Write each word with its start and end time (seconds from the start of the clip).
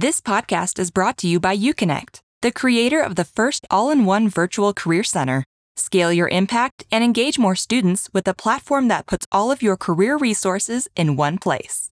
This 0.00 0.20
podcast 0.20 0.78
is 0.78 0.92
brought 0.92 1.18
to 1.18 1.26
you 1.26 1.40
by 1.40 1.56
UConnect, 1.56 2.20
the 2.40 2.52
creator 2.52 3.00
of 3.00 3.16
the 3.16 3.24
first 3.24 3.66
all 3.68 3.90
in 3.90 4.04
one 4.04 4.28
virtual 4.28 4.72
career 4.72 5.02
center. 5.02 5.42
Scale 5.74 6.12
your 6.12 6.28
impact 6.28 6.86
and 6.92 7.02
engage 7.02 7.36
more 7.36 7.56
students 7.56 8.08
with 8.12 8.28
a 8.28 8.32
platform 8.32 8.86
that 8.86 9.08
puts 9.08 9.26
all 9.32 9.50
of 9.50 9.60
your 9.60 9.76
career 9.76 10.16
resources 10.16 10.86
in 10.94 11.16
one 11.16 11.36
place. 11.36 11.90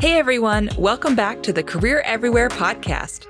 Hey 0.00 0.18
everyone, 0.18 0.70
welcome 0.76 1.14
back 1.14 1.40
to 1.44 1.52
the 1.52 1.62
Career 1.62 2.00
Everywhere 2.00 2.48
podcast. 2.48 3.28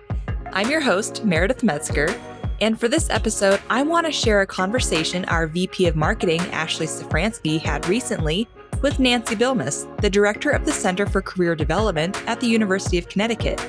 I'm 0.54 0.70
your 0.70 0.80
host, 0.80 1.26
Meredith 1.26 1.62
Metzger, 1.62 2.18
and 2.62 2.80
for 2.80 2.88
this 2.88 3.10
episode, 3.10 3.60
I 3.68 3.82
want 3.82 4.06
to 4.06 4.12
share 4.12 4.40
a 4.40 4.46
conversation 4.46 5.26
our 5.26 5.46
VP 5.46 5.84
of 5.88 5.94
Marketing, 5.94 6.40
Ashley 6.52 6.86
Safransky, 6.86 7.60
had 7.60 7.86
recently 7.86 8.48
with 8.82 8.98
Nancy 8.98 9.34
Bilmes, 9.34 9.86
the 10.00 10.10
Director 10.10 10.50
of 10.50 10.64
the 10.64 10.72
Center 10.72 11.06
for 11.06 11.20
Career 11.20 11.54
Development 11.54 12.16
at 12.28 12.40
the 12.40 12.46
University 12.46 12.98
of 12.98 13.08
Connecticut. 13.08 13.60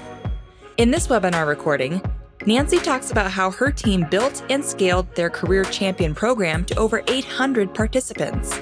In 0.77 0.91
this 0.91 1.07
webinar 1.07 1.47
recording, 1.47 2.01
Nancy 2.45 2.77
talks 2.79 3.11
about 3.11 3.31
how 3.31 3.51
her 3.51 3.71
team 3.71 4.07
built 4.09 4.43
and 4.49 4.63
scaled 4.63 5.13
their 5.15 5.29
Career 5.29 5.63
Champion 5.65 6.15
program 6.15 6.63
to 6.65 6.75
over 6.77 7.03
800 7.07 7.73
participants. 7.73 8.59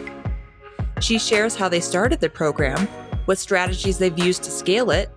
She 0.99 1.19
shares 1.19 1.55
how 1.55 1.69
they 1.69 1.79
started 1.79 2.19
the 2.19 2.29
program, 2.29 2.87
what 3.25 3.37
strategies 3.37 3.97
they've 3.97 4.17
used 4.17 4.43
to 4.43 4.51
scale 4.51 4.89
it, 4.89 5.11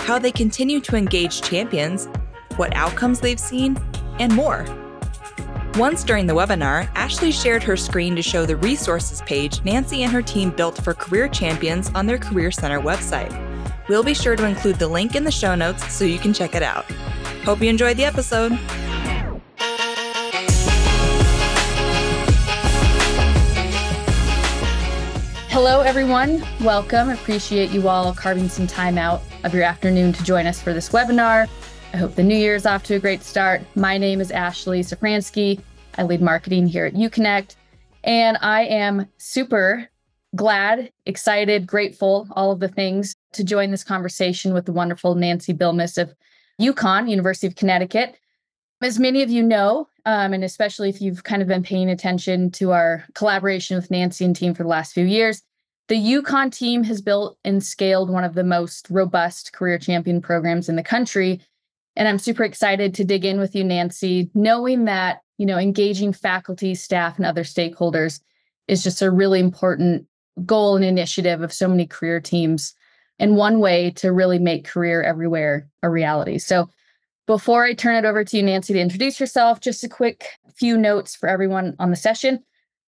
how 0.00 0.18
they 0.18 0.32
continue 0.32 0.80
to 0.80 0.96
engage 0.96 1.42
champions, 1.42 2.08
what 2.56 2.74
outcomes 2.76 3.20
they've 3.20 3.40
seen, 3.40 3.78
and 4.18 4.34
more. 4.34 4.66
Once 5.76 6.04
during 6.04 6.26
the 6.26 6.34
webinar, 6.34 6.86
Ashley 6.94 7.32
shared 7.32 7.62
her 7.62 7.78
screen 7.78 8.14
to 8.14 8.20
show 8.20 8.44
the 8.44 8.56
resources 8.56 9.22
page 9.22 9.64
Nancy 9.64 10.02
and 10.02 10.12
her 10.12 10.20
team 10.20 10.50
built 10.50 10.76
for 10.76 10.92
career 10.92 11.28
champions 11.28 11.90
on 11.94 12.04
their 12.04 12.18
Career 12.18 12.50
Center 12.50 12.78
website. 12.78 13.32
We'll 13.88 14.02
be 14.02 14.12
sure 14.12 14.36
to 14.36 14.44
include 14.44 14.76
the 14.76 14.86
link 14.86 15.14
in 15.14 15.24
the 15.24 15.30
show 15.30 15.54
notes 15.54 15.90
so 15.90 16.04
you 16.04 16.18
can 16.18 16.34
check 16.34 16.54
it 16.54 16.62
out. 16.62 16.84
Hope 17.44 17.62
you 17.62 17.70
enjoyed 17.70 17.96
the 17.96 18.04
episode. 18.04 18.52
Hello, 25.48 25.80
everyone. 25.80 26.44
Welcome. 26.60 27.08
Appreciate 27.08 27.70
you 27.70 27.88
all 27.88 28.12
carving 28.12 28.50
some 28.50 28.66
time 28.66 28.98
out 28.98 29.22
of 29.42 29.54
your 29.54 29.62
afternoon 29.62 30.12
to 30.12 30.22
join 30.22 30.46
us 30.46 30.60
for 30.60 30.74
this 30.74 30.90
webinar. 30.90 31.48
I 31.94 31.98
hope 31.98 32.14
the 32.14 32.22
new 32.22 32.36
year 32.36 32.54
is 32.54 32.64
off 32.64 32.82
to 32.84 32.94
a 32.94 32.98
great 32.98 33.22
start. 33.22 33.60
My 33.74 33.98
name 33.98 34.20
is 34.20 34.30
Ashley 34.30 34.80
Safransky. 34.80 35.60
I 35.98 36.04
lead 36.04 36.22
marketing 36.22 36.66
here 36.66 36.86
at 36.86 36.94
UConnect, 36.94 37.56
and 38.04 38.38
I 38.40 38.64
am 38.64 39.06
super 39.18 39.88
glad, 40.34 40.90
excited, 41.04 41.66
grateful, 41.66 42.26
all 42.32 42.52
of 42.52 42.60
the 42.60 42.68
things 42.68 43.14
to 43.32 43.44
join 43.44 43.70
this 43.70 43.84
conversation 43.84 44.54
with 44.54 44.66
the 44.66 44.72
wonderful 44.72 45.14
Nancy 45.14 45.52
Bilmes 45.52 45.98
of 45.98 46.14
UConn, 46.60 47.10
University 47.10 47.46
of 47.46 47.56
Connecticut. 47.56 48.16
As 48.80 48.98
many 48.98 49.22
of 49.22 49.30
you 49.30 49.42
know, 49.42 49.88
um, 50.06 50.32
and 50.32 50.42
especially 50.42 50.88
if 50.88 51.00
you've 51.00 51.24
kind 51.24 51.42
of 51.42 51.48
been 51.48 51.62
paying 51.62 51.90
attention 51.90 52.50
to 52.52 52.72
our 52.72 53.04
collaboration 53.14 53.76
with 53.76 53.90
Nancy 53.90 54.24
and 54.24 54.34
team 54.34 54.54
for 54.54 54.62
the 54.62 54.68
last 54.68 54.92
few 54.92 55.04
years, 55.04 55.42
the 55.88 55.94
UConn 55.96 56.50
team 56.50 56.84
has 56.84 57.02
built 57.02 57.36
and 57.44 57.62
scaled 57.62 58.10
one 58.10 58.24
of 58.24 58.34
the 58.34 58.44
most 58.44 58.88
robust 58.90 59.52
career 59.52 59.78
champion 59.78 60.20
programs 60.20 60.68
in 60.68 60.76
the 60.76 60.82
country 60.82 61.40
and 61.96 62.08
I'm 62.08 62.18
super 62.18 62.44
excited 62.44 62.94
to 62.94 63.04
dig 63.04 63.24
in 63.24 63.38
with 63.38 63.54
you, 63.54 63.64
Nancy, 63.64 64.30
knowing 64.34 64.86
that, 64.86 65.20
you 65.42 65.46
know, 65.46 65.58
engaging 65.58 66.12
faculty, 66.12 66.72
staff, 66.72 67.16
and 67.16 67.26
other 67.26 67.42
stakeholders 67.42 68.20
is 68.68 68.80
just 68.80 69.02
a 69.02 69.10
really 69.10 69.40
important 69.40 70.06
goal 70.46 70.76
and 70.76 70.84
initiative 70.84 71.42
of 71.42 71.52
so 71.52 71.66
many 71.66 71.84
career 71.84 72.20
teams 72.20 72.74
and 73.18 73.36
one 73.36 73.58
way 73.58 73.90
to 73.90 74.12
really 74.12 74.38
make 74.38 74.64
career 74.64 75.02
everywhere 75.02 75.68
a 75.82 75.90
reality. 75.90 76.38
So 76.38 76.70
before 77.26 77.64
I 77.64 77.74
turn 77.74 77.96
it 77.96 78.06
over 78.06 78.22
to 78.22 78.36
you, 78.36 78.44
Nancy, 78.44 78.72
to 78.74 78.78
introduce 78.78 79.18
yourself, 79.18 79.58
just 79.58 79.82
a 79.82 79.88
quick 79.88 80.28
few 80.54 80.78
notes 80.78 81.16
for 81.16 81.28
everyone 81.28 81.74
on 81.80 81.90
the 81.90 81.96
session. 81.96 82.44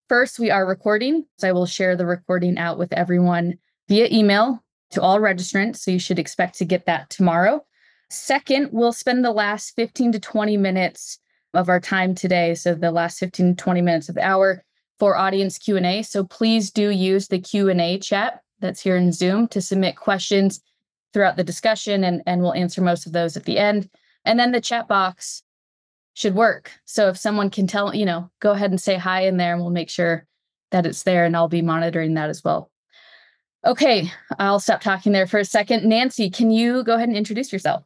First, 0.08 0.38
we 0.38 0.52
are 0.52 0.64
recording. 0.64 1.24
So 1.38 1.48
I 1.48 1.52
will 1.52 1.66
share 1.66 1.96
the 1.96 2.06
recording 2.06 2.56
out 2.56 2.78
with 2.78 2.92
everyone 2.92 3.58
via 3.88 4.06
email 4.12 4.62
to 4.92 5.02
all 5.02 5.18
registrants. 5.18 5.78
So 5.78 5.90
you 5.90 5.98
should 5.98 6.20
expect 6.20 6.58
to 6.58 6.64
get 6.64 6.86
that 6.86 7.10
tomorrow. 7.10 7.64
Second, 8.10 8.68
we'll 8.70 8.92
spend 8.92 9.24
the 9.24 9.32
last 9.32 9.74
15 9.74 10.12
to 10.12 10.20
20 10.20 10.56
minutes 10.56 11.18
of 11.54 11.68
our 11.68 11.80
time 11.80 12.14
today, 12.14 12.54
so 12.54 12.74
the 12.74 12.90
last 12.90 13.18
15 13.18 13.56
20 13.56 13.82
minutes 13.82 14.08
of 14.08 14.14
the 14.14 14.22
hour 14.22 14.64
for 14.98 15.16
audience 15.16 15.58
Q&A. 15.58 16.02
So 16.02 16.24
please 16.24 16.70
do 16.70 16.90
use 16.90 17.28
the 17.28 17.40
Q&A 17.40 17.98
chat 17.98 18.40
that's 18.60 18.80
here 18.80 18.96
in 18.96 19.12
Zoom 19.12 19.48
to 19.48 19.60
submit 19.60 19.96
questions 19.96 20.60
throughout 21.12 21.36
the 21.36 21.44
discussion 21.44 22.04
and, 22.04 22.22
and 22.26 22.42
we'll 22.42 22.54
answer 22.54 22.80
most 22.80 23.06
of 23.06 23.12
those 23.12 23.36
at 23.36 23.44
the 23.44 23.58
end. 23.58 23.88
And 24.24 24.38
then 24.38 24.52
the 24.52 24.60
chat 24.60 24.88
box 24.88 25.42
should 26.14 26.34
work. 26.34 26.70
So 26.84 27.08
if 27.08 27.16
someone 27.16 27.50
can 27.50 27.66
tell, 27.66 27.94
you 27.94 28.04
know, 28.04 28.30
go 28.40 28.52
ahead 28.52 28.70
and 28.70 28.80
say 28.80 28.96
hi 28.96 29.26
in 29.26 29.36
there 29.36 29.52
and 29.52 29.60
we'll 29.60 29.70
make 29.70 29.90
sure 29.90 30.26
that 30.70 30.86
it's 30.86 31.02
there 31.02 31.24
and 31.24 31.36
I'll 31.36 31.48
be 31.48 31.62
monitoring 31.62 32.14
that 32.14 32.30
as 32.30 32.42
well. 32.42 32.70
Okay, 33.66 34.10
I'll 34.38 34.60
stop 34.60 34.80
talking 34.80 35.12
there 35.12 35.26
for 35.26 35.38
a 35.38 35.44
second. 35.44 35.88
Nancy, 35.88 36.28
can 36.30 36.50
you 36.50 36.84
go 36.84 36.94
ahead 36.94 37.08
and 37.08 37.16
introduce 37.16 37.52
yourself? 37.52 37.84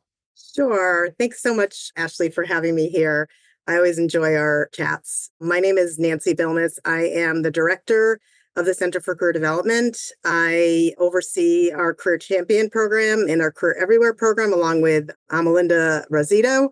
Sure. 0.54 1.10
Thanks 1.18 1.40
so 1.40 1.54
much, 1.54 1.92
Ashley, 1.96 2.30
for 2.30 2.44
having 2.44 2.74
me 2.74 2.88
here. 2.88 3.28
I 3.68 3.76
always 3.76 3.98
enjoy 3.98 4.34
our 4.34 4.70
chats. 4.72 5.30
My 5.40 5.60
name 5.60 5.76
is 5.76 5.98
Nancy 5.98 6.32
Bilmes. 6.32 6.78
I 6.86 7.02
am 7.02 7.42
the 7.42 7.50
director 7.50 8.18
of 8.56 8.64
the 8.64 8.72
Center 8.72 8.98
for 8.98 9.14
Career 9.14 9.34
Development. 9.34 9.94
I 10.24 10.94
oversee 10.96 11.70
our 11.70 11.92
Career 11.92 12.16
Champion 12.16 12.70
program 12.70 13.26
and 13.28 13.42
our 13.42 13.52
Career 13.52 13.76
Everywhere 13.78 14.14
program, 14.14 14.54
along 14.54 14.80
with 14.80 15.10
Amalinda 15.30 16.06
Rosito. 16.08 16.70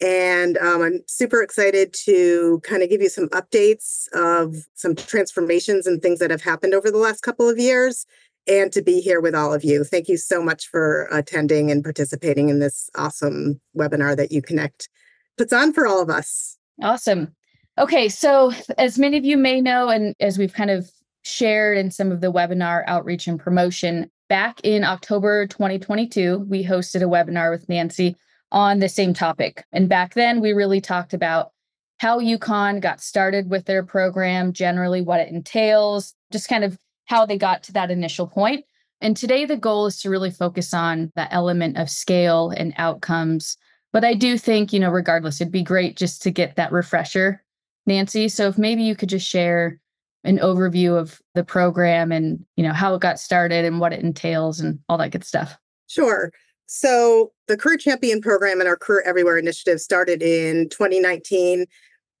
And 0.00 0.56
um, 0.58 0.82
I'm 0.82 1.00
super 1.08 1.42
excited 1.42 1.92
to 2.04 2.60
kind 2.62 2.84
of 2.84 2.90
give 2.90 3.02
you 3.02 3.08
some 3.08 3.28
updates 3.30 4.06
of 4.14 4.54
some 4.74 4.94
transformations 4.94 5.84
and 5.84 6.00
things 6.00 6.20
that 6.20 6.30
have 6.30 6.42
happened 6.42 6.74
over 6.74 6.92
the 6.92 6.98
last 6.98 7.22
couple 7.22 7.48
of 7.48 7.58
years 7.58 8.06
and 8.46 8.70
to 8.70 8.82
be 8.82 9.00
here 9.00 9.20
with 9.20 9.34
all 9.34 9.52
of 9.52 9.64
you. 9.64 9.82
Thank 9.82 10.06
you 10.06 10.16
so 10.16 10.40
much 10.40 10.68
for 10.68 11.08
attending 11.10 11.72
and 11.72 11.82
participating 11.82 12.50
in 12.50 12.60
this 12.60 12.88
awesome 12.94 13.60
webinar 13.76 14.16
that 14.16 14.30
UConnect 14.30 14.86
puts 15.36 15.52
on 15.52 15.72
for 15.72 15.86
all 15.86 16.02
of 16.02 16.10
us. 16.10 16.56
Awesome. 16.82 17.34
Okay, 17.78 18.08
so 18.08 18.52
as 18.78 18.98
many 18.98 19.18
of 19.18 19.24
you 19.24 19.36
may 19.36 19.60
know, 19.60 19.88
and 19.88 20.14
as 20.20 20.38
we've 20.38 20.54
kind 20.54 20.70
of 20.70 20.90
shared 21.22 21.76
in 21.76 21.90
some 21.90 22.10
of 22.10 22.20
the 22.20 22.32
webinar 22.32 22.84
outreach 22.86 23.26
and 23.26 23.38
promotion, 23.38 24.10
back 24.28 24.60
in 24.62 24.84
October 24.84 25.46
2022, 25.46 26.46
we 26.48 26.64
hosted 26.64 27.02
a 27.02 27.06
webinar 27.06 27.50
with 27.50 27.68
Nancy 27.68 28.16
on 28.52 28.78
the 28.78 28.88
same 28.88 29.12
topic. 29.12 29.64
And 29.72 29.88
back 29.88 30.14
then, 30.14 30.40
we 30.40 30.52
really 30.52 30.80
talked 30.80 31.12
about 31.12 31.52
how 31.98 32.20
UConn 32.20 32.80
got 32.80 33.00
started 33.00 33.50
with 33.50 33.64
their 33.64 33.82
program, 33.82 34.52
generally 34.52 35.02
what 35.02 35.20
it 35.20 35.28
entails, 35.28 36.14
just 36.32 36.48
kind 36.48 36.64
of 36.64 36.78
how 37.06 37.26
they 37.26 37.38
got 37.38 37.62
to 37.64 37.72
that 37.72 37.90
initial 37.90 38.26
point. 38.26 38.64
And 39.00 39.16
today, 39.16 39.44
the 39.44 39.56
goal 39.56 39.86
is 39.86 40.00
to 40.00 40.10
really 40.10 40.30
focus 40.30 40.72
on 40.72 41.12
the 41.16 41.32
element 41.32 41.76
of 41.76 41.90
scale 41.90 42.50
and 42.56 42.72
outcomes. 42.78 43.56
But 43.92 44.04
I 44.04 44.14
do 44.14 44.36
think, 44.36 44.72
you 44.72 44.80
know, 44.80 44.90
regardless, 44.90 45.40
it'd 45.40 45.52
be 45.52 45.62
great 45.62 45.96
just 45.96 46.22
to 46.22 46.30
get 46.30 46.56
that 46.56 46.72
refresher, 46.72 47.42
Nancy. 47.86 48.28
So 48.28 48.48
if 48.48 48.58
maybe 48.58 48.82
you 48.82 48.94
could 48.94 49.08
just 49.08 49.28
share 49.28 49.80
an 50.24 50.38
overview 50.38 50.98
of 50.98 51.22
the 51.34 51.44
program 51.44 52.12
and, 52.12 52.44
you 52.56 52.64
know, 52.64 52.72
how 52.72 52.94
it 52.94 53.00
got 53.00 53.18
started 53.18 53.64
and 53.64 53.80
what 53.80 53.92
it 53.92 54.02
entails 54.02 54.60
and 54.60 54.78
all 54.88 54.98
that 54.98 55.12
good 55.12 55.24
stuff. 55.24 55.56
Sure. 55.86 56.32
So 56.66 57.32
the 57.46 57.56
Career 57.56 57.78
Champion 57.78 58.20
program 58.20 58.60
and 58.60 58.68
our 58.68 58.76
Career 58.76 59.02
Everywhere 59.06 59.38
initiative 59.38 59.80
started 59.80 60.20
in 60.22 60.68
2019. 60.68 61.66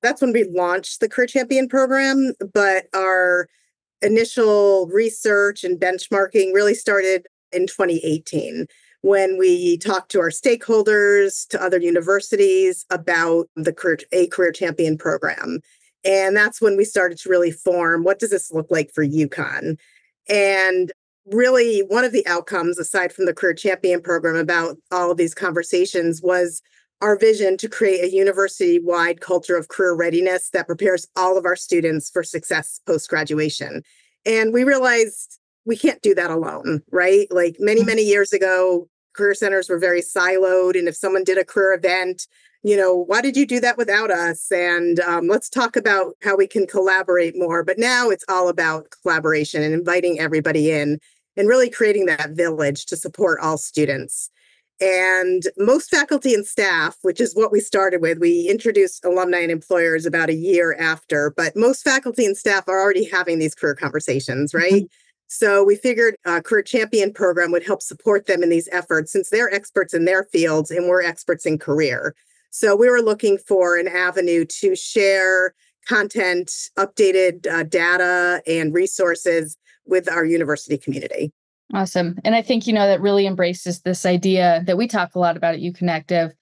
That's 0.02 0.22
when 0.22 0.32
we 0.32 0.44
launched 0.44 1.00
the 1.00 1.08
Career 1.08 1.26
Champion 1.26 1.68
program, 1.68 2.32
but 2.54 2.86
our 2.94 3.48
initial 4.02 4.86
research 4.86 5.64
and 5.64 5.80
benchmarking 5.80 6.54
really 6.54 6.74
started 6.74 7.26
in 7.50 7.66
2018 7.66 8.66
when 9.06 9.38
we 9.38 9.78
talked 9.78 10.10
to 10.10 10.18
our 10.18 10.30
stakeholders, 10.30 11.46
to 11.46 11.62
other 11.62 11.78
universities 11.78 12.84
about 12.90 13.48
the 13.54 13.72
career, 13.72 13.98
A 14.10 14.26
Career 14.26 14.50
Champion 14.50 14.98
program. 14.98 15.60
And 16.04 16.36
that's 16.36 16.60
when 16.60 16.76
we 16.76 16.84
started 16.84 17.16
to 17.18 17.28
really 17.28 17.52
form 17.52 18.02
what 18.02 18.18
does 18.18 18.30
this 18.30 18.50
look 18.50 18.66
like 18.68 18.90
for 18.92 19.06
UConn? 19.06 19.78
And 20.28 20.90
really, 21.24 21.84
one 21.86 22.02
of 22.02 22.10
the 22.10 22.26
outcomes, 22.26 22.80
aside 22.80 23.12
from 23.12 23.26
the 23.26 23.32
Career 23.32 23.54
Champion 23.54 24.02
program, 24.02 24.34
about 24.34 24.76
all 24.90 25.12
of 25.12 25.18
these 25.18 25.36
conversations 25.36 26.20
was 26.20 26.60
our 27.00 27.16
vision 27.16 27.56
to 27.58 27.68
create 27.68 28.02
a 28.02 28.10
university 28.10 28.80
wide 28.80 29.20
culture 29.20 29.56
of 29.56 29.68
career 29.68 29.94
readiness 29.94 30.50
that 30.50 30.66
prepares 30.66 31.06
all 31.14 31.38
of 31.38 31.44
our 31.44 31.54
students 31.54 32.10
for 32.10 32.24
success 32.24 32.80
post 32.88 33.08
graduation. 33.08 33.84
And 34.24 34.52
we 34.52 34.64
realized 34.64 35.38
we 35.64 35.76
can't 35.76 36.02
do 36.02 36.12
that 36.16 36.32
alone, 36.32 36.82
right? 36.90 37.28
Like 37.30 37.56
many, 37.60 37.82
mm-hmm. 37.82 37.86
many 37.86 38.02
years 38.02 38.32
ago, 38.32 38.88
career 39.16 39.34
centers 39.34 39.68
were 39.68 39.78
very 39.88 40.02
siloed. 40.02 40.78
And 40.78 40.88
if 40.88 40.96
someone 40.96 41.24
did 41.24 41.38
a 41.38 41.44
career 41.44 41.72
event, 41.74 42.26
you 42.62 42.76
know, 42.76 42.92
why 43.10 43.20
did 43.20 43.36
you 43.36 43.46
do 43.46 43.60
that 43.60 43.78
without 43.78 44.10
us? 44.10 44.50
And 44.50 44.98
um, 45.00 45.28
let's 45.28 45.48
talk 45.48 45.76
about 45.76 46.14
how 46.22 46.36
we 46.36 46.46
can 46.46 46.66
collaborate 46.66 47.34
more. 47.36 47.64
But 47.64 47.78
now 47.78 48.10
it's 48.10 48.24
all 48.28 48.48
about 48.48 48.92
collaboration 49.02 49.62
and 49.62 49.72
inviting 49.72 50.18
everybody 50.18 50.70
in. 50.70 50.98
and 51.36 51.48
really 51.48 51.70
creating 51.70 52.06
that 52.06 52.30
village 52.30 52.86
to 52.86 52.96
support 52.96 53.38
all 53.40 53.58
students. 53.58 54.30
And 54.80 55.42
most 55.56 55.90
faculty 55.90 56.34
and 56.34 56.46
staff, 56.46 56.98
which 57.02 57.20
is 57.20 57.34
what 57.34 57.50
we 57.50 57.60
started 57.60 58.02
with, 58.02 58.18
we 58.18 58.48
introduced 58.50 59.04
alumni 59.04 59.38
and 59.38 59.50
employers 59.50 60.04
about 60.04 60.28
a 60.28 60.34
year 60.34 60.76
after, 60.78 61.32
but 61.34 61.56
most 61.56 61.82
faculty 61.82 62.26
and 62.26 62.36
staff 62.36 62.68
are 62.68 62.80
already 62.80 63.04
having 63.04 63.38
these 63.38 63.54
career 63.54 63.74
conversations, 63.74 64.52
right? 64.52 64.72
Mm-hmm. 64.72 65.05
So 65.28 65.64
we 65.64 65.76
figured 65.76 66.16
a 66.24 66.40
career 66.40 66.62
champion 66.62 67.12
program 67.12 67.50
would 67.52 67.66
help 67.66 67.82
support 67.82 68.26
them 68.26 68.42
in 68.42 68.48
these 68.48 68.68
efforts 68.70 69.12
since 69.12 69.30
they're 69.30 69.52
experts 69.52 69.92
in 69.92 70.04
their 70.04 70.24
fields 70.24 70.70
and 70.70 70.88
we're 70.88 71.02
experts 71.02 71.46
in 71.46 71.58
career. 71.58 72.14
So 72.50 72.76
we 72.76 72.88
were 72.88 73.02
looking 73.02 73.38
for 73.38 73.76
an 73.76 73.88
avenue 73.88 74.44
to 74.60 74.76
share 74.76 75.54
content, 75.86 76.50
updated 76.78 77.46
uh, 77.46 77.64
data, 77.64 78.42
and 78.46 78.72
resources 78.72 79.56
with 79.84 80.10
our 80.10 80.24
university 80.24 80.78
community. 80.78 81.32
Awesome. 81.74 82.16
And 82.24 82.34
I 82.34 82.42
think, 82.42 82.66
you 82.66 82.72
know, 82.72 82.86
that 82.86 83.00
really 83.00 83.26
embraces 83.26 83.80
this 83.80 84.06
idea 84.06 84.62
that 84.66 84.76
we 84.76 84.86
talk 84.86 85.14
a 85.14 85.18
lot 85.18 85.36
about 85.36 85.54
at 85.54 85.60
UConnect 85.60 86.12
of, 86.12 86.32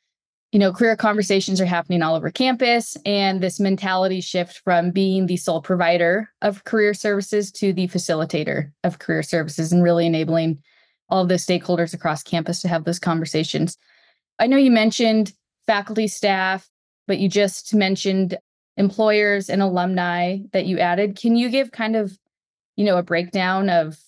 you 0.55 0.61
know, 0.61 0.73
career 0.73 0.95
conversations 0.95 1.61
are 1.61 1.67
happening 1.67 2.01
all 2.01 2.15
over 2.15 2.31
campus 2.31 2.97
and 3.05 3.41
this 3.41 3.59
mentality 3.59 4.21
shift 4.21 4.61
from 4.63 4.93
being 4.93 5.27
the 5.27 5.37
sole 5.37 5.61
provider 5.61 6.31
of 6.43 6.63
career 6.63 6.95
services 6.95 7.51
to 7.51 7.73
the 7.73 7.89
facilitator 7.89 8.71
of 8.85 9.01
career 9.01 9.25
services 9.25 9.73
and 9.73 9.83
really 9.83 10.07
enabling 10.07 10.63
all 11.09 11.23
of 11.23 11.29
the 11.29 11.35
stakeholders 11.35 11.93
across 11.93 12.23
campus 12.23 12.63
to 12.63 12.69
have 12.69 12.85
those 12.85 13.01
conversations. 13.01 13.77
I 14.39 14.47
know 14.47 14.57
you 14.57 14.71
mentioned 14.71 15.33
faculty, 15.67 16.07
staff, 16.07 16.71
but 17.09 17.19
you 17.19 17.29
just 17.29 17.75
mentioned 17.75 18.39
employers 18.77 19.51
and 19.51 19.61
alumni 19.61 20.39
that 20.53 20.67
you 20.67 20.79
added. 20.79 21.17
Can 21.17 21.35
you 21.35 21.49
give 21.49 21.73
kind 21.73 21.97
of, 21.97 22.17
you 22.77 22.85
know, 22.85 22.97
a 22.97 23.03
breakdown 23.03 23.69
of 23.69 23.99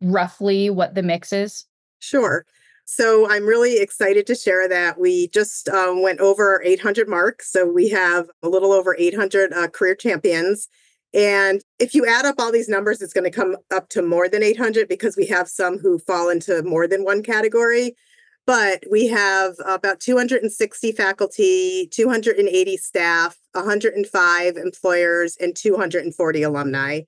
roughly 0.00 0.70
what 0.70 0.94
the 0.94 1.02
mix 1.02 1.34
is? 1.34 1.66
Sure. 1.98 2.46
So 2.88 3.28
I'm 3.28 3.44
really 3.44 3.78
excited 3.78 4.28
to 4.28 4.36
share 4.36 4.68
that 4.68 4.98
we 4.98 5.26
just 5.28 5.68
um, 5.68 6.02
went 6.02 6.20
over 6.20 6.62
800 6.64 7.08
marks. 7.08 7.50
So 7.50 7.66
we 7.66 7.88
have 7.90 8.30
a 8.44 8.48
little 8.48 8.72
over 8.72 8.96
800 8.96 9.52
uh, 9.52 9.68
career 9.68 9.96
champions. 9.96 10.68
And 11.12 11.62
if 11.80 11.94
you 11.94 12.06
add 12.06 12.26
up 12.26 12.36
all 12.38 12.52
these 12.52 12.68
numbers, 12.68 13.02
it's 13.02 13.12
going 13.12 13.24
to 13.24 13.30
come 13.30 13.56
up 13.74 13.88
to 13.90 14.02
more 14.02 14.28
than 14.28 14.44
800 14.44 14.88
because 14.88 15.16
we 15.16 15.26
have 15.26 15.48
some 15.48 15.78
who 15.78 15.98
fall 15.98 16.28
into 16.28 16.62
more 16.62 16.86
than 16.86 17.04
one 17.04 17.24
category. 17.24 17.96
But 18.46 18.84
we 18.88 19.08
have 19.08 19.54
about 19.66 19.98
260 19.98 20.92
faculty, 20.92 21.88
280 21.90 22.76
staff, 22.76 23.36
105 23.52 24.56
employers, 24.56 25.36
and 25.40 25.56
240 25.56 26.42
alumni. 26.44 27.00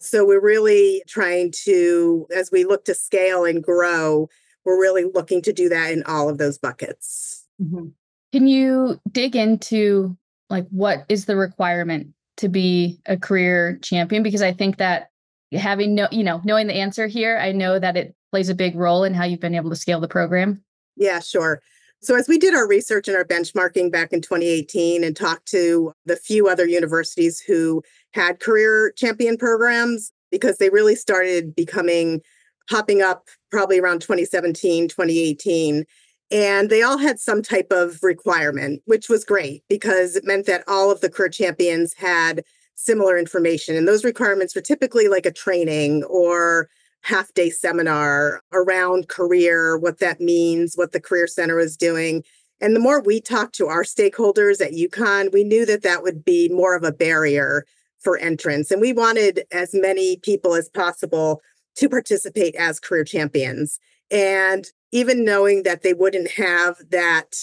So 0.00 0.24
we're 0.24 0.40
really 0.40 1.02
trying 1.06 1.52
to, 1.64 2.26
as 2.34 2.50
we 2.50 2.64
look 2.64 2.86
to 2.86 2.94
scale 2.94 3.44
and 3.44 3.62
grow, 3.62 4.30
we're 4.68 4.80
really 4.80 5.04
looking 5.14 5.40
to 5.40 5.52
do 5.52 5.70
that 5.70 5.92
in 5.92 6.02
all 6.02 6.28
of 6.28 6.36
those 6.36 6.58
buckets. 6.58 7.46
Mm-hmm. 7.60 7.88
Can 8.32 8.46
you 8.46 9.00
dig 9.10 9.34
into 9.34 10.14
like 10.50 10.66
what 10.68 11.06
is 11.08 11.24
the 11.24 11.36
requirement 11.36 12.08
to 12.36 12.50
be 12.50 13.00
a 13.06 13.16
career 13.16 13.78
champion? 13.80 14.22
Because 14.22 14.42
I 14.42 14.52
think 14.52 14.76
that 14.76 15.08
having 15.52 15.94
no, 15.94 16.06
you 16.10 16.22
know, 16.22 16.42
knowing 16.44 16.66
the 16.66 16.74
answer 16.74 17.06
here, 17.06 17.38
I 17.38 17.52
know 17.52 17.78
that 17.78 17.96
it 17.96 18.14
plays 18.30 18.50
a 18.50 18.54
big 18.54 18.76
role 18.76 19.04
in 19.04 19.14
how 19.14 19.24
you've 19.24 19.40
been 19.40 19.54
able 19.54 19.70
to 19.70 19.76
scale 19.76 20.00
the 20.00 20.08
program. 20.08 20.62
Yeah, 20.96 21.20
sure. 21.20 21.62
So, 22.00 22.14
as 22.14 22.28
we 22.28 22.36
did 22.36 22.54
our 22.54 22.68
research 22.68 23.08
and 23.08 23.16
our 23.16 23.24
benchmarking 23.24 23.90
back 23.90 24.12
in 24.12 24.20
2018 24.20 25.02
and 25.02 25.16
talked 25.16 25.48
to 25.48 25.94
the 26.04 26.16
few 26.16 26.46
other 26.46 26.66
universities 26.66 27.40
who 27.40 27.82
had 28.12 28.38
career 28.38 28.92
champion 28.96 29.38
programs, 29.38 30.12
because 30.30 30.58
they 30.58 30.68
really 30.68 30.94
started 30.94 31.56
becoming 31.56 32.20
popping 32.68 33.00
up 33.00 33.28
probably 33.50 33.78
around 33.78 34.00
2017, 34.00 34.88
2018. 34.88 35.84
And 36.30 36.68
they 36.68 36.82
all 36.82 36.98
had 36.98 37.18
some 37.18 37.42
type 37.42 37.68
of 37.70 38.02
requirement, 38.02 38.82
which 38.84 39.08
was 39.08 39.24
great 39.24 39.64
because 39.68 40.14
it 40.14 40.24
meant 40.24 40.46
that 40.46 40.64
all 40.68 40.90
of 40.90 41.00
the 41.00 41.08
career 41.08 41.30
champions 41.30 41.94
had 41.94 42.44
similar 42.74 43.18
information. 43.18 43.76
And 43.76 43.88
those 43.88 44.04
requirements 44.04 44.54
were 44.54 44.60
typically 44.60 45.08
like 45.08 45.26
a 45.26 45.32
training 45.32 46.04
or 46.04 46.68
half 47.02 47.32
day 47.34 47.50
seminar 47.50 48.42
around 48.52 49.08
career, 49.08 49.78
what 49.78 49.98
that 49.98 50.20
means, 50.20 50.74
what 50.74 50.92
the 50.92 51.00
Career 51.00 51.26
Center 51.26 51.58
is 51.58 51.76
doing. 51.76 52.22
And 52.60 52.74
the 52.74 52.80
more 52.80 53.00
we 53.00 53.20
talked 53.20 53.54
to 53.56 53.68
our 53.68 53.84
stakeholders 53.84 54.60
at 54.60 54.72
UConn, 54.72 55.32
we 55.32 55.44
knew 55.44 55.64
that 55.66 55.82
that 55.82 56.02
would 56.02 56.24
be 56.24 56.48
more 56.48 56.74
of 56.74 56.82
a 56.82 56.92
barrier 56.92 57.64
for 57.98 58.18
entrance. 58.18 58.70
And 58.70 58.80
we 58.80 58.92
wanted 58.92 59.44
as 59.52 59.70
many 59.72 60.16
people 60.18 60.54
as 60.54 60.68
possible 60.68 61.40
to 61.78 61.88
participate 61.88 62.54
as 62.56 62.80
career 62.80 63.04
champions. 63.04 63.78
And 64.10 64.66
even 64.92 65.24
knowing 65.24 65.62
that 65.62 65.82
they 65.82 65.94
wouldn't 65.94 66.30
have 66.32 66.76
that 66.90 67.36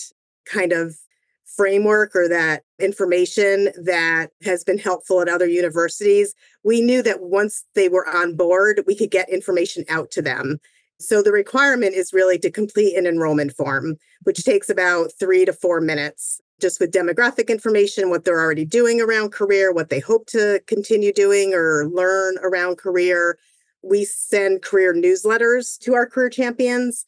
kind 0.46 0.72
of 0.72 0.98
framework 1.46 2.16
or 2.16 2.28
that 2.28 2.64
information 2.80 3.70
that 3.84 4.32
has 4.44 4.64
been 4.64 4.78
helpful 4.78 5.22
at 5.22 5.30
other 5.30 5.48
universities, 5.48 6.36
we 6.64 6.82
knew 6.82 7.02
that 7.02 7.22
once 7.22 7.64
they 7.76 7.88
were 7.88 8.08
on 8.08 8.36
board, 8.36 8.82
we 8.86 8.96
could 8.96 9.12
get 9.12 9.30
information 9.30 9.86
out 9.88 10.12
to 10.12 10.22
them. 10.22 10.60
So 11.00 11.22
the 11.22 11.32
requirement 11.32 11.94
is 11.94 12.14
really 12.14 12.38
to 12.40 12.52
complete 12.52 12.98
an 12.98 13.06
enrollment 13.06 13.54
form, 13.54 13.98
which 14.24 14.44
takes 14.44 14.70
about 14.70 15.12
three 15.18 15.46
to 15.46 15.54
four 15.54 15.80
minutes, 15.80 16.42
just 16.60 16.80
with 16.80 16.92
demographic 16.92 17.48
information, 17.48 18.10
what 18.10 18.26
they're 18.26 18.42
already 18.42 18.66
doing 18.66 19.00
around 19.00 19.32
career, 19.32 19.74
what 19.74 19.90
they 19.90 20.00
hope 20.00 20.26
to 20.28 20.62
continue 20.68 21.14
doing 21.14 21.54
or 21.54 21.88
learn 21.88 22.36
around 22.42 22.78
career. 22.78 23.38
We 23.86 24.06
send 24.06 24.64
career 24.64 24.94
newsletters 24.94 25.78
to 25.80 25.94
our 25.94 26.08
career 26.08 26.30
champions. 26.30 27.06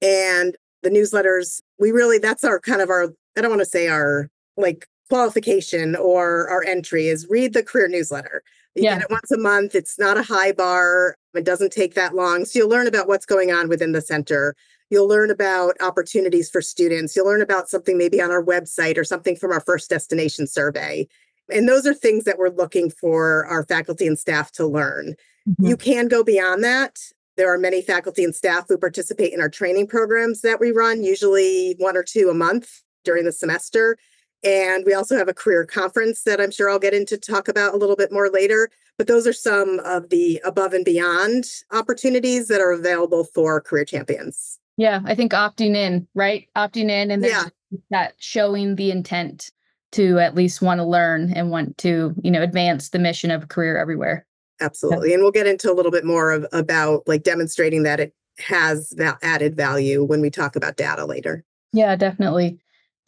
And 0.00 0.56
the 0.82 0.90
newsletters, 0.90 1.60
we 1.78 1.90
really, 1.90 2.18
that's 2.18 2.44
our 2.44 2.60
kind 2.60 2.80
of 2.80 2.90
our 2.90 3.12
I 3.36 3.40
don't 3.40 3.50
want 3.50 3.60
to 3.60 3.66
say 3.66 3.88
our 3.88 4.28
like 4.56 4.86
qualification 5.08 5.96
or 5.96 6.48
our 6.48 6.62
entry 6.64 7.08
is 7.08 7.26
read 7.28 7.52
the 7.52 7.62
career 7.62 7.88
newsletter. 7.88 8.42
You 8.74 8.84
yeah. 8.84 8.94
get 8.94 9.02
it 9.02 9.10
once 9.10 9.30
a 9.30 9.38
month. 9.38 9.74
It's 9.74 9.98
not 9.98 10.16
a 10.16 10.22
high 10.22 10.52
bar. 10.52 11.16
It 11.34 11.44
doesn't 11.44 11.72
take 11.72 11.94
that 11.94 12.14
long. 12.14 12.44
So 12.44 12.58
you'll 12.58 12.68
learn 12.68 12.86
about 12.86 13.08
what's 13.08 13.26
going 13.26 13.52
on 13.52 13.68
within 13.68 13.92
the 13.92 14.00
center. 14.00 14.54
You'll 14.90 15.08
learn 15.08 15.30
about 15.30 15.76
opportunities 15.80 16.50
for 16.50 16.62
students. 16.62 17.14
You'll 17.14 17.26
learn 17.26 17.42
about 17.42 17.68
something 17.68 17.96
maybe 17.96 18.20
on 18.20 18.30
our 18.30 18.44
website 18.44 18.98
or 18.98 19.04
something 19.04 19.36
from 19.36 19.50
our 19.50 19.60
first 19.60 19.90
destination 19.90 20.46
survey. 20.46 21.06
And 21.50 21.68
those 21.68 21.86
are 21.86 21.94
things 21.94 22.24
that 22.24 22.38
we're 22.38 22.50
looking 22.50 22.90
for 22.90 23.46
our 23.46 23.64
faculty 23.64 24.06
and 24.06 24.18
staff 24.18 24.52
to 24.52 24.66
learn. 24.66 25.14
Mm-hmm. 25.48 25.66
You 25.66 25.76
can 25.76 26.08
go 26.08 26.22
beyond 26.22 26.62
that. 26.64 26.98
There 27.36 27.52
are 27.52 27.58
many 27.58 27.82
faculty 27.82 28.24
and 28.24 28.34
staff 28.34 28.66
who 28.68 28.76
participate 28.76 29.32
in 29.32 29.40
our 29.40 29.48
training 29.48 29.86
programs 29.86 30.42
that 30.42 30.60
we 30.60 30.70
run, 30.70 31.02
usually 31.02 31.74
one 31.78 31.96
or 31.96 32.02
two 32.02 32.28
a 32.28 32.34
month 32.34 32.82
during 33.04 33.24
the 33.24 33.32
semester. 33.32 33.96
And 34.44 34.84
we 34.84 34.92
also 34.92 35.16
have 35.16 35.28
a 35.28 35.34
career 35.34 35.64
conference 35.64 36.24
that 36.24 36.40
I'm 36.40 36.50
sure 36.50 36.68
I'll 36.68 36.78
get 36.78 36.94
into 36.94 37.16
talk 37.16 37.48
about 37.48 37.74
a 37.74 37.76
little 37.76 37.96
bit 37.96 38.12
more 38.12 38.28
later. 38.28 38.70
But 38.98 39.06
those 39.06 39.26
are 39.26 39.32
some 39.32 39.80
of 39.84 40.10
the 40.10 40.40
above 40.44 40.74
and 40.74 40.84
beyond 40.84 41.44
opportunities 41.70 42.48
that 42.48 42.60
are 42.60 42.72
available 42.72 43.24
for 43.24 43.60
career 43.60 43.84
champions. 43.84 44.58
Yeah, 44.76 45.00
I 45.04 45.14
think 45.14 45.32
opting 45.32 45.76
in, 45.76 46.06
right? 46.14 46.48
Opting 46.56 46.90
in 46.90 47.10
and 47.10 47.22
then 47.22 47.30
yeah. 47.30 47.44
that 47.90 48.14
showing 48.18 48.76
the 48.76 48.90
intent 48.90 49.50
to 49.92 50.18
at 50.18 50.34
least 50.34 50.62
want 50.62 50.78
to 50.78 50.84
learn 50.84 51.32
and 51.32 51.50
want 51.50 51.78
to, 51.78 52.14
you 52.22 52.30
know, 52.30 52.42
advance 52.42 52.88
the 52.88 52.98
mission 52.98 53.30
of 53.30 53.48
career 53.48 53.76
everywhere. 53.76 54.26
Absolutely. 54.62 55.08
Yeah. 55.08 55.14
And 55.14 55.22
we'll 55.22 55.32
get 55.32 55.46
into 55.46 55.70
a 55.70 55.74
little 55.74 55.92
bit 55.92 56.04
more 56.04 56.30
of, 56.30 56.46
about 56.52 57.02
like 57.06 57.22
demonstrating 57.22 57.82
that 57.82 58.00
it 58.00 58.14
has 58.38 58.90
that 58.90 59.18
added 59.22 59.56
value 59.56 60.04
when 60.04 60.20
we 60.20 60.30
talk 60.30 60.56
about 60.56 60.76
data 60.76 61.04
later. 61.04 61.44
Yeah, 61.72 61.96
definitely. 61.96 62.58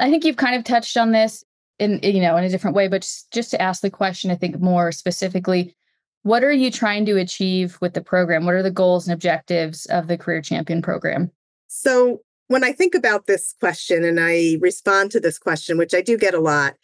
I 0.01 0.11
think 0.11 0.25
you've 0.25 0.37
kind 0.37 0.57
of 0.57 0.65
touched 0.65 0.97
on 0.97 1.13
this 1.13 1.45
in 1.79 2.01
you 2.03 2.21
know 2.21 2.37
in 2.37 2.45
a 2.45 2.49
different 2.49 2.77
way, 2.77 2.89
but 2.89 3.03
just, 3.03 3.33
just 3.33 3.51
to 3.53 3.63
ask 3.63 3.81
the 3.83 3.91
question, 3.91 4.31
I 4.31 4.37
think 4.37 4.61
more 4.61 4.93
specifically, 4.93 5.75
what 6.23 6.43
are 6.43 6.53
you 6.53 6.71
trying 6.71 7.07
to 7.07 7.19
achieve 7.19 7.79
with 7.81 7.95
the 7.95 8.01
program? 8.01 8.45
What 8.45 8.55
are 8.55 8.63
the 8.63 8.71
goals 8.71 9.07
and 9.07 9.15
objectives 9.15 9.87
of 9.87 10.07
the 10.09 10.19
Career 10.19 10.41
Champion 10.41 10.83
program? 10.83 11.31
So 11.69 12.23
when 12.49 12.65
I 12.65 12.73
think 12.73 12.95
about 12.95 13.27
this 13.27 13.55
question 13.59 14.05
and 14.05 14.19
I 14.21 14.57
respond 14.61 15.11
to 15.13 15.21
this 15.21 15.39
question, 15.39 15.79
which 15.79 15.95
I 15.95 16.01
do 16.01 16.17
get 16.17 16.35
a 16.35 16.41
lot, 16.41 16.75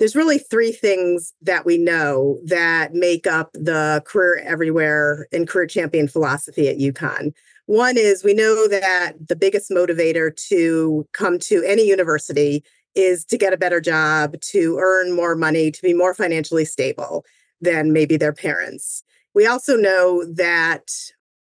there's 0.00 0.16
really 0.16 0.38
three 0.38 0.72
things 0.72 1.34
that 1.42 1.66
we 1.66 1.76
know 1.76 2.38
that 2.42 2.94
make 2.94 3.26
up 3.26 3.52
the 3.52 4.02
career 4.06 4.42
everywhere 4.46 5.28
and 5.30 5.46
career 5.46 5.66
champion 5.66 6.08
philosophy 6.08 6.68
at 6.68 6.78
UConn. 6.78 7.32
One 7.66 7.98
is 7.98 8.24
we 8.24 8.32
know 8.32 8.66
that 8.66 9.12
the 9.28 9.36
biggest 9.36 9.70
motivator 9.70 10.34
to 10.48 11.06
come 11.12 11.38
to 11.40 11.62
any 11.64 11.86
university 11.86 12.64
is 12.94 13.26
to 13.26 13.36
get 13.36 13.52
a 13.52 13.58
better 13.58 13.78
job, 13.78 14.40
to 14.40 14.78
earn 14.80 15.14
more 15.14 15.36
money, 15.36 15.70
to 15.70 15.82
be 15.82 15.92
more 15.92 16.14
financially 16.14 16.64
stable 16.64 17.24
than 17.60 17.92
maybe 17.92 18.16
their 18.16 18.32
parents. 18.32 19.04
We 19.34 19.46
also 19.46 19.76
know 19.76 20.24
that 20.24 20.90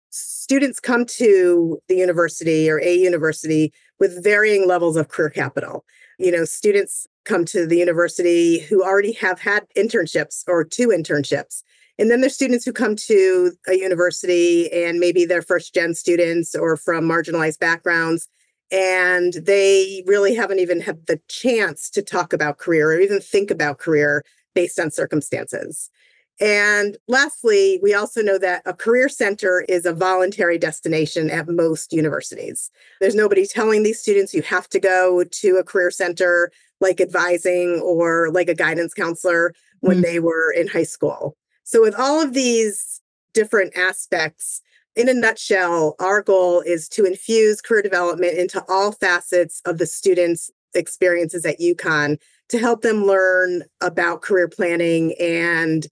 students 0.09 0.81
come 0.81 1.05
to 1.05 1.79
the 1.89 1.97
university 1.97 2.71
or 2.71 2.81
a 2.81 2.95
university 2.97 3.75
with 4.01 4.25
varying 4.25 4.67
levels 4.67 4.97
of 4.97 5.09
career 5.09 5.31
capital. 5.31 5.85
You 6.19 6.33
know, 6.33 6.47
students 6.47 7.07
come 7.27 7.45
to 7.45 7.67
the 7.67 7.77
university 7.77 8.61
who 8.61 8.83
already 8.83 9.13
have 9.13 9.41
had 9.41 9.67
internships 9.77 10.45
or 10.49 10.65
two 10.65 10.89
internships 10.89 11.63
And 11.99 12.11
then 12.11 12.21
there's 12.21 12.35
students 12.35 12.65
who 12.65 12.73
come 12.73 12.97
to 12.97 13.53
a 13.69 13.75
university 13.75 14.73
and 14.73 14.99
maybe 14.99 15.25
they're 15.25 15.43
first 15.43 15.75
gen 15.75 15.95
students 15.95 16.55
or 16.55 16.77
from 16.77 17.05
marginalized 17.05 17.59
backgrounds 17.59 18.29
and 18.71 19.35
they 19.35 20.03
really 20.07 20.35
haven't 20.35 20.59
even 20.59 20.81
had 20.81 21.07
the 21.07 21.21
chance 21.29 21.89
to 21.91 22.03
talk 22.03 22.33
about 22.33 22.59
career 22.59 22.91
or 22.91 23.01
even 23.01 23.21
think 23.21 23.51
about 23.51 23.79
career 23.79 24.25
based 24.55 24.81
on 24.81 24.91
circumstances. 24.91 25.91
And 26.39 26.99
lastly, 27.09 27.81
we 27.83 27.95
also 27.95 28.21
know 28.21 28.39
that 28.39 28.63
a 28.67 28.75
career 28.75 29.09
center 29.09 29.65
is 29.69 29.87
a 29.87 29.93
voluntary 29.95 30.59
destination 30.59 31.31
at 31.31 31.49
most 31.49 31.93
universities. 31.93 32.71
There's 33.01 33.15
nobody 33.15 33.47
telling 33.47 33.83
these 33.83 34.01
students 34.01 34.35
you 34.35 34.43
have 34.43 34.69
to 34.71 34.81
go 34.81 35.25
to 35.25 35.57
a 35.57 35.65
career 35.65 35.91
center 35.91 36.51
like 36.81 37.01
advising 37.01 37.81
or 37.83 38.31
like 38.31 38.49
a 38.49 38.55
guidance 38.55 38.95
counselor 38.95 39.55
when 39.81 39.97
mm-hmm. 39.97 40.03
they 40.03 40.21
were 40.21 40.53
in 40.53 40.69
high 40.69 40.85
school. 40.85 41.37
So, 41.65 41.81
with 41.81 41.95
all 41.99 42.23
of 42.23 42.33
these 42.33 43.01
different 43.35 43.77
aspects, 43.77 44.63
in 44.95 45.09
a 45.09 45.15
nutshell, 45.15 45.95
our 46.01 46.23
goal 46.23 46.63
is 46.63 46.89
to 46.91 47.05
infuse 47.05 47.61
career 47.61 47.83
development 47.83 48.39
into 48.39 48.65
all 48.69 48.93
facets 48.93 49.61
of 49.67 49.79
the 49.79 49.87
students' 49.87 50.51
experiences 50.75 51.45
at 51.45 51.61
UConn 51.61 52.19
to 52.49 52.59
help 52.59 52.83
them 52.83 53.05
learn 53.05 53.63
about 53.81 54.23
career 54.23 54.49
planning 54.49 55.15
and 55.21 55.87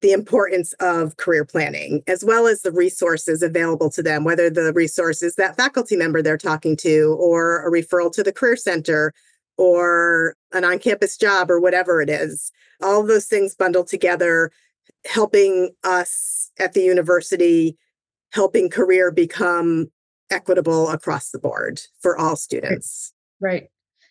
the 0.00 0.12
importance 0.12 0.72
of 0.80 1.16
career 1.18 1.44
planning, 1.44 2.02
as 2.06 2.24
well 2.24 2.46
as 2.46 2.62
the 2.62 2.72
resources 2.72 3.42
available 3.42 3.90
to 3.90 4.02
them, 4.02 4.24
whether 4.24 4.48
the 4.48 4.72
resources 4.72 5.34
that 5.36 5.56
faculty 5.56 5.94
member 5.94 6.22
they're 6.22 6.38
talking 6.38 6.76
to, 6.78 7.16
or 7.20 7.66
a 7.66 7.70
referral 7.70 8.10
to 8.12 8.22
the 8.22 8.32
Career 8.32 8.56
Center, 8.56 9.12
or 9.56 10.34
an 10.52 10.64
on 10.64 10.78
campus 10.78 11.16
job, 11.16 11.50
or 11.50 11.60
whatever 11.60 12.00
it 12.00 12.08
is. 12.08 12.50
All 12.82 13.04
those 13.04 13.26
things 13.26 13.54
bundled 13.54 13.88
together, 13.88 14.50
helping 15.06 15.70
us 15.84 16.50
at 16.58 16.72
the 16.72 16.82
university, 16.82 17.76
helping 18.32 18.70
career 18.70 19.10
become 19.10 19.90
equitable 20.30 20.88
across 20.88 21.30
the 21.30 21.38
board 21.38 21.80
for 22.00 22.16
all 22.16 22.36
students. 22.36 23.12
Right. 23.40 23.68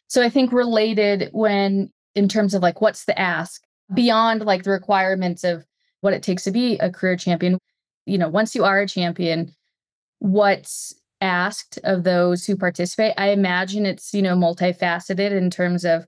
So 0.08 0.24
I 0.24 0.30
think 0.30 0.52
related 0.52 1.30
when, 1.32 1.92
in 2.16 2.28
terms 2.28 2.54
of 2.54 2.62
like, 2.62 2.82
what's 2.82 3.06
the 3.06 3.18
ask? 3.18 3.62
beyond 3.94 4.46
like 4.46 4.64
the 4.64 4.72
requirements 4.72 5.44
of 5.44 5.66
what 6.02 6.14
it 6.14 6.24
takes 6.24 6.44
to 6.44 6.52
be 6.52 6.78
a 6.78 6.92
career 6.92 7.16
champion. 7.16 7.60
You 8.06 8.18
know, 8.18 8.30
once 8.30 8.56
you 8.56 8.64
are 8.64 8.82
a 8.82 8.88
champion, 8.88 9.54
what's 10.20 10.94
asked 11.22 11.80
of 11.84 12.04
those 12.04 12.46
who 12.46 12.56
participate? 12.56 13.14
I 13.18 13.30
imagine 13.30 13.86
it's, 13.86 14.14
you 14.14 14.22
know, 14.22 14.36
multifaceted 14.36 15.32
in 15.32 15.50
terms 15.50 15.86
of 15.86 16.06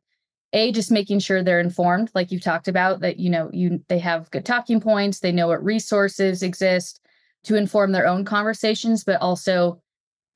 a 0.54 0.72
just 0.72 0.92
making 0.92 1.20
sure 1.20 1.42
they're 1.42 1.62
informed 1.62 2.12
like 2.14 2.30
you've 2.30 2.44
talked 2.44 2.68
about 2.68 3.00
that 3.00 3.18
you 3.18 3.30
know 3.30 3.50
you 3.54 3.82
they 3.88 3.98
have 3.98 4.30
good 4.32 4.44
talking 4.44 4.82
points 4.82 5.20
they 5.20 5.32
know 5.32 5.48
what 5.48 5.64
resources 5.64 6.44
exist 6.44 7.00
to 7.46 7.56
inform 7.56 7.94
their 7.94 8.06
own 8.06 8.26
conversations 8.26 9.06
but 9.06 9.22
also 9.22 9.82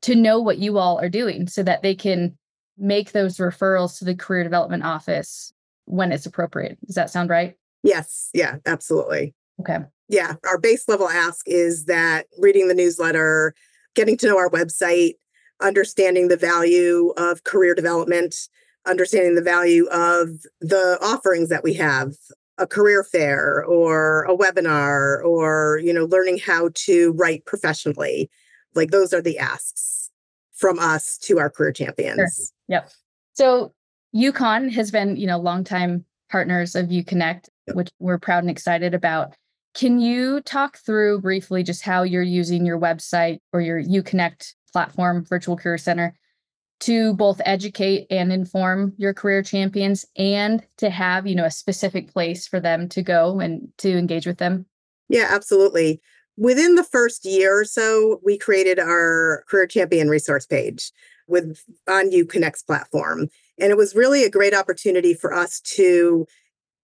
to 0.02 0.16
know 0.16 0.40
what 0.40 0.58
you 0.58 0.78
all 0.78 0.98
are 1.02 1.10
doing 1.10 1.48
so 1.48 1.62
that 1.62 1.82
they 1.82 1.94
can 1.94 2.38
make 2.78 3.12
those 3.12 3.40
referrals 3.40 4.00
to 4.00 4.06
the 4.06 4.16
career 4.16 4.42
development 4.42 4.86
office 4.86 5.52
when 5.84 6.14
it's 6.14 6.26
appropriate 6.26 6.78
does 6.86 6.96
that 6.96 7.10
sound 7.10 7.30
right 7.30 7.56
yes 7.84 8.30
yeah 8.34 8.56
absolutely 8.66 9.36
Okay. 9.60 9.80
Yeah. 10.10 10.36
Our 10.48 10.60
base 10.60 10.88
level 10.88 11.10
ask 11.10 11.48
is 11.48 11.86
that 11.86 12.28
reading 12.38 12.68
the 12.68 12.74
newsletter, 12.74 13.54
getting 13.96 14.18
to 14.18 14.28
know 14.28 14.38
our 14.38 14.50
website, 14.50 15.14
understanding 15.62 16.28
the 16.28 16.38
value 16.38 17.14
of 17.18 17.44
career 17.44 17.74
development, 17.74 18.36
understanding 18.86 19.36
the 19.36 19.42
value 19.42 19.88
of 19.88 20.30
the 20.62 20.98
offerings 21.02 21.50
that 21.50 21.64
we 21.64 21.74
have 21.74 22.14
a 22.58 22.68
career 22.68 23.04
fair 23.04 23.66
or 23.66 24.24
a 24.26 24.38
webinar 24.38 25.24
or 25.26 25.80
you 25.84 25.94
know 25.94 26.06
learning 26.06 26.38
how 26.38 26.70
to 26.74 27.12
write 27.14 27.46
professionally. 27.46 28.30
Like 28.76 28.92
those 28.92 29.14
are 29.14 29.22
the 29.22 29.38
asks 29.40 30.10
from 30.54 30.80
us 30.80 31.18
to 31.20 31.40
our 31.40 31.50
career 31.50 31.74
champions. 31.74 32.18
Sure. 32.18 32.46
yep. 32.68 32.90
So 33.34 33.74
UConn 34.16 34.72
has 34.72 34.92
been 34.92 35.18
you 35.18 35.28
know 35.28 35.38
longtime 35.38 36.06
partners 36.30 36.76
of 36.76 36.88
uconnect 36.88 37.50
which 37.74 37.90
we're 38.00 38.20
proud 38.20 38.44
and 38.44 38.50
excited 38.50 38.94
about 38.94 39.36
can 39.76 40.00
you 40.00 40.42
talk 40.42 40.78
through 40.78 41.22
briefly 41.22 41.62
just 41.62 41.84
how 41.84 42.04
you're 42.04 42.24
using 42.24 42.66
your 42.66 42.80
website 42.80 43.40
or 43.52 43.62
your 43.62 43.84
UConnect 43.84 44.54
platform, 44.72 45.26
Virtual 45.26 45.58
Career 45.58 45.78
Center, 45.78 46.18
to 46.80 47.14
both 47.14 47.42
educate 47.46 48.08
and 48.10 48.32
inform 48.32 48.94
your 48.98 49.14
career 49.14 49.44
champions 49.44 50.06
and 50.16 50.66
to 50.78 50.90
have, 50.90 51.28
you 51.28 51.36
know, 51.36 51.46
a 51.46 51.52
specific 51.52 52.12
place 52.12 52.48
for 52.48 52.60
them 52.60 52.88
to 52.90 53.02
go 53.02 53.40
and 53.40 53.68
to 53.78 53.98
engage 53.98 54.26
with 54.26 54.38
them? 54.38 54.66
Yeah, 55.10 55.28
absolutely. 55.30 56.02
Within 56.38 56.76
the 56.76 56.84
first 56.84 57.26
year 57.26 57.60
or 57.60 57.66
so, 57.66 58.20
we 58.24 58.38
created 58.38 58.80
our 58.80 59.44
career 59.48 59.68
champion 59.68 60.10
resource 60.10 60.46
page 60.46 60.92
with 61.28 61.62
on 61.88 62.12
UConnect's 62.12 62.64
platform. 62.64 63.30
And 63.60 63.72
it 63.72 63.78
was 63.78 63.96
really 63.96 64.24
a 64.24 64.30
great 64.30 64.54
opportunity 64.54 65.14
for 65.14 65.34
us 65.34 65.60
to 65.62 66.26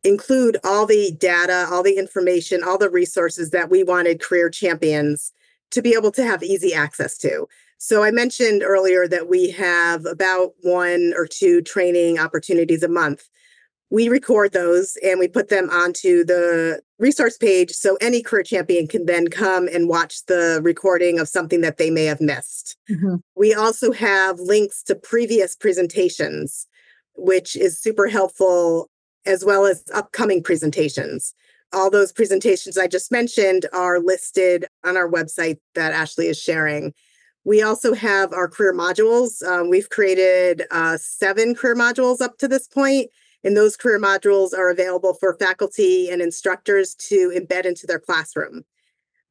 include 0.03 0.58
all 0.63 0.86
the 0.86 1.12
data, 1.20 1.67
all 1.72 1.84
the 1.84 1.98
information, 1.98 2.63
all 2.63 2.77
the 2.77 2.89
resources 2.89 3.51
that 3.51 3.70
we 3.70 3.84
wanted 3.84 4.22
career 4.22 4.50
champions 4.50 5.31
to 5.72 5.81
be 5.81 5.93
able 5.93 6.12
to 6.12 6.24
have 6.24 6.43
easy 6.43 6.74
access 6.74 7.17
to. 7.20 7.48
So 7.84 8.03
I 8.03 8.12
mentioned 8.12 8.62
earlier 8.62 9.08
that 9.08 9.27
we 9.27 9.50
have 9.51 10.05
about 10.05 10.51
one 10.62 11.13
or 11.17 11.25
two 11.25 11.63
training 11.63 12.20
opportunities 12.20 12.84
a 12.84 12.88
month. 12.88 13.27
We 13.89 14.08
record 14.08 14.53
those 14.53 14.98
and 15.03 15.20
we 15.20 15.27
put 15.27 15.50
them 15.50 15.67
onto 15.72 16.24
the 16.24 16.81
resource 17.00 17.38
page 17.38 17.72
so 17.72 17.98
any 18.00 18.22
career 18.22 18.43
champion 18.43 18.88
can 18.88 19.08
then 19.08 19.29
come 19.29 19.67
and 19.67 19.89
watch 19.89 20.24
the 20.27 20.62
recording 20.63 21.17
of 21.20 21.27
something 21.27 21.62
that 21.62 21.77
they 21.77 21.89
may 21.89 22.05
have 22.05 22.22
missed. 22.22 22.77
Mm-hmm. 22.88 23.15
We 23.36 23.55
also 23.55 23.91
have 23.91 24.39
links 24.39 24.84
to 24.84 24.96
previous 24.96 25.55
presentations, 25.55 26.67
which 27.15 27.55
is 27.55 27.81
super 27.81 28.08
helpful 28.08 28.90
as 29.25 29.46
well 29.46 29.66
as 29.66 29.84
upcoming 29.94 30.42
presentations. 30.44 31.34
All 31.74 31.90
those 31.90 32.12
presentations 32.12 32.78
I 32.78 32.88
just 32.88 33.12
mentioned 33.12 33.66
are 33.74 34.00
listed 34.00 34.66
on 34.84 34.98
our 34.98 35.10
website 35.10 35.60
that 35.75 35.94
Ashley 35.94 36.28
is 36.28 36.40
sharing. 36.40 36.94
We 37.44 37.62
also 37.62 37.94
have 37.94 38.34
our 38.34 38.48
career 38.48 38.74
modules. 38.74 39.42
Um, 39.44 39.70
we've 39.70 39.90
created 39.90 40.63
uh, 40.70 40.98
seven 40.98 41.56
career 41.56 41.75
modules 41.75 42.22
up 42.22 42.38
to 42.40 42.48
this 42.48 42.68
point, 42.68 43.10
and 43.44 43.58
those 43.58 43.78
career 43.78 44.00
modules 44.00 44.54
are 44.54 44.70
available 44.70 45.13
for 45.13 45.34
faculty 45.36 46.10
and 46.10 46.22
instructors 46.22 46.94
to 46.96 47.32
embed 47.36 47.66
into 47.66 47.88
their 47.88 48.00
classroom. 48.00 48.63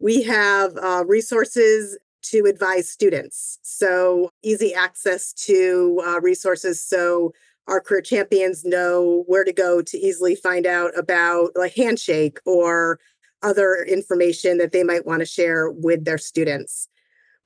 We 0.01 0.23
have 0.23 0.77
uh, 0.77 1.05
resources 1.07 1.99
to 2.23 2.47
advise 2.47 2.89
students, 2.89 3.59
so 3.63 4.31
easy 4.43 4.75
access 4.75 5.33
to 5.33 6.03
uh, 6.07 6.21
resources. 6.21 6.83
So 6.83 7.33
our 7.71 7.81
career 7.81 8.03
champions 8.03 8.65
know 8.65 9.23
where 9.27 9.45
to 9.45 9.53
go 9.53 9.81
to 9.81 9.97
easily 9.97 10.35
find 10.35 10.67
out 10.67 10.91
about 10.99 11.53
like 11.55 11.75
handshake 11.75 12.39
or 12.45 12.99
other 13.43 13.87
information 13.89 14.59
that 14.59 14.73
they 14.73 14.83
might 14.83 15.07
want 15.07 15.21
to 15.21 15.27
share 15.27 15.71
with 15.71 16.05
their 16.05 16.19
students. 16.19 16.89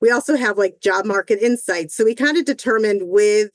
We 0.01 0.09
also 0.09 0.35
have 0.35 0.57
like 0.57 0.81
job 0.81 1.05
market 1.05 1.39
insights. 1.41 1.95
So 1.95 2.03
we 2.03 2.15
kind 2.15 2.37
of 2.37 2.45
determined 2.45 3.03
with 3.05 3.51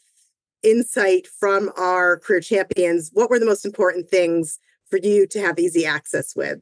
insight 0.63 1.27
from 1.27 1.71
our 1.77 2.19
career 2.19 2.41
champions 2.41 3.11
what 3.13 3.31
were 3.31 3.39
the 3.39 3.47
most 3.47 3.67
important 3.67 4.09
things 4.09 4.59
for 4.89 4.99
you 4.99 5.27
to 5.27 5.41
have 5.41 5.59
easy 5.59 5.85
access 5.85 6.37
with, 6.37 6.61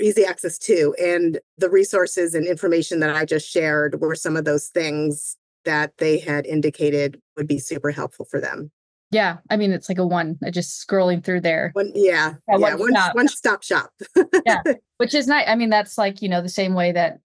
easy 0.00 0.24
access 0.24 0.58
to. 0.58 0.94
And 1.02 1.40
the 1.56 1.70
resources 1.70 2.34
and 2.34 2.46
information 2.46 3.00
that 3.00 3.14
I 3.16 3.24
just 3.24 3.48
shared 3.48 4.00
were 4.00 4.14
some 4.14 4.36
of 4.36 4.44
those 4.44 4.68
things 4.68 5.36
that 5.64 5.96
they 5.98 6.18
had 6.18 6.46
indicated 6.46 7.20
would 7.36 7.48
be 7.48 7.58
super 7.58 7.90
helpful 7.90 8.26
for 8.26 8.40
them. 8.40 8.70
Yeah, 9.10 9.38
I 9.50 9.56
mean 9.56 9.72
it's 9.72 9.88
like 9.88 9.98
a 9.98 10.06
one. 10.06 10.38
I 10.44 10.50
just 10.50 10.86
scrolling 10.86 11.24
through 11.24 11.40
there. 11.40 11.70
One, 11.72 11.92
yeah, 11.94 12.34
yeah, 12.48 12.58
yeah 12.58 12.74
one, 12.74 12.78
one, 12.78 12.90
stop. 12.90 13.14
one 13.14 13.28
stop 13.28 13.62
shop. 13.62 13.90
yeah, 14.44 14.62
which 14.98 15.14
is 15.14 15.26
nice. 15.26 15.46
I 15.48 15.54
mean 15.54 15.70
that's 15.70 15.96
like 15.96 16.20
you 16.20 16.28
know 16.28 16.42
the 16.42 16.48
same 16.48 16.74
way 16.74 16.92
that 16.92 17.20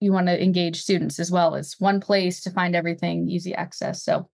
you 0.00 0.12
want 0.12 0.26
to 0.26 0.42
engage 0.42 0.82
students 0.82 1.18
as 1.18 1.30
well 1.30 1.54
as 1.54 1.76
one 1.78 2.00
place 2.00 2.42
to 2.42 2.50
find 2.50 2.76
everything, 2.76 3.28
easy 3.28 3.54
access. 3.54 4.02
So 4.02 4.28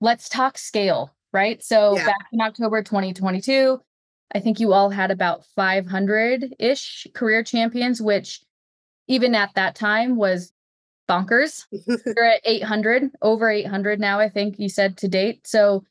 let's 0.00 0.28
talk 0.28 0.58
scale, 0.58 1.14
right? 1.32 1.62
So 1.62 1.96
yeah. 1.96 2.06
back 2.06 2.26
in 2.32 2.40
October 2.40 2.82
2022, 2.82 3.80
I 4.34 4.40
think 4.40 4.58
you 4.58 4.72
all 4.72 4.90
had 4.90 5.12
about 5.12 5.44
500 5.54 6.56
ish 6.58 7.06
career 7.14 7.44
champions, 7.44 8.02
which 8.02 8.40
even 9.06 9.34
at 9.36 9.54
that 9.54 9.76
time 9.76 10.16
was 10.16 10.52
bonkers. 11.08 11.64
You're 11.70 12.24
at 12.24 12.40
800, 12.44 13.10
over 13.22 13.48
800 13.48 14.00
now, 14.00 14.18
I 14.18 14.28
think 14.28 14.58
you 14.58 14.68
said 14.68 14.96
to 14.98 15.08
date. 15.08 15.46
So 15.46 15.84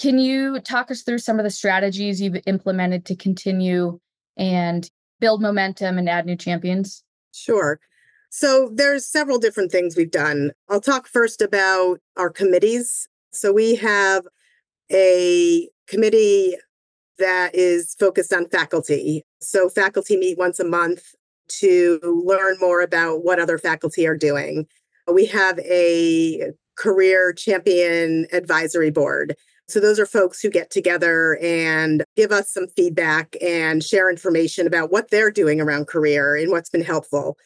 can 0.00 0.18
you 0.18 0.58
talk 0.60 0.90
us 0.90 1.02
through 1.02 1.18
some 1.18 1.38
of 1.38 1.44
the 1.44 1.50
strategies 1.50 2.22
you've 2.22 2.40
implemented 2.46 3.04
to 3.04 3.14
continue 3.14 4.00
and 4.36 4.90
build 5.20 5.42
momentum 5.42 5.98
and 5.98 6.08
add 6.08 6.24
new 6.24 6.36
champions? 6.36 7.04
Sure. 7.34 7.78
So 8.30 8.70
there's 8.72 9.06
several 9.06 9.38
different 9.38 9.70
things 9.70 9.96
we've 9.96 10.10
done. 10.10 10.52
I'll 10.70 10.80
talk 10.80 11.06
first 11.06 11.42
about 11.42 11.98
our 12.16 12.30
committees. 12.30 13.08
So 13.32 13.52
we 13.52 13.74
have 13.76 14.24
a 14.90 15.68
committee 15.86 16.56
that 17.18 17.54
is 17.54 17.94
focused 18.00 18.32
on 18.32 18.48
faculty. 18.48 19.26
So 19.42 19.68
faculty 19.68 20.16
meet 20.16 20.38
once 20.38 20.58
a 20.58 20.64
month 20.64 21.14
to 21.58 22.00
learn 22.24 22.56
more 22.58 22.80
about 22.80 23.22
what 23.22 23.38
other 23.38 23.58
faculty 23.58 24.06
are 24.06 24.16
doing. 24.16 24.66
We 25.12 25.26
have 25.26 25.58
a 25.58 26.52
career 26.78 27.34
champion 27.34 28.26
advisory 28.32 28.90
board. 28.90 29.36
So 29.70 29.80
those 29.80 30.00
are 30.00 30.06
folks 30.06 30.40
who 30.40 30.50
get 30.50 30.70
together 30.70 31.38
and 31.40 32.02
give 32.16 32.32
us 32.32 32.52
some 32.52 32.66
feedback 32.68 33.36
and 33.40 33.84
share 33.84 34.10
information 34.10 34.66
about 34.66 34.90
what 34.90 35.10
they're 35.10 35.30
doing 35.30 35.60
around 35.60 35.86
career 35.86 36.34
and 36.34 36.50
what's 36.50 36.70
been 36.70 36.82
helpful. 36.82 37.36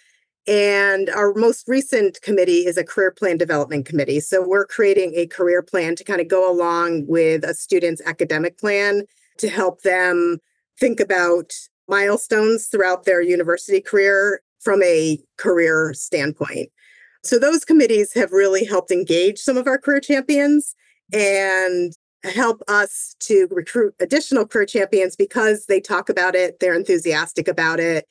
And 0.47 1.09
our 1.11 1.33
most 1.35 1.69
recent 1.69 2.21
committee 2.23 2.67
is 2.67 2.77
a 2.77 2.85
career 2.85 3.11
plan 3.11 3.37
development 3.37 3.87
committee. 3.87 4.21
So 4.21 4.47
we're 4.47 4.67
creating 4.67 5.13
a 5.15 5.27
career 5.27 5.63
plan 5.63 5.97
to 5.97 6.05
kind 6.05 6.21
of 6.21 6.29
go 6.29 6.51
along 6.51 7.07
with 7.07 7.45
a 7.45 7.55
student's 7.55 8.03
academic 8.05 8.59
plan 8.59 9.05
to 9.39 9.49
help 9.49 9.83
them 9.83 10.39
think 10.79 11.01
about 11.01 11.53
milestones 11.89 12.67
throughout 12.67 13.05
their 13.05 13.23
university 13.23 13.81
career 13.81 14.41
from 14.61 14.83
a 14.83 15.19
career 15.37 15.93
standpoint. 15.95 16.71
So 17.23 17.39
those 17.39 17.65
committees 17.65 18.13
have 18.15 18.33
really 18.33 18.65
helped 18.65 18.91
engage 18.91 19.39
some 19.39 19.57
of 19.57 19.67
our 19.67 19.79
career 19.79 20.01
champions 20.01 20.75
and 21.13 21.93
help 22.25 22.63
us 22.69 23.15
to 23.21 23.47
recruit 23.51 23.95
additional 24.01 24.47
career 24.47 24.67
champions 24.67 25.17
because 25.17 25.67
they 25.67 25.81
talk 25.81 26.09
about 26.09 26.35
it, 26.35 26.59
they're 26.61 26.75
enthusiastic 26.75 27.49
about 27.49 27.81
it, 27.81 28.07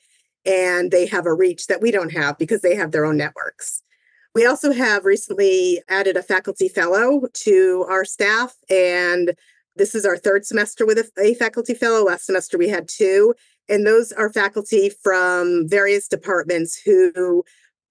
and 0.46 0.90
they 0.90 1.06
have 1.06 1.26
a 1.26 1.34
reach 1.34 1.66
that 1.66 1.80
we 1.80 1.90
don't 1.90 2.12
have 2.12 2.38
because 2.38 2.60
they 2.60 2.74
have 2.74 2.92
their 2.92 3.04
own 3.04 3.16
networks. 3.16 3.82
We 4.34 4.46
also 4.46 4.72
have 4.72 5.04
recently 5.04 5.82
added 5.88 6.16
a 6.16 6.22
faculty 6.22 6.68
fellow 6.68 7.22
to 7.32 7.86
our 7.88 8.04
staff, 8.04 8.54
and 8.68 9.34
this 9.76 9.94
is 9.94 10.04
our 10.04 10.16
third 10.16 10.46
semester 10.46 10.86
with 10.86 10.98
a, 10.98 11.10
a 11.20 11.34
faculty 11.34 11.74
fellow. 11.74 12.04
Last 12.04 12.26
semester 12.26 12.58
we 12.58 12.68
had 12.68 12.88
two, 12.88 13.34
and 13.68 13.86
those 13.86 14.12
are 14.12 14.32
faculty 14.32 14.90
from 14.90 15.68
various 15.68 16.08
departments 16.08 16.80
who 16.80 17.44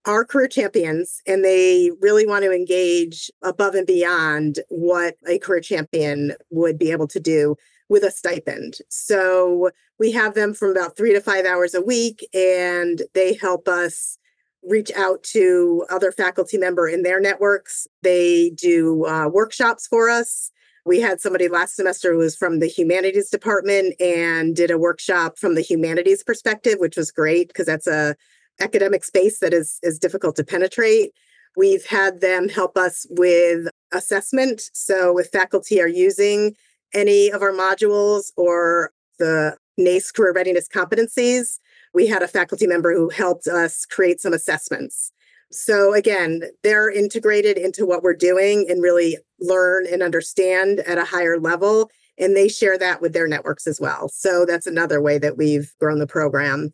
are 0.06 0.26
career 0.26 0.48
champions 0.48 1.22
and 1.26 1.44
they 1.44 1.92
really 2.02 2.28
want 2.28 2.44
to 2.44 2.52
engage 2.52 3.32
above 3.42 3.74
and 3.76 3.88
beyond 3.88 4.60
what 4.70 5.16
a 5.28 5.40
career 5.40 5.62
champion 5.62 6.34
would 6.50 6.78
be 6.78 6.92
able 6.92 7.08
to 7.08 7.20
do 7.20 7.56
with 7.90 8.04
a 8.04 8.12
stipend. 8.12 8.76
So 8.90 9.70
we 10.00 10.12
have 10.12 10.34
them 10.34 10.54
from 10.54 10.72
about 10.72 10.98
three 10.98 11.14
to 11.14 11.22
five 11.22 11.46
hours 11.46 11.74
a 11.74 11.82
week, 11.82 12.28
and 12.34 13.04
they 13.14 13.36
help 13.36 13.68
us 13.68 14.18
reach 14.64 14.92
out 14.96 15.24
to 15.24 15.86
other 15.90 16.12
faculty 16.12 16.58
member 16.58 16.88
in 16.88 17.04
their 17.04 17.20
networks. 17.20 17.88
They 18.02 18.52
do 18.52 19.06
uh, 19.06 19.28
workshops 19.28 19.88
for 19.88 20.10
us. 20.10 20.52
We 20.86 21.00
had 21.00 21.22
somebody 21.22 21.48
last 21.48 21.76
semester 21.76 22.12
who 22.12 22.20
was 22.20 22.36
from 22.36 22.60
the 22.60 22.68
humanities 22.68 23.30
department 23.30 23.96
and 24.02 24.56
did 24.56 24.72
a 24.72 24.78
workshop 24.78 25.38
from 25.38 25.56
the 25.56 25.62
humanities 25.62 26.24
perspective, 26.24 26.76
which 26.80 26.98
was 26.98 27.12
great 27.12 27.50
because 27.50 27.66
that's 27.66 27.88
a 27.88 28.16
academic 28.60 29.04
space 29.04 29.40
that 29.40 29.54
is 29.54 29.80
is 29.84 30.00
difficult 30.00 30.36
to 30.38 30.44
penetrate. 30.44 31.12
We've 31.56 31.86
had 31.86 32.22
them 32.22 32.50
help 32.50 32.78
us 32.78 33.06
with 33.10 33.68
assessment. 33.92 34.62
So 34.74 35.18
if 35.18 35.28
faculty 35.28 35.82
are 35.82 35.88
using 35.88 36.56
any 36.94 37.30
of 37.32 37.42
our 37.42 37.52
modules 37.52 38.32
or 38.38 38.92
the 39.20 39.58
NACE 39.78 40.12
career 40.12 40.34
readiness 40.34 40.68
competencies, 40.68 41.60
we 41.94 42.08
had 42.08 42.24
a 42.24 42.28
faculty 42.28 42.68
member 42.68 42.94
who 42.94 43.10
helped 43.10 43.48
us 43.48 43.86
create 43.86 44.20
some 44.20 44.34
assessments. 44.34 45.12
So 45.52 45.94
again, 45.94 46.42
they're 46.64 46.90
integrated 46.90 47.58
into 47.58 47.86
what 47.86 48.02
we're 48.02 48.16
doing 48.16 48.66
and 48.70 48.82
really 48.82 49.18
learn 49.40 49.86
and 49.86 50.02
understand 50.02 50.80
at 50.80 50.98
a 50.98 51.06
higher 51.06 51.40
level. 51.40 51.92
And 52.18 52.36
they 52.36 52.48
share 52.48 52.78
that 52.78 53.02
with 53.02 53.14
their 53.14 53.28
networks 53.28 53.68
as 53.68 53.80
well. 53.80 54.10
So 54.10 54.46
that's 54.46 54.68
another 54.68 55.02
way 55.02 55.18
that 55.20 55.38
we've 55.38 55.72
grown 55.80 56.00
the 56.00 56.08
program. 56.08 56.72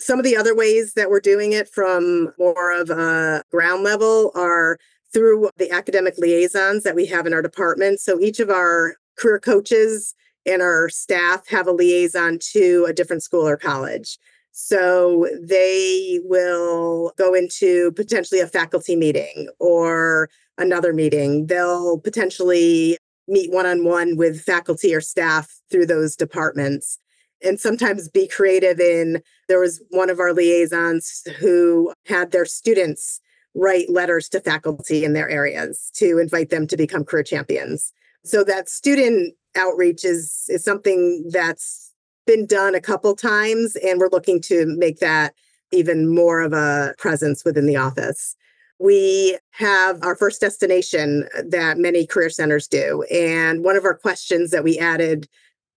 Some 0.00 0.18
of 0.18 0.24
the 0.24 0.36
other 0.36 0.54
ways 0.54 0.94
that 0.94 1.10
we're 1.10 1.20
doing 1.20 1.52
it 1.52 1.68
from 1.68 2.32
more 2.38 2.72
of 2.72 2.88
a 2.88 3.42
ground 3.50 3.84
level 3.84 4.32
are 4.34 4.78
through 5.12 5.50
the 5.58 5.70
academic 5.70 6.16
liaisons 6.16 6.84
that 6.84 6.94
we 6.94 7.04
have 7.06 7.26
in 7.26 7.34
our 7.34 7.42
department. 7.42 8.00
So 8.00 8.18
each 8.18 8.40
of 8.40 8.48
our 8.48 8.94
career 9.16 9.38
coaches 9.38 10.14
and 10.46 10.62
our 10.62 10.88
staff 10.88 11.46
have 11.48 11.66
a 11.66 11.72
liaison 11.72 12.38
to 12.52 12.86
a 12.88 12.94
different 12.94 13.22
school 13.22 13.46
or 13.46 13.58
college. 13.58 14.18
So 14.52 15.28
they 15.40 16.20
will 16.24 17.12
go 17.18 17.34
into 17.34 17.92
potentially 17.92 18.40
a 18.40 18.46
faculty 18.46 18.96
meeting 18.96 19.48
or 19.58 20.30
another 20.56 20.94
meeting. 20.94 21.46
They'll 21.46 21.98
potentially 21.98 22.96
meet 23.28 23.52
one 23.52 23.66
on 23.66 23.84
one 23.84 24.16
with 24.16 24.40
faculty 24.40 24.94
or 24.94 25.00
staff 25.00 25.60
through 25.70 25.86
those 25.86 26.16
departments 26.16 26.98
and 27.42 27.58
sometimes 27.58 28.08
be 28.08 28.26
creative 28.26 28.80
in 28.80 29.22
there 29.48 29.60
was 29.60 29.82
one 29.90 30.10
of 30.10 30.20
our 30.20 30.32
liaisons 30.32 31.26
who 31.38 31.92
had 32.06 32.30
their 32.30 32.44
students 32.44 33.20
write 33.54 33.90
letters 33.90 34.28
to 34.28 34.40
faculty 34.40 35.04
in 35.04 35.12
their 35.12 35.28
areas 35.28 35.90
to 35.94 36.18
invite 36.18 36.50
them 36.50 36.66
to 36.68 36.76
become 36.76 37.04
career 37.04 37.22
champions. 37.22 37.92
So 38.24 38.44
that 38.44 38.68
student 38.68 39.34
outreach 39.56 40.04
is 40.04 40.44
is 40.48 40.62
something 40.62 41.28
that's 41.32 41.92
been 42.26 42.46
done 42.46 42.74
a 42.74 42.80
couple 42.80 43.16
times 43.16 43.76
and 43.76 43.98
we're 43.98 44.08
looking 44.08 44.40
to 44.40 44.66
make 44.78 45.00
that 45.00 45.34
even 45.72 46.12
more 46.12 46.40
of 46.40 46.52
a 46.52 46.94
presence 46.98 47.44
within 47.44 47.66
the 47.66 47.76
office. 47.76 48.36
We 48.78 49.38
have 49.50 50.02
our 50.02 50.14
first 50.14 50.40
destination 50.40 51.28
that 51.44 51.78
many 51.78 52.06
career 52.06 52.30
centers 52.30 52.68
do 52.68 53.02
and 53.10 53.64
one 53.64 53.76
of 53.76 53.84
our 53.84 53.96
questions 53.96 54.50
that 54.52 54.64
we 54.64 54.78
added 54.78 55.28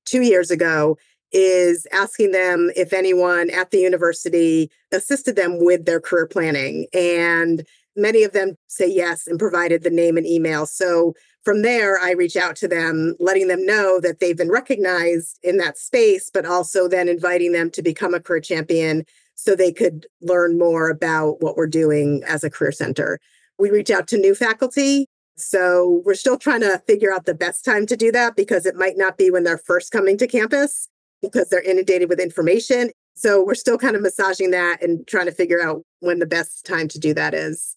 two 0.06 0.22
years 0.22 0.52
ago 0.52 0.98
is 1.34 1.88
asking 1.92 2.32
them 2.32 2.72
if 2.76 2.94
anyone 2.94 3.50
at 3.50 3.72
the 3.72 3.80
university 3.80 4.70
assisted 4.92 5.36
them 5.36 5.64
with 5.64 5.86
their 5.86 6.00
career 6.00 6.28
planning. 6.28 6.86
And 6.94 7.66
many 7.96 8.24
of 8.24 8.32
them 8.32 8.56
say 8.68 8.88
yes 8.88 9.28
and 9.28 9.40
provided 9.40 9.84
the 9.84 9.90
name 9.90 10.16
and 10.16 10.28
email. 10.28 10.66
So 10.66 11.14
from 11.44 11.62
there, 11.62 12.00
I 12.00 12.12
reach 12.12 12.38
out 12.38 12.56
to 12.58 12.68
them, 12.68 13.16
letting 13.20 13.48
them 13.48 13.66
know 13.66 14.00
that 14.00 14.20
they've 14.20 14.38
been 14.38 14.52
recognized 14.52 15.40
in 15.44 15.58
that 15.58 15.78
space, 15.78 16.30
but 16.34 16.46
also 16.46 16.88
then 16.88 17.10
inviting 17.10 17.52
them 17.52 17.70
to 17.72 17.82
become 17.82 18.14
a 18.14 18.20
career 18.20 18.40
champion 18.40 19.04
so 19.36 19.56
they 19.56 19.74
could 19.74 20.06
learn 20.22 20.58
more 20.58 20.90
about 20.90 21.42
what 21.42 21.58
we're 21.58 21.68
doing 21.68 22.24
as 22.26 22.44
a 22.44 22.50
career 22.50 22.72
center. 22.72 23.20
We 23.60 23.72
reach 23.72 23.92
out 23.92 24.08
to 24.10 24.18
new 24.18 24.36
faculty. 24.36 25.08
So 25.36 26.04
we're 26.06 26.14
still 26.14 26.38
trying 26.38 26.62
to 26.62 26.82
figure 26.86 27.12
out 27.12 27.26
the 27.26 27.34
best 27.34 27.66
time 27.66 27.88
to 27.88 27.98
do 27.98 28.12
that 28.12 28.36
because 28.36 28.68
it 28.68 28.76
might 28.76 28.98
not 28.98 29.18
be 29.18 29.32
when 29.32 29.44
they're 29.44 29.58
first 29.58 29.92
coming 29.92 30.16
to 30.20 30.28
campus 30.28 30.88
because 31.24 31.50
they're 31.50 31.64
inundated 31.64 32.10
with 32.10 32.20
information. 32.20 32.92
So 33.16 33.44
we're 33.44 33.56
still 33.56 33.78
kind 33.78 33.96
of 33.96 34.02
massaging 34.04 34.52
that 34.52 34.84
and 34.84 35.08
trying 35.08 35.26
to 35.26 35.32
figure 35.32 35.62
out 35.62 35.84
when 36.02 36.20
the 36.20 36.26
best 36.28 36.66
time 36.66 36.88
to 36.90 37.00
do 37.00 37.14
that 37.16 37.34
is. 37.34 37.76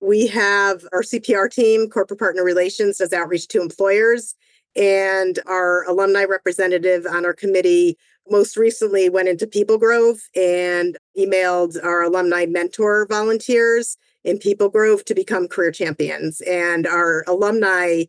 We 0.00 0.26
have 0.26 0.84
our 0.92 1.02
CPR 1.02 1.50
team, 1.50 1.88
Corporate 1.88 2.18
Partner 2.18 2.42
Relations, 2.44 2.98
does 2.98 3.12
outreach 3.12 3.48
to 3.48 3.62
employers. 3.62 4.34
And 4.74 5.38
our 5.46 5.84
alumni 5.84 6.24
representative 6.24 7.06
on 7.06 7.24
our 7.24 7.34
committee 7.34 7.96
most 8.28 8.56
recently 8.56 9.08
went 9.08 9.28
into 9.28 9.46
People 9.46 9.78
Grove 9.78 10.18
and 10.34 10.96
emailed 11.16 11.82
our 11.84 12.02
alumni 12.02 12.46
mentor 12.46 13.06
volunteers 13.08 13.96
in 14.24 14.38
People 14.38 14.68
Grove 14.68 15.04
to 15.04 15.14
become 15.14 15.46
career 15.46 15.70
champions. 15.70 16.40
And 16.42 16.86
our 16.86 17.22
alumni 17.28 18.04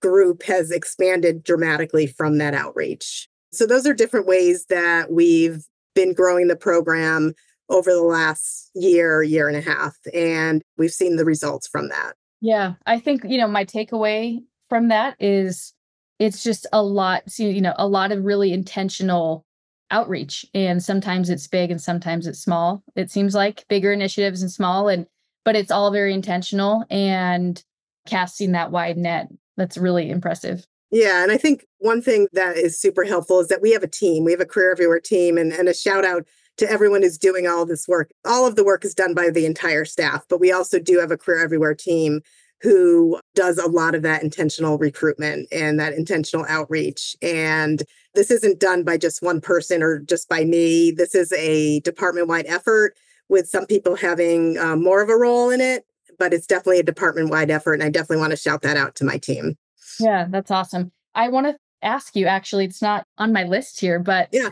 group 0.00 0.44
has 0.44 0.70
expanded 0.70 1.42
dramatically 1.42 2.06
from 2.06 2.38
that 2.38 2.54
outreach. 2.54 3.28
So 3.54 3.66
those 3.66 3.86
are 3.86 3.94
different 3.94 4.26
ways 4.26 4.66
that 4.66 5.10
we've 5.10 5.64
been 5.94 6.12
growing 6.12 6.48
the 6.48 6.56
program 6.56 7.34
over 7.68 7.90
the 7.92 8.02
last 8.02 8.70
year, 8.74 9.22
year 9.22 9.48
and 9.48 9.56
a 9.56 9.60
half. 9.60 9.96
And 10.12 10.62
we've 10.76 10.92
seen 10.92 11.16
the 11.16 11.24
results 11.24 11.66
from 11.66 11.88
that. 11.88 12.14
Yeah. 12.40 12.74
I 12.86 12.98
think, 12.98 13.22
you 13.24 13.38
know, 13.38 13.48
my 13.48 13.64
takeaway 13.64 14.42
from 14.68 14.88
that 14.88 15.16
is 15.18 15.72
it's 16.18 16.42
just 16.42 16.66
a 16.72 16.82
lot, 16.82 17.22
you 17.38 17.60
know, 17.60 17.74
a 17.76 17.88
lot 17.88 18.12
of 18.12 18.24
really 18.24 18.52
intentional 18.52 19.46
outreach. 19.90 20.44
And 20.52 20.82
sometimes 20.82 21.30
it's 21.30 21.46
big 21.46 21.70
and 21.70 21.80
sometimes 21.80 22.26
it's 22.26 22.40
small. 22.40 22.82
It 22.96 23.10
seems 23.10 23.34
like 23.34 23.66
bigger 23.68 23.92
initiatives 23.92 24.42
and 24.42 24.50
small 24.50 24.88
and 24.88 25.06
but 25.44 25.56
it's 25.56 25.70
all 25.70 25.90
very 25.90 26.14
intentional 26.14 26.84
and 26.90 27.62
casting 28.06 28.52
that 28.52 28.70
wide 28.70 28.96
net. 28.96 29.28
That's 29.56 29.76
really 29.76 30.10
impressive. 30.10 30.66
Yeah. 30.90 31.22
And 31.22 31.32
I 31.32 31.36
think 31.36 31.66
one 31.78 32.02
thing 32.02 32.28
that 32.32 32.56
is 32.56 32.78
super 32.78 33.04
helpful 33.04 33.40
is 33.40 33.48
that 33.48 33.62
we 33.62 33.72
have 33.72 33.82
a 33.82 33.88
team. 33.88 34.24
We 34.24 34.32
have 34.32 34.40
a 34.40 34.46
Career 34.46 34.70
Everywhere 34.70 35.00
team 35.00 35.36
and, 35.36 35.52
and 35.52 35.68
a 35.68 35.74
shout 35.74 36.04
out 36.04 36.26
to 36.58 36.70
everyone 36.70 37.02
who's 37.02 37.18
doing 37.18 37.46
all 37.46 37.66
this 37.66 37.88
work. 37.88 38.10
All 38.24 38.46
of 38.46 38.54
the 38.54 38.64
work 38.64 38.84
is 38.84 38.94
done 38.94 39.12
by 39.12 39.30
the 39.30 39.44
entire 39.44 39.84
staff, 39.84 40.24
but 40.28 40.40
we 40.40 40.52
also 40.52 40.78
do 40.78 41.00
have 41.00 41.10
a 41.10 41.16
Career 41.16 41.40
Everywhere 41.40 41.74
team 41.74 42.20
who 42.60 43.20
does 43.34 43.58
a 43.58 43.68
lot 43.68 43.94
of 43.94 44.02
that 44.02 44.22
intentional 44.22 44.78
recruitment 44.78 45.48
and 45.52 45.78
that 45.78 45.92
intentional 45.92 46.46
outreach. 46.48 47.14
And 47.20 47.82
this 48.14 48.30
isn't 48.30 48.60
done 48.60 48.84
by 48.84 48.96
just 48.96 49.22
one 49.22 49.40
person 49.40 49.82
or 49.82 49.98
just 49.98 50.28
by 50.28 50.44
me. 50.44 50.90
This 50.90 51.14
is 51.14 51.32
a 51.32 51.80
department 51.80 52.28
wide 52.28 52.46
effort 52.46 52.96
with 53.28 53.48
some 53.48 53.66
people 53.66 53.96
having 53.96 54.56
uh, 54.58 54.76
more 54.76 55.02
of 55.02 55.08
a 55.08 55.16
role 55.16 55.50
in 55.50 55.60
it, 55.60 55.84
but 56.18 56.32
it's 56.32 56.46
definitely 56.46 56.78
a 56.78 56.84
department 56.84 57.30
wide 57.30 57.50
effort. 57.50 57.74
And 57.74 57.82
I 57.82 57.90
definitely 57.90 58.18
want 58.18 58.30
to 58.30 58.36
shout 58.36 58.62
that 58.62 58.76
out 58.76 58.94
to 58.96 59.04
my 59.04 59.18
team. 59.18 59.56
Yeah, 60.00 60.26
that's 60.28 60.50
awesome. 60.50 60.92
I 61.14 61.28
want 61.28 61.46
to 61.46 61.56
ask 61.82 62.16
you 62.16 62.26
actually, 62.26 62.64
it's 62.64 62.82
not 62.82 63.06
on 63.18 63.32
my 63.32 63.44
list 63.44 63.80
here, 63.80 63.98
but 63.98 64.28
yeah. 64.32 64.50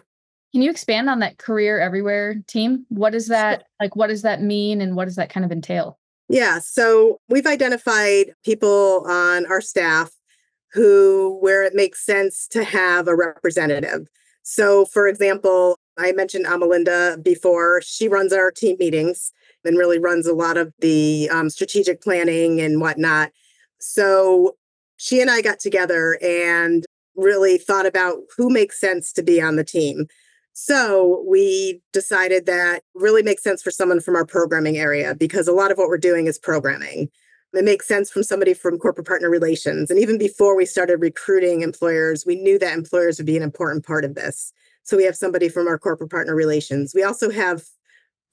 Can 0.52 0.60
you 0.60 0.70
expand 0.70 1.08
on 1.08 1.20
that 1.20 1.38
career 1.38 1.80
everywhere 1.80 2.36
team? 2.46 2.84
What 2.90 3.12
does 3.12 3.28
that 3.28 3.64
like 3.80 3.96
what 3.96 4.08
does 4.08 4.20
that 4.20 4.42
mean 4.42 4.82
and 4.82 4.96
what 4.96 5.06
does 5.06 5.16
that 5.16 5.30
kind 5.30 5.46
of 5.46 5.52
entail? 5.52 5.98
Yeah, 6.28 6.58
so 6.58 7.20
we've 7.28 7.46
identified 7.46 8.32
people 8.44 9.04
on 9.08 9.46
our 9.46 9.62
staff 9.62 10.10
who 10.72 11.38
where 11.40 11.62
it 11.62 11.74
makes 11.74 12.04
sense 12.04 12.46
to 12.48 12.64
have 12.64 13.08
a 13.08 13.16
representative. 13.16 14.08
So 14.42 14.84
for 14.84 15.08
example, 15.08 15.78
I 15.98 16.12
mentioned 16.12 16.44
Amalinda 16.44 17.22
before. 17.22 17.80
She 17.82 18.06
runs 18.06 18.32
our 18.32 18.50
team 18.50 18.76
meetings 18.78 19.32
and 19.64 19.78
really 19.78 19.98
runs 19.98 20.26
a 20.26 20.34
lot 20.34 20.58
of 20.58 20.72
the 20.80 21.30
um, 21.30 21.48
strategic 21.48 22.02
planning 22.02 22.60
and 22.60 22.80
whatnot. 22.80 23.30
So 23.78 24.56
she 25.02 25.20
and 25.20 25.28
I 25.28 25.42
got 25.42 25.58
together 25.58 26.16
and 26.22 26.84
really 27.16 27.58
thought 27.58 27.86
about 27.86 28.18
who 28.36 28.48
makes 28.48 28.78
sense 28.78 29.12
to 29.14 29.22
be 29.22 29.42
on 29.42 29.56
the 29.56 29.64
team. 29.64 30.06
So 30.52 31.24
we 31.28 31.82
decided 31.92 32.46
that 32.46 32.84
really 32.94 33.24
makes 33.24 33.42
sense 33.42 33.62
for 33.62 33.72
someone 33.72 33.98
from 33.98 34.14
our 34.14 34.24
programming 34.24 34.76
area 34.76 35.16
because 35.16 35.48
a 35.48 35.52
lot 35.52 35.72
of 35.72 35.76
what 35.76 35.88
we're 35.88 35.98
doing 35.98 36.28
is 36.28 36.38
programming. 36.38 37.10
It 37.52 37.64
makes 37.64 37.88
sense 37.88 38.12
from 38.12 38.22
somebody 38.22 38.54
from 38.54 38.78
corporate 38.78 39.08
partner 39.08 39.28
relations. 39.28 39.90
And 39.90 39.98
even 39.98 40.18
before 40.18 40.56
we 40.56 40.64
started 40.64 40.98
recruiting 40.98 41.62
employers, 41.62 42.24
we 42.24 42.36
knew 42.36 42.56
that 42.60 42.72
employers 42.72 43.18
would 43.18 43.26
be 43.26 43.36
an 43.36 43.42
important 43.42 43.84
part 43.84 44.04
of 44.04 44.14
this. 44.14 44.52
So 44.84 44.96
we 44.96 45.04
have 45.04 45.16
somebody 45.16 45.48
from 45.48 45.66
our 45.66 45.80
corporate 45.80 46.10
partner 46.10 46.36
relations. 46.36 46.92
We 46.94 47.02
also 47.02 47.28
have 47.28 47.64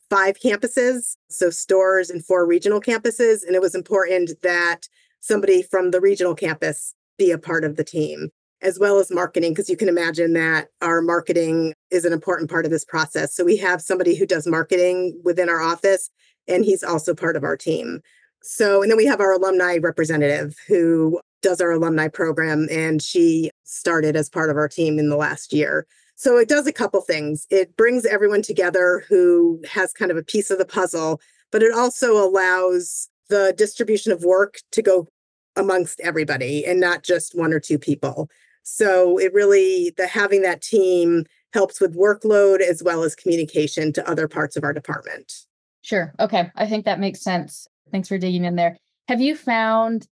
five 0.08 0.40
campuses, 0.40 1.16
so 1.30 1.50
Storrs 1.50 2.12
and 2.12 2.24
four 2.24 2.46
regional 2.46 2.80
campuses. 2.80 3.44
And 3.44 3.56
it 3.56 3.62
was 3.62 3.74
important 3.74 4.40
that 4.44 4.88
somebody 5.20 5.62
from 5.62 5.92
the 5.92 6.02
regional 6.02 6.36
campus 6.36 6.94
be 7.18 7.32
a 7.32 7.38
part 7.38 7.64
of 7.64 7.76
the 7.76 7.84
team 7.84 8.30
as 8.62 8.78
well 8.78 9.00
as 9.00 9.10
marketing, 9.10 9.54
because 9.54 9.70
you 9.70 9.78
can 9.78 9.88
imagine 9.88 10.34
that 10.34 10.68
our 10.82 11.02
marketing 11.02 11.74
is 11.92 12.04
an 12.04 12.12
important 12.12 12.50
part 12.50 12.66
of 12.66 12.72
this 12.72 12.84
process. 12.84 13.34
So 13.34 13.46
we 13.46 13.58
have 13.58 13.82
somebody 13.82 14.16
who 14.16 14.26
does 14.26 14.46
marketing 14.46 15.20
within 15.24 15.50
our 15.50 15.62
office, 15.62 16.10
and 16.48 16.66
he's 16.66 16.84
also 16.84 17.14
part 17.14 17.38
of 17.38 17.44
our 17.44 17.56
team. 17.56 18.02
So, 18.42 18.82
and 18.82 18.92
then 18.92 18.98
we 18.98 19.06
have 19.06 19.22
our 19.22 19.34
alumni 19.34 19.78
representative 19.78 20.56
who 20.68 21.20
does 21.42 21.62
our 21.62 21.72
alumni 21.72 22.10
program, 22.10 22.68
and 22.70 23.02
she 23.02 23.50
started 23.64 24.16
as 24.16 24.30
part 24.30 24.50
of 24.50 24.58
our 24.58 24.68
team 24.68 25.00
in 25.00 25.10
the 25.10 25.18
last 25.18 25.54
year. 25.54 25.88
So 26.16 26.38
it 26.38 26.50
does 26.50 26.68
a 26.68 26.74
couple 26.74 27.00
things. 27.00 27.48
It 27.50 27.78
brings 27.78 28.06
everyone 28.06 28.42
together 28.42 29.06
who 29.08 29.62
has 29.70 29.94
kind 29.94 30.12
of 30.12 30.18
a 30.18 30.24
piece 30.24 30.52
of 30.52 30.58
the 30.58 30.66
puzzle, 30.66 31.22
but 31.50 31.64
it 31.64 31.74
also 31.74 32.22
allows 32.22 33.09
the 33.30 33.54
distribution 33.58 34.12
of 34.12 34.24
work 34.24 34.60
to 34.72 34.82
go 34.82 35.08
amongst 35.56 36.00
everybody 36.02 36.66
and 36.66 36.80
not 36.80 37.04
just 37.04 37.38
one 37.38 37.54
or 37.54 37.60
two 37.60 37.80
people. 37.80 38.30
So 38.64 39.18
it 39.18 39.34
really, 39.34 39.94
the 39.98 40.08
having 40.08 40.42
that 40.44 40.62
team 40.62 41.26
helps 41.54 41.82
with 41.82 41.96
workload 41.96 42.62
as 42.62 42.84
well 42.84 43.04
as 43.04 43.16
communication 43.16 43.92
to 43.94 44.08
other 44.08 44.28
parts 44.28 44.56
of 44.56 44.64
our 44.64 44.74
department. 44.74 45.34
Sure. 45.82 46.14
Okay. 46.20 46.52
I 46.56 46.68
think 46.68 46.86
that 46.86 47.00
makes 47.00 47.22
sense. 47.22 47.68
Thanks 47.92 48.08
for 48.08 48.18
digging 48.18 48.46
in 48.46 48.56
there. 48.56 48.78
Have 49.08 49.22
you 49.22 49.36
found, 49.36 50.08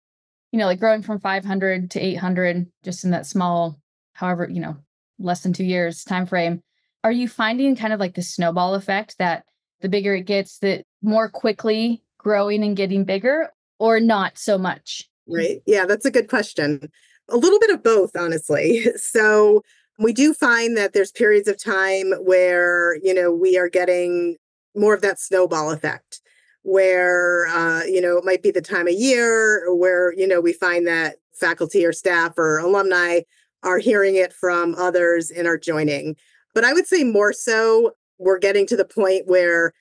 you 0.51 0.59
know, 0.59 0.65
like 0.65 0.79
growing 0.79 1.01
from 1.01 1.19
500 1.19 1.91
to 1.91 1.99
800 1.99 2.67
just 2.83 3.03
in 3.03 3.11
that 3.11 3.25
small, 3.25 3.77
however, 4.13 4.47
you 4.49 4.61
know, 4.61 4.77
less 5.19 5.41
than 5.41 5.51
2 5.51 5.65
years 5.65 6.03
time 6.05 6.25
frame, 6.25 6.61
are 7.03 7.11
you 7.11 7.27
finding 7.27 7.75
kind 7.75 7.91
of 7.91 7.99
like 7.99 8.15
the 8.15 8.21
snowball 8.21 8.75
effect 8.75 9.17
that 9.19 9.43
the 9.81 9.89
bigger 9.89 10.15
it 10.15 10.25
gets, 10.25 10.59
the 10.59 10.83
more 11.01 11.29
quickly 11.29 12.01
growing 12.25 12.63
and 12.63 12.75
getting 12.75 13.03
bigger 13.03 13.51
or 13.77 13.99
not 13.99 14.35
so 14.35 14.57
much? 14.57 15.07
Right. 15.27 15.61
Yeah, 15.67 15.85
that's 15.85 16.05
a 16.05 16.11
good 16.11 16.27
question. 16.27 16.89
A 17.29 17.37
little 17.37 17.59
bit 17.59 17.69
of 17.69 17.83
both, 17.83 18.17
honestly. 18.17 18.87
So 18.97 19.61
we 19.99 20.11
do 20.11 20.33
find 20.33 20.75
that 20.75 20.93
there's 20.93 21.11
periods 21.11 21.47
of 21.47 21.63
time 21.63 22.11
where, 22.13 22.97
you 23.03 23.13
know, 23.13 23.31
we 23.31 23.57
are 23.57 23.69
getting 23.69 24.37
more 24.75 24.93
of 24.93 25.01
that 25.03 25.19
snowball 25.19 25.71
effect 25.71 26.19
where, 26.63 27.47
uh, 27.47 27.83
you 27.83 28.01
know, 28.01 28.17
it 28.17 28.25
might 28.25 28.41
be 28.41 28.51
the 28.51 28.59
time 28.59 28.87
of 28.87 28.93
year 28.93 29.73
where, 29.73 30.11
you 30.17 30.27
know, 30.27 30.41
we 30.41 30.51
find 30.51 30.87
that 30.87 31.17
faculty 31.33 31.85
or 31.85 31.93
staff 31.93 32.33
or 32.37 32.57
alumni 32.57 33.21
are 33.61 33.77
hearing 33.77 34.15
it 34.15 34.33
from 34.33 34.73
others 34.75 35.29
and 35.29 35.47
are 35.47 35.59
joining. 35.59 36.15
But 36.55 36.65
I 36.65 36.73
would 36.73 36.87
say 36.87 37.03
more 37.03 37.33
so, 37.33 37.91
we're 38.17 38.39
getting 38.39 38.65
to 38.67 38.77
the 38.77 38.85
point 38.85 39.27
where 39.27 39.73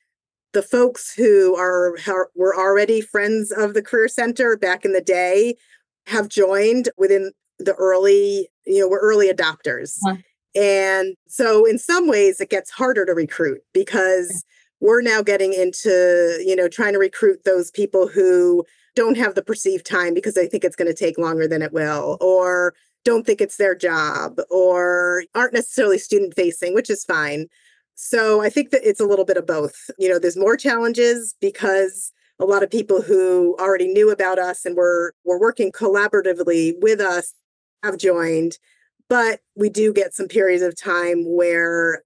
the 0.55 0.63
folks 0.63 1.13
who 1.13 1.55
are 1.57 1.95
were 2.35 2.57
already 2.57 3.01
friends 3.01 3.53
of 3.53 3.75
the 3.75 3.83
career 3.83 4.09
center 4.09 4.57
back 4.57 4.85
in 4.85 4.93
the 4.93 5.01
day 5.01 5.57
have 6.07 6.29
joined 6.29 6.89
within 6.97 7.33
the 7.59 7.75
early, 7.75 8.49
you 8.67 8.81
know, 8.81 8.89
we're 8.89 9.01
early 9.01 9.31
adopters. 9.31 9.97
Huh. 10.05 10.17
And 10.55 11.15
so 11.29 11.65
in 11.65 11.79
some 11.79 12.09
ways 12.09 12.41
it 12.41 12.51
gets 12.51 12.71
harder 12.71 13.05
to 13.05 13.13
recruit 13.13 13.61
because 13.73 14.45
we're 14.81 15.03
now 15.03 15.23
getting 15.23 15.53
into, 15.53 16.41
you 16.45 16.55
know, 16.55 16.69
trying 16.69 16.93
to 16.93 16.99
recruit 16.99 17.45
those 17.45 17.71
people 17.71 18.07
who 18.07 18.65
don't 18.95 19.17
have 19.17 19.35
the 19.35 19.43
perceived 19.43 19.87
time 19.87 20.15
because 20.15 20.35
they 20.35 20.47
think 20.47 20.65
it's 20.65 20.77
going 20.77 20.91
to 20.91 20.95
take 20.95 21.19
longer 21.19 21.49
than 21.49 21.63
it 21.63 21.73
will 21.73 22.17
or 22.21 22.75
don't 23.05 23.27
think 23.27 23.41
it's 23.41 23.57
their 23.57 23.75
job 23.75 24.39
or 24.51 25.25
aren't 25.35 25.53
necessarily 25.53 25.99
student 25.99 26.35
facing, 26.35 26.75
which 26.75 26.91
is 26.91 27.05
fine. 27.05 27.47
So 27.95 28.43
I 28.43 28.51
think 28.51 28.71
that 28.71 28.87
it's 28.89 29.01
a 29.01 29.07
little 29.07 29.25
bit 29.25 29.37
of 29.37 29.47
both. 29.47 29.91
You 29.99 30.09
know, 30.09 30.19
there's 30.19 30.37
more 30.37 30.57
challenges 30.57 31.35
because 31.41 32.13
a 32.41 32.45
lot 32.45 32.63
of 32.63 32.71
people 32.71 33.03
who 33.03 33.57
already 33.59 33.89
knew 33.89 34.11
about 34.11 34.39
us 34.39 34.65
and 34.65 34.77
were 34.77 35.15
were 35.25 35.41
working 35.41 35.73
collaboratively 35.73 36.75
with 36.81 37.01
us 37.01 37.35
have 37.83 37.99
joined 37.99 38.59
but 39.09 39.41
we 39.55 39.69
do 39.69 39.93
get 39.93 40.15
some 40.15 40.27
periods 40.27 40.63
of 40.63 40.75
time 40.81 41.25
where 41.27 42.03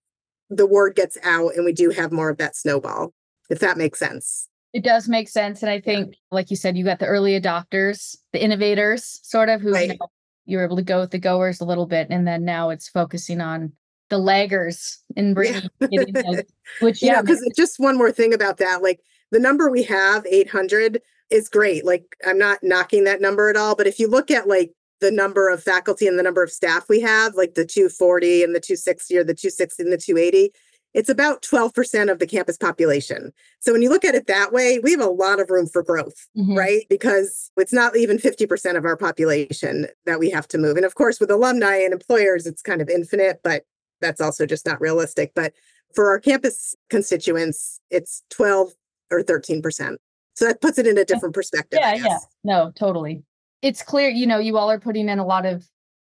the 0.51 0.66
word 0.66 0.96
gets 0.96 1.16
out 1.22 1.55
and 1.55 1.64
we 1.64 1.72
do 1.72 1.90
have 1.90 2.12
more 2.12 2.31
of 2.31 2.38
that 2.38 2.57
snowball 2.57 3.12
if 3.51 3.61
that 3.61 3.79
makes 3.79 3.98
sense 3.98 4.48
it 4.72 4.85
does 4.85 5.09
make 5.09 5.29
sense 5.29 5.62
and 5.62 5.70
i 5.70 5.81
think 5.81 6.14
like 6.31 6.51
you 6.51 6.57
said 6.57 6.77
you 6.77 6.85
got 6.85 6.98
the 6.98 7.07
early 7.07 7.38
adopters 7.40 8.16
the 8.33 8.42
innovators 8.42 9.20
sort 9.22 9.48
of 9.48 9.61
who 9.61 9.72
right. 9.72 9.90
you, 9.90 9.96
know, 9.98 10.09
you 10.46 10.59
were 10.59 10.64
able 10.64 10.77
to 10.77 10.83
go 10.83 11.01
with 11.01 11.11
the 11.11 11.18
goers 11.18 11.61
a 11.61 11.64
little 11.64 11.87
bit 11.87 12.09
and 12.11 12.27
then 12.27 12.44
now 12.44 12.70
it's 12.70 12.88
focusing 12.88 13.40
on 13.40 13.72
the 14.10 14.18
laggers 14.18 14.98
and 15.16 15.34
bringing 15.34 15.68
yeah. 15.90 16.40
which 16.80 17.02
yeah 17.02 17.20
because 17.20 17.46
just 17.56 17.78
one 17.78 17.96
more 17.96 18.12
thing 18.12 18.32
about 18.32 18.58
that 18.58 18.82
like 18.82 19.00
the 19.30 19.38
number 19.38 19.70
we 19.70 19.82
have 19.82 20.26
800 20.26 21.02
is 21.30 21.48
great 21.48 21.84
like 21.84 22.16
i'm 22.26 22.38
not 22.38 22.58
knocking 22.62 23.04
that 23.04 23.20
number 23.20 23.48
at 23.48 23.56
all 23.56 23.76
but 23.76 23.86
if 23.86 23.98
you 23.98 24.08
look 24.08 24.30
at 24.30 24.48
like 24.48 24.72
the 25.00 25.10
number 25.10 25.48
of 25.48 25.62
faculty 25.62 26.06
and 26.06 26.18
the 26.18 26.22
number 26.22 26.42
of 26.42 26.50
staff 26.50 26.88
we 26.88 27.00
have 27.00 27.34
like 27.34 27.54
the 27.54 27.66
240 27.66 28.42
and 28.42 28.54
the 28.54 28.60
260 28.60 29.16
or 29.16 29.24
the 29.24 29.34
260 29.34 29.82
and 29.82 29.92
the 29.92 29.98
280 29.98 30.52
it's 30.94 31.08
about 31.08 31.42
12% 31.42 32.10
of 32.10 32.18
the 32.18 32.26
campus 32.26 32.56
population. 32.56 33.32
So 33.60 33.72
when 33.72 33.82
you 33.82 33.90
look 33.90 34.04
at 34.04 34.14
it 34.14 34.26
that 34.26 34.52
way, 34.52 34.78
we 34.78 34.92
have 34.92 35.00
a 35.00 35.06
lot 35.06 35.38
of 35.38 35.50
room 35.50 35.66
for 35.66 35.82
growth, 35.82 36.26
mm-hmm. 36.36 36.56
right? 36.56 36.86
Because 36.88 37.50
it's 37.56 37.72
not 37.72 37.96
even 37.96 38.18
50% 38.18 38.76
of 38.76 38.84
our 38.84 38.96
population 38.96 39.86
that 40.06 40.18
we 40.18 40.30
have 40.30 40.48
to 40.48 40.58
move. 40.58 40.76
And 40.76 40.86
of 40.86 40.94
course, 40.94 41.20
with 41.20 41.30
alumni 41.30 41.76
and 41.76 41.92
employers, 41.92 42.46
it's 42.46 42.62
kind 42.62 42.80
of 42.80 42.88
infinite, 42.88 43.40
but 43.44 43.64
that's 44.00 44.20
also 44.20 44.46
just 44.46 44.66
not 44.66 44.80
realistic. 44.80 45.32
But 45.34 45.52
for 45.94 46.11
our 46.11 46.18
campus 46.18 46.74
constituents, 46.90 47.80
it's 47.90 48.22
12 48.30 48.72
or 49.11 49.22
13%. 49.22 49.96
So 50.34 50.46
that 50.46 50.61
puts 50.61 50.78
it 50.78 50.87
in 50.87 50.96
a 50.96 51.00
eh, 51.00 51.04
different 51.04 51.34
perspective. 51.34 51.80
Yeah, 51.82 51.94
yeah. 51.94 52.18
No, 52.44 52.72
totally. 52.76 53.22
It's 53.62 53.82
clear, 53.82 54.08
you 54.08 54.26
know, 54.26 54.38
you 54.38 54.56
all 54.56 54.70
are 54.70 54.78
putting 54.78 55.08
in 55.08 55.18
a 55.18 55.26
lot 55.26 55.46
of 55.46 55.66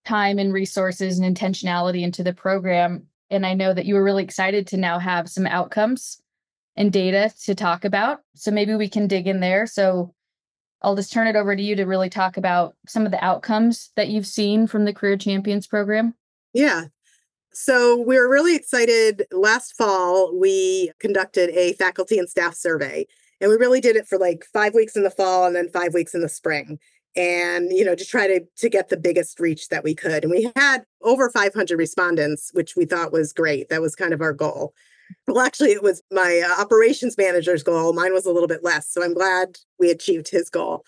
time 0.05 0.39
and 0.39 0.53
resources 0.53 1.19
and 1.19 1.37
intentionality 1.37 2.03
into 2.03 2.25
the 2.25 2.33
program. 2.33 3.07
And 3.31 3.47
I 3.47 3.55
know 3.55 3.73
that 3.73 3.85
you 3.85 3.95
were 3.95 4.03
really 4.03 4.25
excited 4.25 4.67
to 4.69 4.77
now 4.77 4.99
have 4.99 5.29
some 5.29 5.47
outcomes 5.47 6.21
and 6.77 6.93
data 6.93 7.33
to 7.45 7.55
talk 7.55 7.85
about. 7.85 8.21
So 8.35 8.51
maybe 8.51 8.75
we 8.75 8.89
can 8.89 9.07
dig 9.07 9.27
in 9.27 9.41
there. 9.41 9.67
So 9.67 10.15
I'll 10.83 10.97
just 10.97 11.13
turn 11.13 11.27
it 11.27 11.37
over 11.37 11.55
to 11.55 11.63
you 11.63 11.77
to 11.77 11.85
really 11.85 12.09
talk 12.09 12.37
about 12.37 12.75
some 12.87 13.05
of 13.05 13.13
the 13.13 13.23
outcomes 13.23 13.91
that 13.97 14.09
you've 14.09 14.27
seen 14.27 14.67
from 14.67 14.85
the 14.85 14.93
Career 14.93 15.17
Champions 15.17 15.67
program. 15.67 16.15
Yeah. 16.55 16.85
So 17.61 18.01
we 18.01 18.17
were 18.17 18.31
really 18.31 18.55
excited. 18.55 19.27
Last 19.33 19.77
fall, 19.77 20.33
we 20.33 20.93
conducted 21.01 21.51
a 21.51 21.73
faculty 21.73 22.17
and 22.17 22.29
staff 22.29 22.55
survey, 22.55 23.05
and 23.41 23.51
we 23.51 23.57
really 23.57 23.81
did 23.81 23.97
it 23.97 24.07
for 24.07 24.17
like 24.17 24.47
five 24.53 24.75
weeks 24.75 24.95
in 24.95 25.03
the 25.03 25.11
fall 25.11 25.45
and 25.45 25.57
then 25.57 25.69
five 25.69 25.93
weeks 25.93 26.15
in 26.15 26.21
the 26.21 26.29
spring. 26.29 26.79
And 27.17 27.73
you 27.73 27.85
know, 27.85 27.97
to 27.97 28.05
try 28.05 28.29
to 28.29 28.43
to 28.59 28.69
get 28.69 28.91
the 28.91 28.97
biggest 28.97 29.41
reach 29.41 29.71
that 29.71 29.83
we 29.83 29.93
could. 29.93 30.23
And 30.23 30.31
we 30.31 30.53
had 30.55 30.85
over 31.03 31.31
500 31.31 31.77
respondents, 31.77 32.53
which 32.55 32.77
we 32.77 32.85
thought 32.85 33.13
was 33.13 33.33
great. 33.33 33.71
That 33.71 33.83
was 33.83 33.97
kind 33.97 34.13
of 34.13 34.21
our 34.21 34.33
goal. 34.33 34.73
Well, 35.27 35.41
actually, 35.41 35.73
it 35.73 35.83
was 35.83 36.01
my 36.13 36.41
uh, 36.49 36.63
operations 36.63 37.19
manager's 37.19 37.65
goal. 37.65 37.93
Mine 37.93 38.15
was 38.15 38.25
a 38.25 38.31
little 38.31 38.47
bit 38.47 38.63
less. 38.63 38.89
So 38.89 39.03
I'm 39.03 39.15
glad 39.15 39.59
we 39.81 39.91
achieved 39.91 40.29
his 40.29 40.49
goal. 40.49 40.85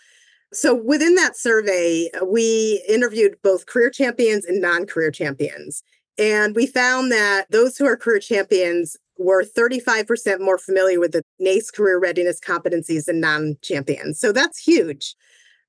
So 0.53 0.73
within 0.75 1.17
that 1.17 1.37
survey, 1.37 2.11
we 2.25 2.85
interviewed 2.89 3.37
both 3.43 3.67
career 3.67 3.91
champions 3.91 4.45
and 4.45 4.61
non 4.61 4.87
career 4.87 5.11
champions. 5.11 5.83
And 6.21 6.55
we 6.55 6.67
found 6.67 7.11
that 7.13 7.47
those 7.51 7.79
who 7.79 7.87
are 7.87 7.97
career 7.97 8.19
champions 8.19 8.95
were 9.17 9.43
35% 9.43 10.39
more 10.41 10.59
familiar 10.59 11.01
with 11.01 11.13
the 11.13 11.23
NACE 11.39 11.71
career 11.71 11.99
readiness 11.99 12.39
competencies 12.39 13.07
than 13.07 13.21
non 13.21 13.57
champions. 13.63 14.21
So 14.21 14.31
that's 14.31 14.59
huge 14.59 15.17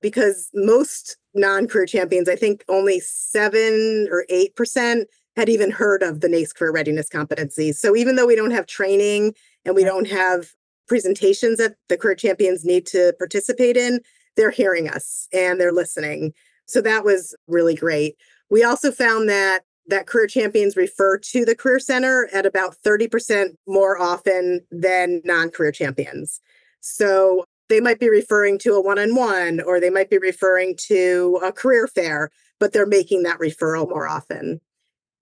because 0.01 0.49
most 0.53 1.17
non 1.33 1.67
career 1.67 1.85
champions, 1.85 2.27
I 2.27 2.35
think 2.35 2.65
only 2.67 2.99
seven 2.99 4.09
or 4.11 4.25
8% 4.29 5.05
had 5.37 5.47
even 5.47 5.71
heard 5.71 6.03
of 6.03 6.19
the 6.19 6.27
NACE 6.27 6.51
career 6.51 6.73
readiness 6.73 7.07
competencies. 7.07 7.75
So 7.75 7.95
even 7.95 8.17
though 8.17 8.27
we 8.27 8.35
don't 8.35 8.51
have 8.51 8.67
training 8.67 9.33
and 9.63 9.73
we 9.73 9.85
don't 9.85 10.09
have 10.09 10.49
presentations 10.85 11.59
that 11.59 11.75
the 11.87 11.95
career 11.95 12.15
champions 12.15 12.65
need 12.65 12.85
to 12.87 13.13
participate 13.17 13.77
in, 13.77 14.01
they're 14.35 14.51
hearing 14.51 14.89
us 14.89 15.29
and 15.31 15.61
they're 15.61 15.71
listening. 15.71 16.33
So 16.65 16.81
that 16.81 17.05
was 17.05 17.33
really 17.47 17.75
great. 17.75 18.17
We 18.49 18.65
also 18.65 18.91
found 18.91 19.29
that 19.29 19.61
that 19.87 20.07
career 20.07 20.27
champions 20.27 20.75
refer 20.75 21.17
to 21.17 21.43
the 21.45 21.55
career 21.55 21.79
center 21.79 22.29
at 22.33 22.45
about 22.45 22.75
30% 22.85 23.55
more 23.67 23.99
often 23.99 24.61
than 24.71 25.21
non-career 25.25 25.71
champions. 25.71 26.39
So 26.81 27.45
they 27.69 27.79
might 27.79 27.99
be 27.99 28.09
referring 28.09 28.59
to 28.59 28.73
a 28.73 28.81
one-on-one 28.81 29.61
or 29.61 29.79
they 29.79 29.89
might 29.89 30.09
be 30.09 30.17
referring 30.17 30.75
to 30.87 31.39
a 31.43 31.51
career 31.51 31.87
fair, 31.87 32.29
but 32.59 32.73
they're 32.73 32.85
making 32.85 33.23
that 33.23 33.39
referral 33.39 33.87
more 33.87 34.07
often. 34.07 34.59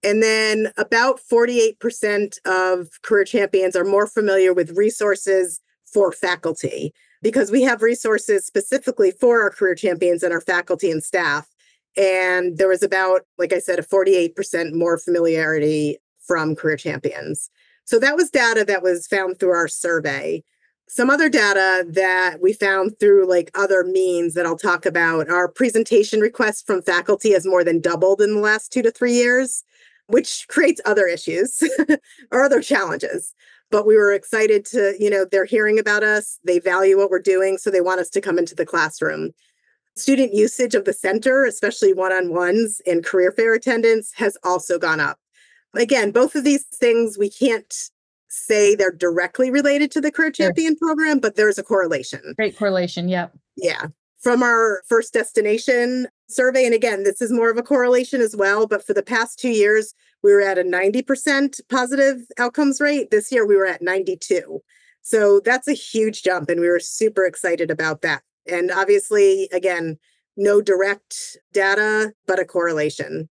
And 0.04 0.24
then 0.24 0.72
about 0.78 1.20
48% 1.20 2.38
of 2.46 2.88
career 3.02 3.26
champions 3.26 3.76
are 3.76 3.84
more 3.84 4.08
familiar 4.08 4.54
with 4.54 4.78
resources 4.78 5.60
for 5.92 6.12
faculty 6.12 6.94
because 7.22 7.52
we 7.52 7.64
have 7.64 7.82
resources 7.82 8.46
specifically 8.46 9.12
for 9.12 9.42
our 9.42 9.50
career 9.50 9.76
champions 9.76 10.24
and 10.24 10.34
our 10.34 10.42
faculty 10.42 10.90
and 10.90 11.04
staff. 11.04 11.49
And 11.98 12.58
there 12.58 12.68
was 12.68 12.84
about, 12.84 13.22
like 13.38 13.54
I 13.54 13.60
said, 13.60 13.80
a 13.80 13.84
48% 13.84 14.74
more 14.74 14.98
familiarity 14.98 15.98
from 16.26 16.56
career 16.56 16.78
champions. 16.78 17.50
So 17.86 18.00
that 18.00 18.16
was 18.16 18.30
data 18.30 18.64
that 18.66 18.84
was 18.84 19.08
found 19.08 19.40
through 19.40 19.52
our 19.52 19.68
survey. 19.68 20.44
Some 20.88 21.10
other 21.10 21.30
data 21.30 21.86
that 21.90 22.42
we 22.42 22.54
found 22.54 23.00
through 23.00 23.28
like 23.28 23.52
other 23.56 23.84
means 23.84 24.34
that 24.34 24.46
I'll 24.46 24.58
talk 24.58 24.86
about 24.86 25.30
our 25.30 25.48
presentation 25.48 26.20
requests 26.20 26.62
from 26.62 26.82
faculty 26.82 27.32
has 27.34 27.46
more 27.46 27.64
than 27.64 27.82
doubled 27.82 28.22
in 28.22 28.36
the 28.36 28.42
last 28.42 28.72
two 28.72 28.82
to 28.84 28.92
three 28.92 29.14
years, 29.14 29.64
which 30.08 30.46
creates 30.48 30.82
other 30.86 31.06
issues 31.06 31.64
or 32.32 32.44
other 32.44 32.62
challenges 32.62 33.34
but 33.72 33.86
we 33.86 33.96
were 33.96 34.14
excited 34.14 34.66
to, 34.66 34.96
you 35.00 35.10
know, 35.10 35.26
they're 35.30 35.46
hearing 35.46 35.80
about 35.80 36.04
us, 36.04 36.40
they 36.44 36.60
value 36.60 36.98
what 36.98 37.10
we're 37.10 37.20
doing, 37.20 37.58
so 37.58 37.70
they 37.70 37.82
want 37.82 38.00
us 38.00 38.10
to 38.10 38.22
come 38.22 38.38
into 38.40 38.56
the 38.56 38.66
classroom. 38.66 39.32
Student 40.00 40.34
usage 40.34 40.76
of 40.76 40.86
the 40.86 40.94
center, 40.94 41.44
especially 41.44 41.94
one 41.94 42.14
on 42.14 42.34
ones 42.34 42.82
and 42.88 43.04
career 43.04 43.34
fair 43.34 43.54
attendance, 43.54 44.14
has 44.16 44.38
also 44.44 44.80
gone 44.80 45.02
up. 45.02 45.20
Again, 45.76 46.12
both 46.12 46.36
of 46.36 46.46
these 46.46 46.64
things 46.64 47.18
we 47.18 47.30
can't 47.30 47.74
say 48.30 48.76
they're 48.76 48.92
directly 48.92 49.52
related 49.52 49.92
to 49.92 50.02
the 50.02 50.12
Career 50.12 50.32
Champion 50.32 50.78
sure. 50.78 50.88
program, 50.88 51.20
but 51.20 51.36
there's 51.36 51.58
a 51.58 51.64
correlation. 51.64 52.34
Great 52.38 52.58
correlation. 52.58 53.10
Yep. 53.10 53.38
Yeah. 53.58 53.88
From 54.22 54.42
our 54.42 54.84
first 54.88 55.14
destination 55.14 56.08
survey, 56.30 56.66
and 56.66 56.74
again, 56.74 57.04
this 57.04 57.22
is 57.22 57.32
more 57.32 57.50
of 57.50 57.58
a 57.58 57.64
correlation 57.64 58.22
as 58.22 58.36
well, 58.36 58.68
but 58.68 58.86
for 58.86 58.94
the 58.94 59.04
past 59.04 59.40
two 59.40 59.50
years, 59.50 59.94
we 60.24 60.32
were 60.32 60.42
at 60.42 60.58
a 60.58 60.64
90% 60.64 61.60
positive 61.70 62.22
outcomes 62.38 62.80
rate. 62.80 63.12
This 63.12 63.32
year 63.32 63.46
we 63.46 63.56
were 63.56 63.66
at 63.66 63.82
92. 63.82 64.62
So 65.02 65.40
that's 65.40 65.68
a 65.68 65.74
huge 65.74 66.24
jump 66.24 66.50
and 66.50 66.60
we 66.60 66.68
were 66.68 66.80
super 66.80 67.26
excited 67.26 67.72
about 67.72 68.02
that. 68.02 68.22
And 68.48 68.72
obviously, 68.72 69.50
again, 69.52 69.98
no 70.38 70.62
direct 70.62 71.38
data, 71.54 72.14
but 72.28 72.40
a 72.40 72.46
correlation. 72.46 73.30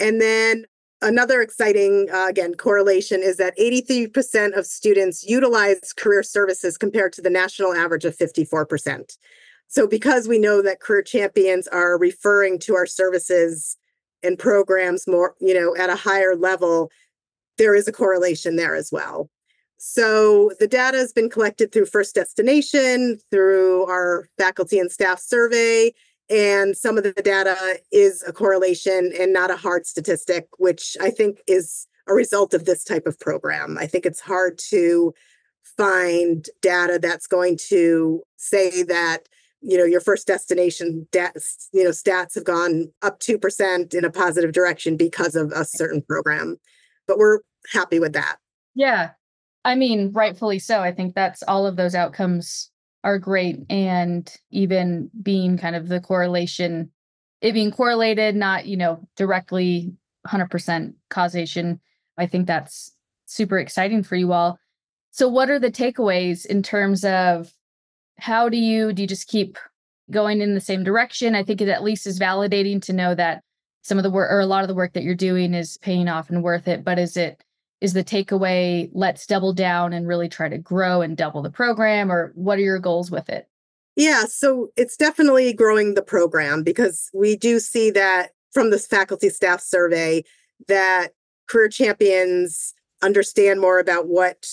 And 0.00 0.20
then 0.20 0.66
another 1.00 1.40
exciting, 1.40 2.08
uh, 2.12 2.26
again, 2.28 2.54
correlation 2.54 3.22
is 3.22 3.36
that 3.36 3.56
83% 3.58 4.56
of 4.56 4.66
students 4.66 5.24
utilize 5.24 5.92
career 5.92 6.22
services 6.22 6.76
compared 6.76 7.12
to 7.14 7.22
the 7.22 7.30
national 7.30 7.74
average 7.74 8.04
of 8.04 8.16
54%. 8.16 9.16
So, 9.68 9.86
because 9.86 10.28
we 10.28 10.38
know 10.38 10.62
that 10.62 10.80
career 10.80 11.02
champions 11.02 11.66
are 11.68 11.98
referring 11.98 12.58
to 12.60 12.74
our 12.74 12.86
services 12.86 13.76
and 14.22 14.38
programs 14.38 15.06
more, 15.06 15.34
you 15.40 15.54
know, 15.54 15.76
at 15.76 15.90
a 15.90 15.96
higher 15.96 16.34
level, 16.36 16.90
there 17.58 17.74
is 17.74 17.88
a 17.88 17.92
correlation 17.92 18.56
there 18.56 18.74
as 18.74 18.90
well. 18.90 19.30
So 19.86 20.50
the 20.60 20.66
data 20.66 20.96
has 20.96 21.12
been 21.12 21.28
collected 21.28 21.70
through 21.70 21.84
First 21.84 22.14
Destination, 22.14 23.18
through 23.30 23.84
our 23.84 24.30
faculty 24.38 24.78
and 24.78 24.90
staff 24.90 25.20
survey, 25.20 25.92
and 26.30 26.74
some 26.74 26.96
of 26.96 27.04
the 27.04 27.12
data 27.12 27.54
is 27.92 28.24
a 28.26 28.32
correlation 28.32 29.12
and 29.20 29.30
not 29.30 29.50
a 29.50 29.56
hard 29.56 29.84
statistic, 29.84 30.48
which 30.56 30.96
I 31.02 31.10
think 31.10 31.42
is 31.46 31.86
a 32.08 32.14
result 32.14 32.54
of 32.54 32.64
this 32.64 32.82
type 32.82 33.06
of 33.06 33.20
program. 33.20 33.76
I 33.78 33.86
think 33.86 34.06
it's 34.06 34.20
hard 34.20 34.58
to 34.70 35.12
find 35.76 36.46
data 36.62 36.98
that's 36.98 37.26
going 37.26 37.58
to 37.68 38.22
say 38.36 38.84
that 38.84 39.28
you 39.60 39.76
know 39.76 39.84
your 39.84 40.00
first 40.00 40.26
destination 40.26 41.06
stats 41.12 41.68
you 41.74 41.84
know 41.84 41.90
stats 41.90 42.34
have 42.36 42.44
gone 42.44 42.90
up 43.02 43.20
2% 43.20 43.92
in 43.92 44.04
a 44.04 44.10
positive 44.10 44.52
direction 44.52 44.96
because 44.96 45.36
of 45.36 45.52
a 45.52 45.66
certain 45.66 46.00
program. 46.00 46.56
But 47.06 47.18
we're 47.18 47.40
happy 47.70 47.98
with 47.98 48.14
that. 48.14 48.36
Yeah 48.74 49.10
i 49.64 49.74
mean 49.74 50.12
rightfully 50.12 50.58
so. 50.58 50.80
I 50.80 50.92
think 50.92 51.14
that's 51.14 51.42
all 51.44 51.66
of 51.66 51.76
those 51.76 51.94
outcomes 51.94 52.70
are 53.02 53.18
great 53.18 53.58
and 53.68 54.34
even 54.50 55.10
being 55.22 55.58
kind 55.58 55.76
of 55.76 55.88
the 55.88 56.00
correlation 56.00 56.90
it 57.40 57.52
being 57.52 57.70
correlated 57.70 58.34
not 58.34 58.66
you 58.66 58.76
know 58.76 59.06
directly 59.16 59.92
100% 60.26 60.94
causation 61.10 61.80
i 62.16 62.26
think 62.26 62.46
that's 62.46 62.94
super 63.26 63.58
exciting 63.58 64.02
for 64.02 64.16
you 64.16 64.32
all. 64.32 64.58
So 65.10 65.28
what 65.28 65.50
are 65.50 65.58
the 65.58 65.70
takeaways 65.70 66.46
in 66.46 66.62
terms 66.62 67.04
of 67.04 67.52
how 68.18 68.48
do 68.48 68.56
you 68.56 68.92
do 68.92 69.02
you 69.02 69.08
just 69.08 69.28
keep 69.28 69.58
going 70.10 70.40
in 70.40 70.54
the 70.54 70.60
same 70.60 70.84
direction? 70.84 71.34
I 71.34 71.42
think 71.42 71.60
it 71.60 71.68
at 71.68 71.82
least 71.82 72.06
is 72.06 72.18
validating 72.18 72.80
to 72.82 72.92
know 72.92 73.14
that 73.14 73.42
some 73.82 73.98
of 73.98 74.04
the 74.04 74.10
work 74.10 74.30
or 74.30 74.40
a 74.40 74.46
lot 74.46 74.62
of 74.62 74.68
the 74.68 74.74
work 74.74 74.92
that 74.94 75.02
you're 75.02 75.14
doing 75.14 75.54
is 75.54 75.78
paying 75.78 76.08
off 76.08 76.30
and 76.30 76.42
worth 76.42 76.68
it 76.68 76.84
but 76.84 76.98
is 76.98 77.18
it 77.18 77.43
is 77.84 77.92
the 77.92 78.02
takeaway 78.02 78.88
let's 78.92 79.26
double 79.26 79.52
down 79.52 79.92
and 79.92 80.08
really 80.08 80.28
try 80.28 80.48
to 80.48 80.58
grow 80.58 81.02
and 81.02 81.16
double 81.16 81.42
the 81.42 81.50
program 81.50 82.10
or 82.10 82.32
what 82.34 82.58
are 82.58 82.62
your 82.62 82.78
goals 82.78 83.10
with 83.10 83.28
it 83.28 83.46
yeah 83.94 84.24
so 84.24 84.68
it's 84.76 84.96
definitely 84.96 85.52
growing 85.52 85.94
the 85.94 86.02
program 86.02 86.62
because 86.62 87.10
we 87.12 87.36
do 87.36 87.60
see 87.60 87.90
that 87.90 88.30
from 88.52 88.70
this 88.70 88.86
faculty 88.86 89.28
staff 89.28 89.60
survey 89.60 90.24
that 90.66 91.08
career 91.46 91.68
champions 91.68 92.72
understand 93.02 93.60
more 93.60 93.78
about 93.78 94.08
what 94.08 94.46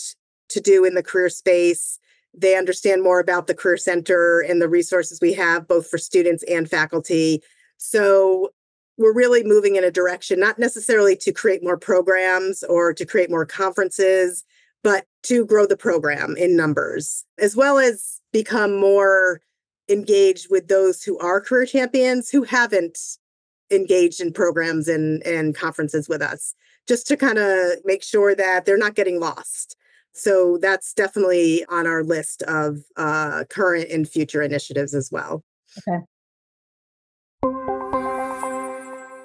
to 0.49 0.59
do 0.59 0.83
in 0.83 0.93
the 0.93 1.03
career 1.03 1.29
space 1.29 1.99
they 2.33 2.55
understand 2.55 3.03
more 3.03 3.19
about 3.19 3.47
the 3.47 3.53
Career 3.53 3.77
Center 3.77 4.39
and 4.39 4.61
the 4.61 4.69
resources 4.69 5.19
we 5.21 5.33
have, 5.33 5.67
both 5.67 5.89
for 5.89 5.97
students 5.97 6.43
and 6.43 6.69
faculty. 6.69 7.43
So 7.77 8.51
we're 9.01 9.13
really 9.13 9.43
moving 9.43 9.75
in 9.75 9.83
a 9.83 9.91
direction, 9.91 10.39
not 10.39 10.59
necessarily 10.59 11.15
to 11.17 11.31
create 11.31 11.63
more 11.63 11.77
programs 11.77 12.63
or 12.63 12.93
to 12.93 13.05
create 13.05 13.29
more 13.29 13.45
conferences, 13.45 14.43
but 14.83 15.05
to 15.23 15.45
grow 15.45 15.65
the 15.65 15.77
program 15.77 16.35
in 16.37 16.55
numbers, 16.55 17.25
as 17.37 17.55
well 17.55 17.77
as 17.77 18.21
become 18.31 18.79
more 18.79 19.41
engaged 19.89 20.47
with 20.49 20.67
those 20.67 21.03
who 21.03 21.17
are 21.19 21.41
career 21.41 21.65
champions 21.65 22.29
who 22.29 22.43
haven't 22.43 22.97
engaged 23.71 24.21
in 24.21 24.31
programs 24.31 24.87
and, 24.87 25.25
and 25.25 25.55
conferences 25.55 26.07
with 26.07 26.21
us, 26.21 26.53
just 26.87 27.07
to 27.07 27.17
kind 27.17 27.37
of 27.37 27.71
make 27.83 28.03
sure 28.03 28.35
that 28.35 28.65
they're 28.65 28.77
not 28.77 28.95
getting 28.95 29.19
lost. 29.19 29.75
So 30.13 30.57
that's 30.57 30.93
definitely 30.93 31.65
on 31.69 31.87
our 31.87 32.03
list 32.03 32.43
of 32.43 32.79
uh, 32.97 33.45
current 33.49 33.89
and 33.89 34.07
future 34.07 34.41
initiatives 34.41 34.93
as 34.93 35.09
well. 35.11 35.43
Okay. 35.87 36.03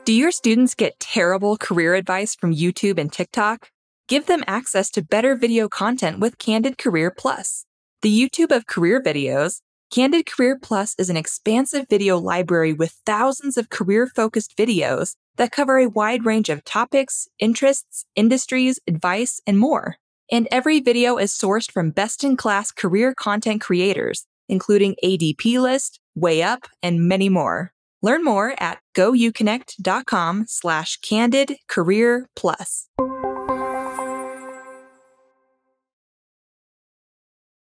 Do 0.06 0.12
your 0.12 0.30
students 0.30 0.76
get 0.76 1.00
terrible 1.00 1.56
career 1.56 1.96
advice 1.96 2.36
from 2.36 2.54
YouTube 2.54 2.96
and 2.96 3.12
TikTok? 3.12 3.72
Give 4.06 4.26
them 4.26 4.44
access 4.46 4.88
to 4.90 5.02
better 5.02 5.34
video 5.34 5.68
content 5.68 6.20
with 6.20 6.38
Candid 6.38 6.78
Career 6.78 7.10
Plus. 7.10 7.66
The 8.02 8.16
YouTube 8.16 8.54
of 8.54 8.68
career 8.68 9.02
videos, 9.02 9.62
Candid 9.92 10.24
Career 10.24 10.60
Plus 10.62 10.94
is 10.96 11.10
an 11.10 11.16
expansive 11.16 11.86
video 11.90 12.18
library 12.18 12.72
with 12.72 13.00
thousands 13.04 13.56
of 13.56 13.68
career 13.68 14.06
focused 14.06 14.56
videos 14.56 15.16
that 15.38 15.50
cover 15.50 15.76
a 15.76 15.88
wide 15.88 16.24
range 16.24 16.50
of 16.50 16.62
topics, 16.62 17.26
interests, 17.40 18.06
industries, 18.14 18.78
advice, 18.86 19.40
and 19.44 19.58
more. 19.58 19.96
And 20.30 20.46
every 20.52 20.78
video 20.78 21.16
is 21.16 21.32
sourced 21.32 21.68
from 21.68 21.90
best 21.90 22.22
in 22.22 22.36
class 22.36 22.70
career 22.70 23.12
content 23.12 23.60
creators, 23.60 24.24
including 24.48 24.94
ADP 25.02 25.60
List, 25.60 25.98
Way 26.14 26.44
Up, 26.44 26.68
and 26.80 27.08
many 27.08 27.28
more. 27.28 27.72
Learn 28.02 28.24
more 28.24 28.54
at 28.58 28.78
gouconnect.com 28.94 30.44
slash 30.48 30.98
candid 30.98 31.56
career 31.68 32.28
plus. 32.36 32.88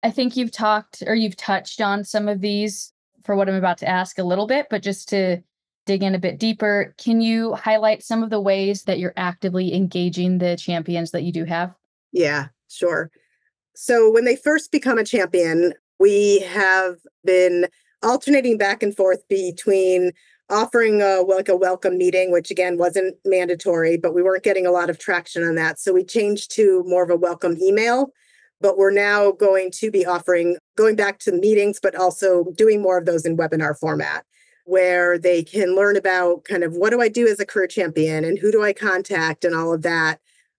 I 0.02 0.10
think 0.10 0.36
you've 0.36 0.52
talked 0.52 1.02
or 1.06 1.14
you've 1.14 1.36
touched 1.36 1.80
on 1.80 2.04
some 2.04 2.28
of 2.28 2.40
these 2.40 2.92
for 3.24 3.34
what 3.36 3.48
I'm 3.48 3.54
about 3.56 3.78
to 3.78 3.88
ask 3.88 4.18
a 4.18 4.24
little 4.24 4.46
bit, 4.46 4.66
but 4.70 4.82
just 4.82 5.08
to 5.10 5.38
dig 5.86 6.02
in 6.02 6.14
a 6.14 6.18
bit 6.18 6.38
deeper, 6.38 6.94
can 6.98 7.20
you 7.20 7.54
highlight 7.54 8.02
some 8.02 8.22
of 8.22 8.30
the 8.30 8.40
ways 8.40 8.84
that 8.84 8.98
you're 8.98 9.14
actively 9.16 9.74
engaging 9.74 10.38
the 10.38 10.56
champions 10.56 11.10
that 11.10 11.22
you 11.22 11.32
do 11.32 11.44
have? 11.44 11.74
Yeah, 12.12 12.48
sure. 12.68 13.10
So 13.74 14.10
when 14.10 14.24
they 14.24 14.36
first 14.36 14.70
become 14.70 14.98
a 14.98 15.04
champion, 15.04 15.72
we 15.98 16.40
have 16.40 16.96
been 17.24 17.66
alternating 18.02 18.58
back 18.58 18.82
and 18.82 18.96
forth 18.96 19.26
between 19.28 20.12
offering 20.50 21.02
a 21.02 21.20
like 21.20 21.48
a 21.48 21.56
welcome 21.56 21.98
meeting, 21.98 22.32
which 22.32 22.50
again 22.50 22.78
wasn't 22.78 23.16
mandatory, 23.24 23.96
but 23.96 24.14
we 24.14 24.22
weren't 24.22 24.44
getting 24.44 24.66
a 24.66 24.70
lot 24.70 24.90
of 24.90 24.98
traction 24.98 25.42
on 25.42 25.54
that. 25.56 25.78
So 25.78 25.92
we 25.92 26.04
changed 26.04 26.50
to 26.52 26.82
more 26.86 27.02
of 27.02 27.10
a 27.10 27.16
welcome 27.16 27.56
email. 27.60 28.12
But 28.60 28.76
we're 28.76 28.90
now 28.90 29.30
going 29.30 29.70
to 29.74 29.88
be 29.88 30.04
offering 30.04 30.56
going 30.76 30.96
back 30.96 31.20
to 31.20 31.32
meetings, 31.32 31.78
but 31.80 31.94
also 31.94 32.46
doing 32.56 32.82
more 32.82 32.98
of 32.98 33.06
those 33.06 33.24
in 33.24 33.36
webinar 33.36 33.78
format 33.78 34.24
where 34.68 35.16
they 35.16 35.42
can 35.42 35.74
learn 35.74 35.96
about 35.96 36.44
kind 36.44 36.62
of 36.62 36.74
what 36.74 36.90
do 36.90 37.00
I 37.00 37.08
do 37.08 37.26
as 37.26 37.40
a 37.40 37.46
career 37.46 37.66
champion 37.66 38.22
and 38.22 38.38
who 38.38 38.52
do 38.52 38.62
I 38.62 38.74
contact 38.74 39.44
and 39.46 39.54
all 39.54 39.72
of 39.72 39.80
that. 39.82 40.18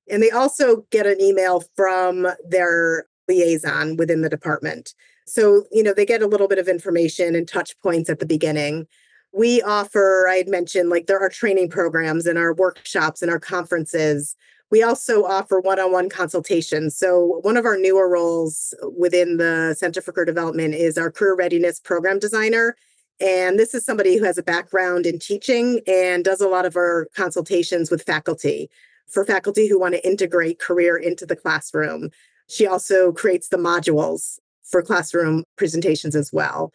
And 0.10 0.24
they 0.24 0.32
also 0.32 0.88
get 0.90 1.06
an 1.06 1.22
email 1.22 1.64
from 1.76 2.26
their 2.48 3.06
liaison 3.28 3.98
within 3.98 4.22
the 4.22 4.30
department. 4.30 4.96
So, 5.30 5.66
you 5.72 5.84
know, 5.84 5.94
they 5.94 6.06
get 6.06 6.22
a 6.22 6.28
little 6.28 6.48
bit 6.48 6.58
of 6.58 6.68
information 6.68 7.36
and 7.36 7.48
touch 7.48 7.80
points 7.82 8.10
at 8.10 8.20
the 8.20 8.26
beginning 8.26 8.88
we 9.32 9.62
offer, 9.62 10.28
I 10.28 10.36
had 10.36 10.48
mentioned, 10.48 10.90
like 10.90 11.08
there 11.08 11.20
are 11.20 11.30
training 11.30 11.70
programs 11.70 12.26
and 12.26 12.38
our 12.38 12.54
workshops 12.54 13.22
and 13.22 13.30
our 13.30 13.40
conferences. 13.40 14.36
We 14.72 14.84
also 14.84 15.24
offer 15.24 15.60
one 15.60 15.80
on 15.80 15.92
one 15.92 16.10
consultations. 16.10 16.96
So, 16.96 17.40
one 17.42 17.58
of 17.58 17.66
our 17.66 17.78
newer 17.78 18.10
roles 18.10 18.74
within 18.98 19.38
the 19.38 19.76
Center 19.78 20.02
for 20.02 20.12
Career 20.12 20.26
Development 20.26 20.74
is 20.74 20.98
our 20.98 21.12
career 21.12 21.36
readiness 21.36 21.80
program 21.80 22.20
designer. 22.20 22.76
And 23.20 23.60
this 23.60 23.74
is 23.74 23.84
somebody 23.84 24.18
who 24.18 24.24
has 24.24 24.38
a 24.38 24.44
background 24.44 25.06
in 25.06 25.20
teaching 25.20 25.82
and 25.88 26.24
does 26.24 26.40
a 26.40 26.48
lot 26.48 26.66
of 26.66 26.76
our 26.76 27.08
consultations 27.16 27.92
with 27.92 28.04
faculty 28.04 28.70
for 29.08 29.26
faculty 29.26 29.68
who 29.68 29.80
want 29.80 29.96
to 29.96 30.08
integrate 30.08 30.60
career 30.60 30.96
into 30.96 31.26
the 31.26 31.36
classroom. 31.36 32.12
She 32.48 32.66
also 32.66 33.12
creates 33.12 33.50
the 33.50 33.58
modules 33.58 34.40
for 34.70 34.82
classroom 34.82 35.44
presentations 35.58 36.16
as 36.16 36.32
well. 36.32 36.72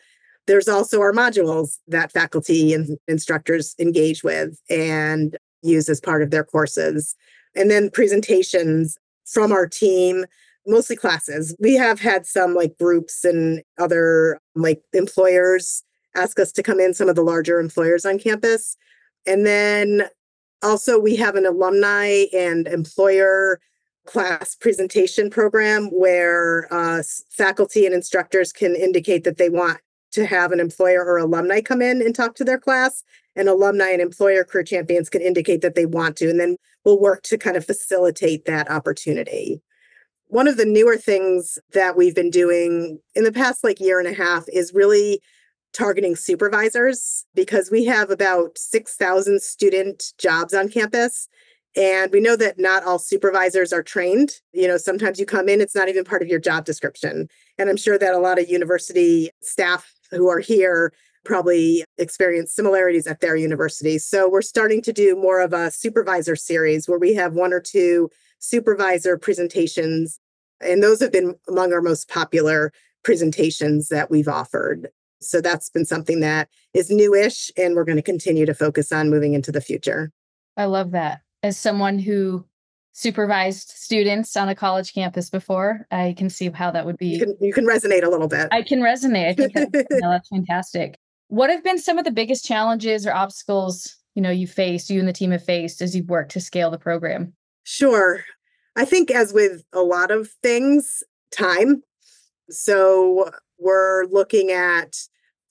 There's 0.46 0.68
also 0.68 1.00
our 1.00 1.12
modules 1.12 1.78
that 1.88 2.12
faculty 2.12 2.74
and 2.74 2.98
instructors 3.08 3.74
engage 3.78 4.22
with 4.22 4.60
and 4.68 5.36
use 5.62 5.88
as 5.88 6.00
part 6.00 6.22
of 6.22 6.30
their 6.30 6.44
courses. 6.44 7.14
And 7.54 7.70
then 7.70 7.90
presentations 7.90 8.98
from 9.24 9.52
our 9.52 9.66
team, 9.66 10.26
mostly 10.66 10.96
classes. 10.96 11.56
We 11.58 11.74
have 11.74 12.00
had 12.00 12.26
some 12.26 12.54
like 12.54 12.76
groups 12.78 13.24
and 13.24 13.62
other 13.78 14.38
like 14.54 14.82
employers 14.92 15.82
ask 16.16 16.38
us 16.38 16.52
to 16.52 16.62
come 16.62 16.80
in, 16.80 16.94
some 16.94 17.08
of 17.08 17.16
the 17.16 17.22
larger 17.22 17.58
employers 17.58 18.04
on 18.04 18.18
campus. 18.18 18.76
And 19.26 19.46
then 19.46 20.04
also, 20.62 20.98
we 20.98 21.16
have 21.16 21.36
an 21.36 21.44
alumni 21.44 22.24
and 22.32 22.66
employer 22.66 23.60
class 24.06 24.54
presentation 24.54 25.30
program 25.30 25.86
where 25.86 26.68
uh, 26.72 27.02
faculty 27.30 27.86
and 27.86 27.94
instructors 27.94 28.52
can 28.52 28.74
indicate 28.74 29.24
that 29.24 29.38
they 29.38 29.48
want 29.48 29.78
to 30.12 30.26
have 30.26 30.52
an 30.52 30.60
employer 30.60 31.04
or 31.04 31.18
alumni 31.18 31.60
come 31.60 31.82
in 31.82 32.00
and 32.00 32.14
talk 32.14 32.34
to 32.36 32.44
their 32.44 32.58
class. 32.58 33.02
And 33.36 33.48
alumni 33.48 33.88
and 33.88 34.00
employer 34.00 34.44
career 34.44 34.62
champions 34.62 35.10
can 35.10 35.20
indicate 35.20 35.60
that 35.62 35.74
they 35.74 35.86
want 35.86 36.16
to, 36.18 36.30
and 36.30 36.38
then 36.38 36.56
we'll 36.84 37.00
work 37.00 37.24
to 37.24 37.36
kind 37.36 37.56
of 37.56 37.66
facilitate 37.66 38.44
that 38.44 38.70
opportunity. 38.70 39.60
One 40.28 40.46
of 40.46 40.56
the 40.56 40.64
newer 40.64 40.96
things 40.96 41.58
that 41.72 41.96
we've 41.96 42.14
been 42.14 42.30
doing 42.30 43.00
in 43.16 43.24
the 43.24 43.32
past 43.32 43.64
like 43.64 43.80
year 43.80 43.98
and 43.98 44.06
a 44.06 44.14
half 44.14 44.44
is 44.52 44.72
really 44.72 45.20
targeting 45.72 46.14
supervisors 46.14 47.26
because 47.34 47.70
we 47.70 47.84
have 47.84 48.08
about 48.08 48.56
6,000 48.56 49.42
student 49.42 50.12
jobs 50.16 50.54
on 50.54 50.68
campus. 50.68 51.28
And 51.76 52.12
we 52.12 52.20
know 52.20 52.36
that 52.36 52.58
not 52.58 52.84
all 52.84 52.98
supervisors 52.98 53.72
are 53.72 53.82
trained. 53.82 54.30
You 54.52 54.68
know, 54.68 54.76
sometimes 54.76 55.18
you 55.18 55.26
come 55.26 55.48
in, 55.48 55.60
it's 55.60 55.74
not 55.74 55.88
even 55.88 56.04
part 56.04 56.22
of 56.22 56.28
your 56.28 56.38
job 56.38 56.64
description. 56.64 57.28
And 57.58 57.68
I'm 57.68 57.76
sure 57.76 57.98
that 57.98 58.14
a 58.14 58.18
lot 58.18 58.38
of 58.38 58.48
university 58.48 59.30
staff 59.42 59.92
who 60.10 60.28
are 60.28 60.38
here 60.38 60.92
probably 61.24 61.84
experience 61.98 62.54
similarities 62.54 63.06
at 63.06 63.20
their 63.20 63.34
universities. 63.34 64.06
So 64.06 64.28
we're 64.28 64.42
starting 64.42 64.82
to 64.82 64.92
do 64.92 65.16
more 65.16 65.40
of 65.40 65.52
a 65.52 65.70
supervisor 65.70 66.36
series 66.36 66.88
where 66.88 66.98
we 66.98 67.14
have 67.14 67.34
one 67.34 67.52
or 67.52 67.60
two 67.60 68.10
supervisor 68.38 69.16
presentations. 69.16 70.20
And 70.60 70.82
those 70.82 71.00
have 71.00 71.12
been 71.12 71.34
among 71.48 71.72
our 71.72 71.80
most 71.80 72.08
popular 72.08 72.72
presentations 73.02 73.88
that 73.88 74.10
we've 74.10 74.28
offered. 74.28 74.90
So 75.20 75.40
that's 75.40 75.70
been 75.70 75.86
something 75.86 76.20
that 76.20 76.48
is 76.74 76.90
newish 76.90 77.50
and 77.56 77.74
we're 77.74 77.84
going 77.84 77.96
to 77.96 78.02
continue 78.02 78.46
to 78.46 78.54
focus 78.54 78.92
on 78.92 79.10
moving 79.10 79.34
into 79.34 79.50
the 79.50 79.60
future. 79.60 80.12
I 80.56 80.66
love 80.66 80.90
that. 80.92 81.22
As 81.44 81.56
someone 81.56 81.98
who 81.98 82.44
supervised 82.92 83.70
students 83.70 84.36
on 84.36 84.48
a 84.48 84.54
college 84.54 84.94
campus 84.94 85.28
before. 85.28 85.84
I 85.90 86.14
can 86.16 86.30
see 86.30 86.48
how 86.48 86.70
that 86.70 86.86
would 86.86 86.96
be. 86.96 87.08
You 87.08 87.18
can, 87.18 87.36
you 87.40 87.52
can 87.52 87.66
resonate 87.66 88.04
a 88.04 88.08
little 88.08 88.28
bit. 88.28 88.48
I 88.52 88.62
can 88.62 88.80
resonate. 88.80 89.28
I 89.28 89.34
think 89.34 89.52
that, 89.52 89.68
you 89.90 90.00
know, 90.00 90.10
that's 90.10 90.28
fantastic. 90.28 90.96
What 91.26 91.50
have 91.50 91.64
been 91.64 91.78
some 91.78 91.98
of 91.98 92.04
the 92.04 92.12
biggest 92.12 92.44
challenges 92.44 93.04
or 93.04 93.12
obstacles 93.12 93.96
you 94.14 94.22
know 94.22 94.30
you 94.30 94.46
faced, 94.46 94.90
you 94.90 95.00
and 95.00 95.08
the 95.08 95.12
team 95.12 95.32
have 95.32 95.44
faced 95.44 95.82
as 95.82 95.94
you've 95.94 96.08
worked 96.08 96.32
to 96.32 96.40
scale 96.40 96.70
the 96.70 96.78
program? 96.78 97.34
Sure. 97.64 98.24
I 98.76 98.84
think 98.84 99.10
as 99.10 99.32
with 99.32 99.64
a 99.72 99.82
lot 99.82 100.10
of 100.10 100.30
things, 100.42 101.02
time. 101.36 101.82
So 102.50 103.30
we're 103.58 104.04
looking 104.06 104.50
at 104.50 104.96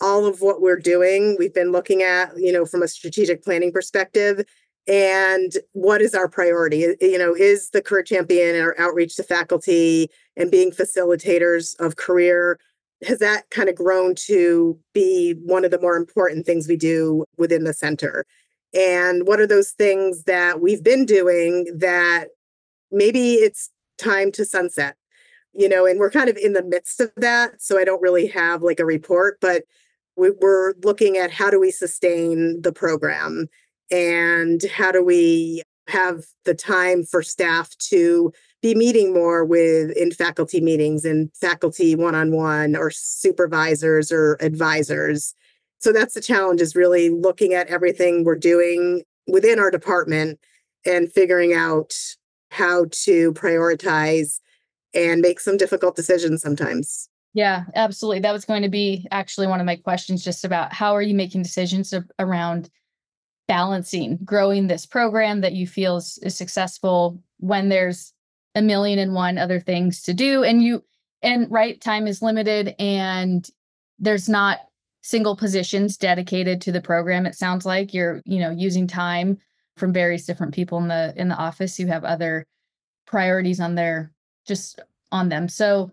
all 0.01 0.25
of 0.25 0.41
what 0.41 0.61
we're 0.61 0.79
doing. 0.79 1.35
We've 1.39 1.53
been 1.53 1.71
looking 1.71 2.03
at, 2.03 2.31
you 2.37 2.51
know, 2.51 2.65
from 2.65 2.83
a 2.83 2.87
strategic 2.87 3.43
planning 3.43 3.71
perspective, 3.71 4.45
and 4.87 5.53
what 5.71 6.01
is 6.01 6.13
our 6.13 6.27
priority? 6.27 6.95
You 6.99 7.17
know 7.17 7.33
is 7.33 7.69
the 7.69 7.81
career 7.81 8.03
champion 8.03 8.59
our 8.59 8.75
outreach 8.79 9.15
to 9.15 9.23
faculty 9.23 10.09
and 10.35 10.51
being 10.51 10.71
facilitators 10.71 11.79
of 11.79 11.95
career 11.95 12.59
has 13.05 13.19
that 13.19 13.49
kind 13.49 13.69
of 13.69 13.75
grown 13.75 14.15
to 14.15 14.79
be 14.93 15.35
one 15.43 15.65
of 15.65 15.71
the 15.71 15.79
more 15.79 15.95
important 15.95 16.45
things 16.45 16.67
we 16.67 16.77
do 16.77 17.23
within 17.37 17.63
the 17.63 17.73
center? 17.73 18.25
And 18.73 19.27
what 19.27 19.39
are 19.39 19.47
those 19.47 19.71
things 19.71 20.23
that 20.23 20.61
we've 20.61 20.83
been 20.83 21.05
doing 21.05 21.65
that 21.77 22.29
maybe 22.91 23.35
it's 23.35 23.69
time 23.97 24.31
to 24.33 24.45
sunset? 24.45 24.95
You 25.53 25.69
know 25.69 25.85
and 25.85 25.99
we're 25.99 26.11
kind 26.11 26.29
of 26.29 26.35
in 26.37 26.53
the 26.53 26.63
midst 26.63 26.99
of 26.99 27.11
that 27.15 27.61
so 27.61 27.77
i 27.77 27.83
don't 27.83 28.01
really 28.01 28.25
have 28.25 28.63
like 28.63 28.79
a 28.79 28.85
report 28.85 29.37
but 29.39 29.63
we're 30.15 30.73
looking 30.83 31.17
at 31.17 31.31
how 31.31 31.49
do 31.49 31.59
we 31.59 31.69
sustain 31.71 32.61
the 32.61 32.71
program 32.71 33.47
and 33.91 34.61
how 34.73 34.91
do 34.91 35.03
we 35.03 35.61
have 35.87 36.25
the 36.45 36.53
time 36.53 37.03
for 37.03 37.21
staff 37.21 37.75
to 37.77 38.31
be 38.61 38.73
meeting 38.73 39.13
more 39.13 39.43
with 39.43 39.91
in 39.97 40.11
faculty 40.11 40.61
meetings 40.61 41.03
and 41.03 41.29
faculty 41.35 41.95
one-on-one 41.95 42.75
or 42.75 42.89
supervisors 42.89 44.11
or 44.11 44.37
advisors. 44.39 45.35
So 45.79 45.91
that's 45.91 46.13
the 46.13 46.21
challenge 46.21 46.61
is 46.61 46.75
really 46.75 47.09
looking 47.09 47.53
at 47.53 47.67
everything 47.67 48.23
we're 48.23 48.35
doing 48.35 49.03
within 49.27 49.59
our 49.59 49.69
department 49.69 50.39
and 50.85 51.11
figuring 51.11 51.53
out 51.53 51.93
how 52.51 52.85
to 52.91 53.33
prioritize 53.33 54.39
and 54.93 55.21
make 55.21 55.39
some 55.41 55.57
difficult 55.57 55.95
decisions 55.95 56.41
sometimes. 56.41 57.09
Yeah 57.33 57.65
absolutely. 57.75 58.21
That 58.21 58.31
was 58.31 58.45
going 58.45 58.61
to 58.61 58.69
be 58.69 59.07
actually 59.11 59.47
one 59.47 59.59
of 59.59 59.65
my 59.65 59.75
questions 59.75 60.23
just 60.23 60.45
about 60.45 60.71
how 60.71 60.95
are 60.95 61.01
you 61.01 61.15
making 61.15 61.43
decisions 61.43 61.93
around 62.17 62.69
balancing 63.47 64.17
growing 64.23 64.67
this 64.67 64.85
program 64.85 65.41
that 65.41 65.53
you 65.53 65.67
feel 65.67 65.97
is, 65.97 66.17
is 66.23 66.35
successful 66.35 67.21
when 67.39 67.69
there's 67.69 68.13
a 68.55 68.61
million 68.61 68.99
and 68.99 69.13
one 69.13 69.37
other 69.37 69.59
things 69.59 70.01
to 70.01 70.13
do 70.13 70.43
and 70.43 70.63
you 70.63 70.83
and 71.21 71.49
right 71.51 71.81
time 71.81 72.07
is 72.07 72.21
limited 72.21 72.75
and 72.79 73.49
there's 73.99 74.29
not 74.29 74.59
single 75.01 75.35
positions 75.35 75.97
dedicated 75.97 76.61
to 76.61 76.71
the 76.71 76.81
program 76.81 77.25
it 77.25 77.35
sounds 77.35 77.65
like. 77.65 77.93
You're 77.93 78.21
you 78.25 78.39
know 78.39 78.51
using 78.51 78.87
time 78.87 79.37
from 79.77 79.93
various 79.93 80.25
different 80.25 80.53
people 80.53 80.77
in 80.79 80.87
the 80.87 81.13
in 81.15 81.27
the 81.27 81.35
office. 81.35 81.77
Who 81.77 81.85
have 81.87 82.03
other 82.03 82.45
priorities 83.05 83.59
on 83.59 83.75
their 83.75 84.11
just 84.47 84.79
on 85.11 85.29
them. 85.29 85.47
So 85.47 85.91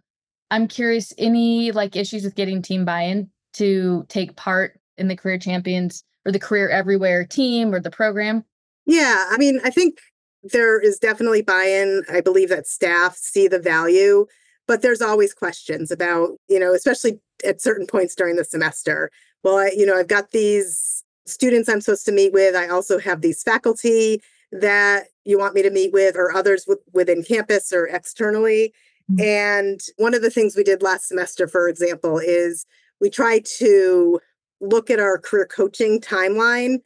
i'm 0.52 0.66
curious 0.66 1.12
any 1.16 1.70
like 1.70 1.94
issues 1.94 2.24
with 2.24 2.34
getting 2.34 2.60
team 2.60 2.84
buy-in 2.84 3.30
to 3.52 4.04
take 4.08 4.34
part 4.34 4.80
in 4.98 5.06
the 5.06 5.14
career 5.16 5.38
champions 5.38 6.02
or 6.24 6.32
the 6.32 6.38
Career 6.38 6.68
Everywhere 6.68 7.24
team 7.24 7.74
or 7.74 7.80
the 7.80 7.90
program? 7.90 8.44
Yeah, 8.86 9.26
I 9.30 9.36
mean, 9.38 9.60
I 9.64 9.70
think 9.70 10.00
there 10.42 10.80
is 10.80 10.98
definitely 10.98 11.42
buy 11.42 11.64
in. 11.64 12.02
I 12.10 12.20
believe 12.20 12.48
that 12.48 12.66
staff 12.66 13.16
see 13.16 13.46
the 13.46 13.58
value, 13.58 14.26
but 14.66 14.82
there's 14.82 15.02
always 15.02 15.34
questions 15.34 15.90
about, 15.90 16.30
you 16.48 16.58
know, 16.58 16.74
especially 16.74 17.20
at 17.44 17.60
certain 17.60 17.86
points 17.86 18.14
during 18.14 18.36
the 18.36 18.44
semester. 18.44 19.10
Well, 19.42 19.58
I, 19.58 19.72
you 19.76 19.86
know, 19.86 19.96
I've 19.96 20.08
got 20.08 20.30
these 20.30 21.04
students 21.26 21.68
I'm 21.68 21.80
supposed 21.80 22.06
to 22.06 22.12
meet 22.12 22.32
with. 22.32 22.54
I 22.54 22.68
also 22.68 22.98
have 22.98 23.20
these 23.20 23.42
faculty 23.42 24.22
that 24.52 25.04
you 25.24 25.38
want 25.38 25.54
me 25.54 25.62
to 25.62 25.70
meet 25.70 25.92
with, 25.92 26.16
or 26.16 26.32
others 26.32 26.66
within 26.92 27.22
campus 27.22 27.72
or 27.72 27.86
externally. 27.86 28.74
Mm-hmm. 29.10 29.22
And 29.22 29.80
one 29.96 30.14
of 30.14 30.22
the 30.22 30.30
things 30.30 30.56
we 30.56 30.64
did 30.64 30.82
last 30.82 31.08
semester, 31.08 31.46
for 31.46 31.68
example, 31.68 32.18
is 32.18 32.66
we 33.00 33.10
tried 33.10 33.44
to 33.58 34.20
look 34.60 34.90
at 34.90 35.00
our 35.00 35.18
career 35.18 35.46
coaching 35.46 36.00
timeline 36.00 36.78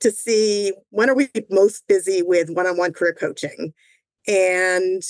to 0.00 0.10
see 0.10 0.72
when 0.90 1.10
are 1.10 1.14
we 1.14 1.28
most 1.50 1.86
busy 1.86 2.22
with 2.22 2.50
one-on-one 2.50 2.92
career 2.92 3.14
coaching 3.18 3.72
and 4.26 5.02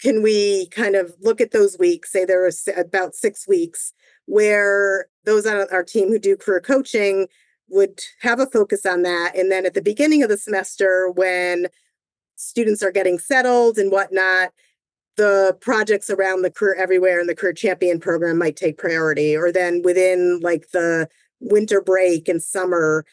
can 0.00 0.22
we 0.22 0.66
kind 0.68 0.94
of 0.94 1.14
look 1.20 1.40
at 1.40 1.52
those 1.52 1.78
weeks 1.78 2.12
say 2.12 2.24
there 2.24 2.44
are 2.44 2.50
about 2.76 3.14
six 3.14 3.48
weeks 3.48 3.92
where 4.26 5.06
those 5.24 5.46
on 5.46 5.66
our 5.72 5.84
team 5.84 6.08
who 6.08 6.18
do 6.18 6.36
career 6.36 6.60
coaching 6.60 7.26
would 7.68 8.00
have 8.20 8.40
a 8.40 8.46
focus 8.46 8.86
on 8.86 9.02
that. 9.02 9.32
And 9.36 9.50
then 9.50 9.66
at 9.66 9.74
the 9.74 9.82
beginning 9.82 10.22
of 10.22 10.28
the 10.28 10.36
semester, 10.36 11.10
when 11.10 11.68
students 12.36 12.82
are 12.82 12.92
getting 12.92 13.18
settled 13.18 13.78
and 13.78 13.90
whatnot, 13.90 14.52
the 15.16 15.56
projects 15.60 16.10
around 16.10 16.42
the 16.42 16.50
Career 16.50 16.74
Everywhere 16.74 17.20
and 17.20 17.28
the 17.28 17.34
Career 17.34 17.52
Champion 17.52 18.00
program 18.00 18.38
might 18.38 18.56
take 18.56 18.78
priority. 18.78 19.36
Or 19.36 19.52
then 19.52 19.82
within 19.82 20.40
like 20.40 20.70
the 20.72 21.08
winter 21.40 21.80
break 21.80 22.28
and 22.28 22.42
summer, 22.42 23.04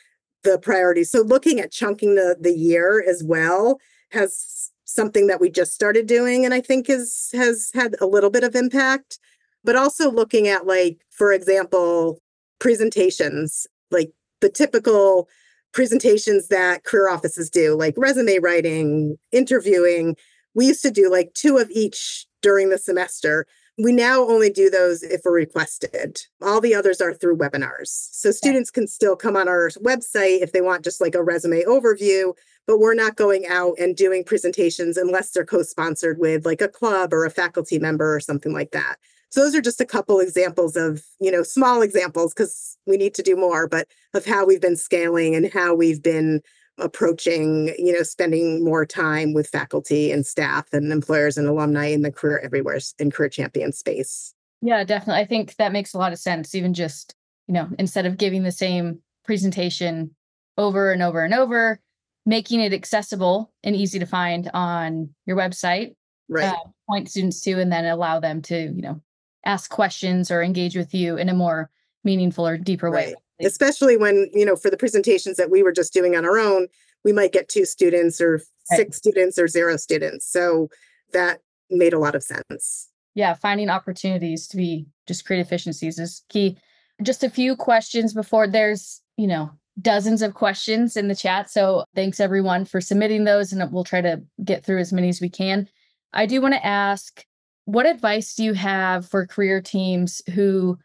the 0.44 0.58
priority. 0.60 1.04
So 1.04 1.22
looking 1.22 1.60
at 1.60 1.72
chunking 1.72 2.16
the 2.16 2.36
the 2.40 2.54
year 2.54 3.04
as 3.08 3.24
well 3.24 3.80
has 4.12 4.72
something 4.86 5.28
that 5.28 5.40
we 5.40 5.50
just 5.50 5.74
started 5.74 6.06
doing 6.06 6.44
and 6.44 6.54
I 6.54 6.62
think 6.62 6.90
is 6.90 7.30
has 7.34 7.72
had 7.74 7.96
a 8.02 8.08
little 8.08 8.30
bit 8.30 8.44
of 8.44 8.56
impact. 8.56 9.20
But 9.64 9.76
also 9.76 10.10
looking 10.10 10.48
at 10.48 10.66
like, 10.66 11.06
for 11.12 11.32
example, 11.32 12.20
presentations, 12.60 13.68
like 13.92 14.12
the 14.40 14.50
typical 14.50 15.30
presentations 15.72 16.48
that 16.48 16.84
career 16.84 17.10
offices 17.10 17.50
do, 17.50 17.76
like 17.76 17.94
resume 17.96 18.40
writing, 18.40 19.18
interviewing. 19.32 20.16
We 20.56 20.68
used 20.68 20.82
to 20.84 20.92
do 20.92 21.10
like 21.10 21.34
two 21.34 21.58
of 21.58 21.70
each 21.72 22.26
during 22.42 22.70
the 22.70 22.78
semester. 22.78 23.46
We 23.78 23.94
now 23.94 24.22
only 24.22 24.50
do 24.50 24.70
those 24.70 25.02
if 25.02 25.22
we're 25.24 25.34
requested. 25.34 26.22
All 26.42 26.62
the 26.62 26.76
others 26.76 27.02
are 27.02 27.14
through 27.14 27.38
webinars. 27.38 27.88
So 28.12 28.32
students 28.32 28.70
can 28.70 28.88
still 28.88 29.16
come 29.16 29.36
on 29.36 29.48
our 29.48 29.70
website 29.80 30.42
if 30.42 30.52
they 30.52 30.62
want 30.62 30.84
just 30.84 31.02
like 31.02 31.16
a 31.16 31.24
resume 31.24 31.64
overview, 31.64 32.34
but 32.68 32.80
we're 32.80 32.94
not 32.94 33.16
going 33.16 33.48
out 33.48 33.76
and 33.80 33.96
doing 33.96 34.24
presentations 34.24 34.98
unless 34.98 35.32
they're 35.32 35.46
co 35.46 35.64
sponsored 35.64 36.20
with 36.20 36.46
like 36.46 36.62
a 36.62 36.68
club 36.68 37.14
or 37.14 37.26
a 37.26 37.32
faculty 37.32 37.80
member 37.80 38.14
or 38.14 38.20
something 38.20 38.54
like 38.54 38.72
that. 38.72 38.98
So 39.32 39.40
those 39.42 39.56
are 39.56 39.62
just 39.62 39.80
a 39.80 39.86
couple 39.86 40.20
examples 40.20 40.76
of, 40.76 41.04
you 41.22 41.32
know, 41.32 41.42
small 41.42 41.82
examples 41.82 42.34
because 42.34 42.78
we 42.86 42.98
need 42.98 43.14
to 43.16 43.24
do 43.24 43.38
more, 43.38 43.66
but 43.66 43.88
of 44.14 44.26
how 44.26 44.46
we've 44.46 44.62
been 44.62 44.76
scaling 44.76 45.36
and 45.36 45.52
how 45.52 45.74
we've 45.74 46.04
been 46.04 46.42
approaching, 46.82 47.74
you 47.78 47.94
know, 47.94 48.04
spending 48.04 48.64
more 48.64 48.86
time 48.86 49.34
with 49.34 49.48
faculty 49.48 50.12
and 50.12 50.26
staff 50.26 50.66
and 50.74 50.92
employers 50.92 51.38
and 51.38 51.48
alumni 51.48 51.86
in 51.86 52.02
the 52.02 52.12
career 52.12 52.40
everywhere 52.40 52.80
in 53.00 53.12
career 53.12 53.30
champion 53.30 53.72
space. 53.72 54.34
Yeah, 54.62 54.84
definitely. 54.84 55.22
I 55.22 55.26
think 55.26 55.56
that 55.56 55.72
makes 55.72 55.94
a 55.94 55.98
lot 55.98 56.14
of 56.14 56.20
sense. 56.20 56.54
Even 56.54 56.74
just, 56.74 57.16
you 57.48 57.54
know, 57.54 57.70
instead 57.80 58.06
of 58.06 58.18
giving 58.18 58.44
the 58.44 58.52
same 58.52 59.00
presentation 59.24 60.16
over 60.58 60.92
and 60.92 61.02
over 61.02 61.24
and 61.24 61.34
over, 61.34 61.80
making 62.26 62.60
it 62.60 62.74
accessible 62.74 63.52
and 63.64 63.76
easy 63.76 64.00
to 64.00 64.06
find 64.06 64.50
on 64.54 65.10
your 65.26 65.38
website. 65.38 65.96
Right. 66.30 66.46
Uh, 66.46 66.58
point 66.90 67.10
students 67.10 67.42
to 67.42 67.60
and 67.60 67.72
then 67.72 67.86
allow 67.86 68.20
them 68.20 68.42
to, 68.44 68.58
you 68.58 68.82
know, 68.82 69.02
ask 69.46 69.70
questions 69.70 70.32
or 70.32 70.42
engage 70.42 70.76
with 70.76 70.94
you 70.94 71.18
in 71.18 71.30
a 71.30 71.34
more 71.34 71.70
meaningful 72.04 72.48
or 72.48 72.58
deeper 72.58 72.90
right. 72.90 73.08
way. 73.08 73.16
Especially 73.46 73.98
when, 73.98 74.30
you 74.34 74.46
know, 74.46 74.56
for 74.56 74.70
the 74.70 74.78
presentations 74.78 75.38
that 75.38 75.50
we 75.50 75.64
were 75.64 75.72
just 75.72 75.94
doing 75.94 76.16
on 76.16 76.26
our 76.26 76.38
own, 76.38 76.68
we 77.04 77.12
might 77.12 77.34
get 77.34 77.50
two 77.50 77.66
students 77.66 78.22
or 78.22 78.34
right. 78.34 78.78
six 78.78 78.98
students 78.98 79.38
or 79.38 79.48
zero 79.48 79.78
students. 79.78 80.30
So 80.30 80.70
that 81.14 81.40
made 81.70 81.94
a 81.94 82.00
lot 82.00 82.16
of 82.16 82.24
sense. 82.24 82.90
Yeah, 83.14 83.34
finding 83.34 83.70
opportunities 83.70 84.48
to 84.50 84.58
be 84.58 84.86
just 85.08 85.26
create 85.26 85.42
efficiencies 85.42 86.00
is 86.00 86.24
key. 86.30 86.58
Just 87.02 87.24
a 87.24 87.30
few 87.30 87.56
questions 87.56 88.14
before 88.14 88.48
there's, 88.48 89.02
you 89.18 89.28
know, 89.28 89.52
dozens 89.82 90.22
of 90.22 90.34
questions 90.34 90.96
in 90.96 91.08
the 91.08 91.16
chat. 91.16 91.50
So 91.50 91.86
thanks 91.96 92.20
everyone 92.20 92.66
for 92.66 92.82
submitting 92.82 93.24
those 93.24 93.52
and 93.52 93.72
we'll 93.72 93.84
try 93.84 94.02
to 94.02 94.22
get 94.44 94.64
through 94.64 94.80
as 94.80 94.94
many 94.94 95.10
as 95.10 95.22
we 95.22 95.30
can. 95.30 95.68
I 96.14 96.26
do 96.26 96.42
want 96.42 96.54
to 96.54 96.66
ask 96.66 97.26
what 97.66 97.86
advice 97.86 98.36
do 98.36 98.44
you 98.44 98.54
have 98.54 99.08
for 99.08 99.26
career 99.26 99.62
teams 99.62 100.22
who 100.34 100.78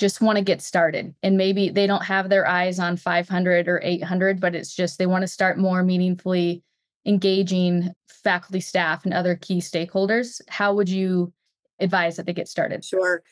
just 0.00 0.20
want 0.20 0.36
to 0.36 0.42
get 0.42 0.62
started. 0.62 1.14
And 1.22 1.36
maybe 1.36 1.68
they 1.68 1.86
don't 1.86 2.04
have 2.04 2.28
their 2.28 2.46
eyes 2.46 2.78
on 2.78 2.96
500 2.96 3.68
or 3.68 3.80
800 3.84 4.40
but 4.40 4.54
it's 4.54 4.74
just 4.74 4.98
they 4.98 5.06
want 5.06 5.22
to 5.22 5.28
start 5.28 5.58
more 5.58 5.84
meaningfully 5.84 6.62
engaging 7.06 7.92
faculty 8.08 8.60
staff 8.60 9.04
and 9.04 9.14
other 9.14 9.36
key 9.36 9.58
stakeholders. 9.58 10.40
How 10.48 10.74
would 10.74 10.88
you 10.88 11.32
advise 11.78 12.16
that 12.16 12.26
they 12.26 12.32
get 12.32 12.48
started? 12.48 12.84
Sure. 12.84 13.22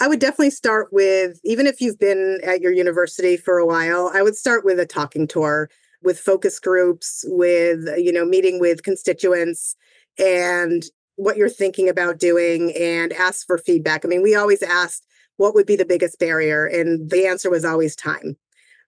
I 0.00 0.06
would 0.06 0.20
definitely 0.20 0.50
start 0.50 0.88
with 0.92 1.40
even 1.44 1.66
if 1.66 1.80
you've 1.80 1.98
been 1.98 2.40
at 2.44 2.60
your 2.60 2.72
university 2.72 3.36
for 3.36 3.58
a 3.58 3.66
while 3.66 4.12
i 4.14 4.22
would 4.22 4.36
start 4.36 4.64
with 4.64 4.78
a 4.78 4.86
talking 4.86 5.26
tour 5.26 5.68
with 6.04 6.20
focus 6.20 6.60
groups 6.60 7.24
with 7.26 7.80
you 7.96 8.12
know 8.12 8.24
meeting 8.24 8.60
with 8.60 8.84
constituents 8.84 9.74
and 10.16 10.84
what 11.18 11.36
you're 11.36 11.48
thinking 11.48 11.88
about 11.88 12.20
doing 12.20 12.72
and 12.76 13.12
ask 13.12 13.44
for 13.44 13.58
feedback. 13.58 14.04
I 14.04 14.08
mean, 14.08 14.22
we 14.22 14.36
always 14.36 14.62
asked 14.62 15.04
what 15.38 15.54
would 15.54 15.66
be 15.66 15.76
the 15.76 15.86
biggest 15.86 16.18
barrier, 16.18 16.66
and 16.66 17.10
the 17.10 17.26
answer 17.26 17.48
was 17.48 17.64
always 17.64 17.96
time. 17.96 18.36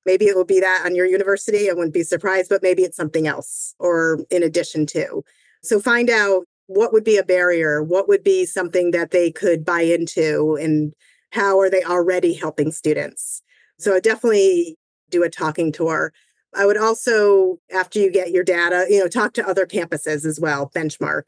Maybe 0.05 0.27
it 0.27 0.37
will 0.37 0.45
be 0.45 0.61
that 0.61 0.83
on 0.85 0.95
your 0.95 1.07
university. 1.07 1.71
I 1.71 1.73
wouldn't 1.73 1.95
be 1.95 2.03
surprised, 2.03 2.49
but 2.49 2.63
maybe 2.63 2.83
it's 2.83 2.97
something 2.97 3.27
else 3.27 3.75
or 3.79 4.25
in 4.31 4.43
addition 4.43 4.87
to. 4.87 5.23
So 5.63 5.81
find 5.81 6.11
out 6.11 6.45
what 6.67 6.93
would 6.93 7.05
be 7.05 7.17
a 7.17 7.25
barrier, 7.25 7.83
what 7.83 8.09
would 8.09 8.23
be 8.23 8.47
something 8.47 8.93
that 8.93 9.11
they 9.11 9.31
could 9.31 9.65
buy 9.65 9.83
into, 9.83 10.57
and 10.61 10.93
how 11.33 11.59
are 11.61 11.71
they 11.71 11.83
already 11.85 12.35
helping 12.35 12.73
students. 12.73 13.43
So 13.79 13.99
definitely 14.01 14.77
do 15.11 15.23
a 15.23 15.31
talking 15.31 15.73
tour. 15.73 16.13
I 16.55 16.67
would 16.67 16.79
also, 16.79 17.59
after 17.73 17.99
you 17.99 18.11
get 18.11 18.33
your 18.33 18.43
data, 18.43 18.87
you 18.89 18.99
know, 18.99 19.09
talk 19.09 19.35
to 19.35 19.49
other 19.49 19.67
campuses 19.67 20.25
as 20.25 20.41
well, 20.41 20.71
benchmark. 20.75 21.25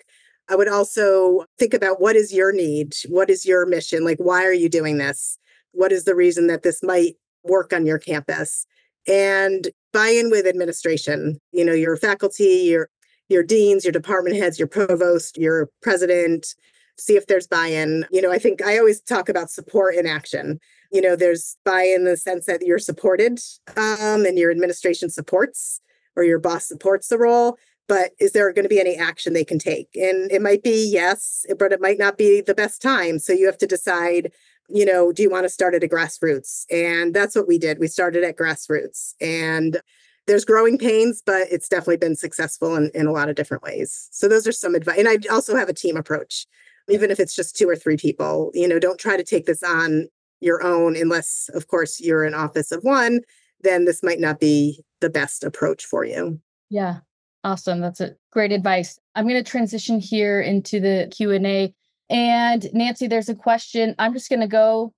I 0.49 0.57
would 0.57 0.69
also 0.69 1.45
think 1.59 1.75
about 1.75 2.01
what 2.01 2.17
is 2.17 2.33
your 2.33 2.53
need? 2.53 2.95
What 3.09 3.31
is 3.31 3.47
your 3.47 3.65
mission? 3.67 4.05
Like, 4.05 4.19
why 4.19 4.45
are 4.45 4.53
you 4.53 4.69
doing 4.69 4.99
this? 4.99 5.39
What 5.73 5.93
is 5.93 6.05
the 6.05 6.15
reason 6.15 6.47
that 6.49 6.63
this 6.63 6.83
might 6.83 7.15
work 7.45 7.73
on 7.73 7.87
your 7.87 7.99
campus? 7.99 8.67
And 9.07 9.69
buy 9.93 10.09
in 10.09 10.31
with 10.31 10.47
administration, 10.47 11.41
you 11.53 11.65
know, 11.65 11.73
your 11.73 11.97
faculty, 11.97 12.67
your 12.69 12.89
your 13.29 13.43
deans, 13.43 13.85
your 13.85 13.93
department 13.93 14.37
heads, 14.37 14.59
your 14.59 14.69
provost, 14.69 15.39
your 15.39 15.71
president, 15.81 16.55
see 16.99 17.17
if 17.17 17.27
there's 17.27 17.47
buy-in. 17.47 18.07
You 18.11 18.21
know, 18.21 18.31
I 18.31 18.39
think 18.39 18.63
I 18.63 18.79
always 18.79 19.01
talk 19.01 19.29
about 19.29 19.51
support 19.51 19.95
in 19.95 20.07
action. 20.07 20.61
You 20.91 21.01
know, 21.01 21.17
there's 21.17 21.57
buy-in 21.65 22.01
in 22.01 22.05
the 22.05 22.17
sense 22.17 22.45
that 22.47 22.63
you're 22.63 22.79
supported 22.79 23.41
um, 23.77 24.27
and 24.27 24.39
your 24.39 24.51
administration 24.51 25.09
supports 25.09 25.81
or 26.15 26.25
your 26.25 26.39
boss 26.39 26.69
supports 26.69 27.09
the 27.09 27.19
role 27.19 27.57
but 27.93 28.13
is 28.19 28.33
there 28.33 28.51
going 28.55 28.63
to 28.63 28.71
be 28.71 28.81
any 28.81 28.97
action 28.97 29.35
they 29.35 29.45
can 29.45 29.59
take? 29.59 29.87
And 29.95 30.33
it 30.33 30.41
might 30.41 30.63
be 30.63 30.89
yes, 30.91 31.45
but 31.59 31.73
it 31.73 31.81
might 31.83 31.99
not 31.99 32.17
be 32.17 32.41
the 32.41 32.55
best 32.55 32.81
time. 32.81 33.19
So 33.19 33.35
you 33.35 33.45
have 33.45 33.59
to 33.59 33.67
decide, 33.67 34.33
you 34.71 34.87
know, 34.87 35.13
do 35.13 35.23
you 35.23 35.29
want 35.29 35.45
to 35.45 35.51
start 35.51 35.75
at 35.75 35.85
a 35.85 35.89
grassroots? 35.89 36.65
And 36.71 37.13
that's 37.13 37.37
what 37.37 37.47
we 37.47 37.59
did. 37.59 37.79
We 37.79 37.89
started 37.89 38.25
at 38.25 38.39
grassroots 38.39 39.13
and 39.21 39.83
there's 40.27 40.47
growing 40.47 40.79
pains, 40.79 41.23
but 41.27 41.49
it's 41.51 41.69
definitely 41.69 41.99
been 41.99 42.17
successful 42.17 42.77
in, 42.77 42.91
in 42.95 43.07
a 43.07 43.13
lot 43.13 43.29
of 43.29 43.37
different 43.37 43.63
ways. 43.63 44.09
So 44.11 44.27
those 44.27 44.47
are 44.47 44.53
some 44.53 44.75
advice. 44.75 44.99
And 44.99 45.07
I 45.07 45.19
also 45.31 45.55
have 45.55 45.69
a 45.69 45.75
team 45.75 45.99
approach, 45.99 46.47
even 46.89 47.11
if 47.11 47.21
it's 47.21 47.37
just 47.37 47.59
two 47.59 47.69
or 47.69 47.77
three 47.77 47.99
people, 47.99 48.53
you 48.55 48.67
know, 48.67 48.79
don't 48.79 48.99
try 48.99 49.19
to 49.19 49.23
take 49.23 49.45
this 49.45 49.63
on 49.63 50.09
your 50.41 50.65
own 50.65 50.97
unless, 50.97 51.51
of 51.53 51.67
course, 51.69 52.01
you're 52.01 52.25
an 52.25 52.33
office 52.33 52.73
of 52.73 52.85
one, 52.85 53.21
then 53.61 53.85
this 53.85 54.03
might 54.03 54.19
not 54.19 54.41
be 54.41 54.83
the 55.03 55.11
best 55.11 55.45
approach 55.45 55.85
for 55.85 56.07
you. 56.07 56.41
Yeah. 56.71 57.01
Awesome. 57.45 57.81
That's 57.81 58.01
a 58.01 58.15
great 58.31 58.53
advice. 58.53 58.99
I'm 59.15 59.29
going 59.29 59.43
to 59.43 59.51
transition 59.51 59.99
here 59.99 60.41
into 60.41 60.79
the 60.81 61.09
Q&A. 61.11 61.75
And 62.09 62.69
Nancy, 62.73 63.09
there's 63.09 63.29
a 63.29 63.35
question. 63.35 63.95
I'm 63.99 64.13
just 64.13 64.29
going 64.29 64.41
to 64.41 64.47
go 64.47 64.93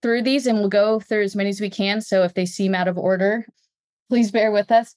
through 0.00 0.22
these 0.22 0.46
and 0.46 0.58
we'll 0.58 0.68
go 0.68 1.00
through 1.00 1.22
as 1.22 1.34
many 1.34 1.50
as 1.50 1.60
we 1.60 1.70
can. 1.70 2.00
So 2.00 2.22
if 2.22 2.34
they 2.34 2.46
seem 2.46 2.74
out 2.74 2.88
of 2.88 2.98
order, 2.98 3.46
please 4.08 4.30
bear 4.30 4.52
with 4.52 4.70
us. 4.70 4.94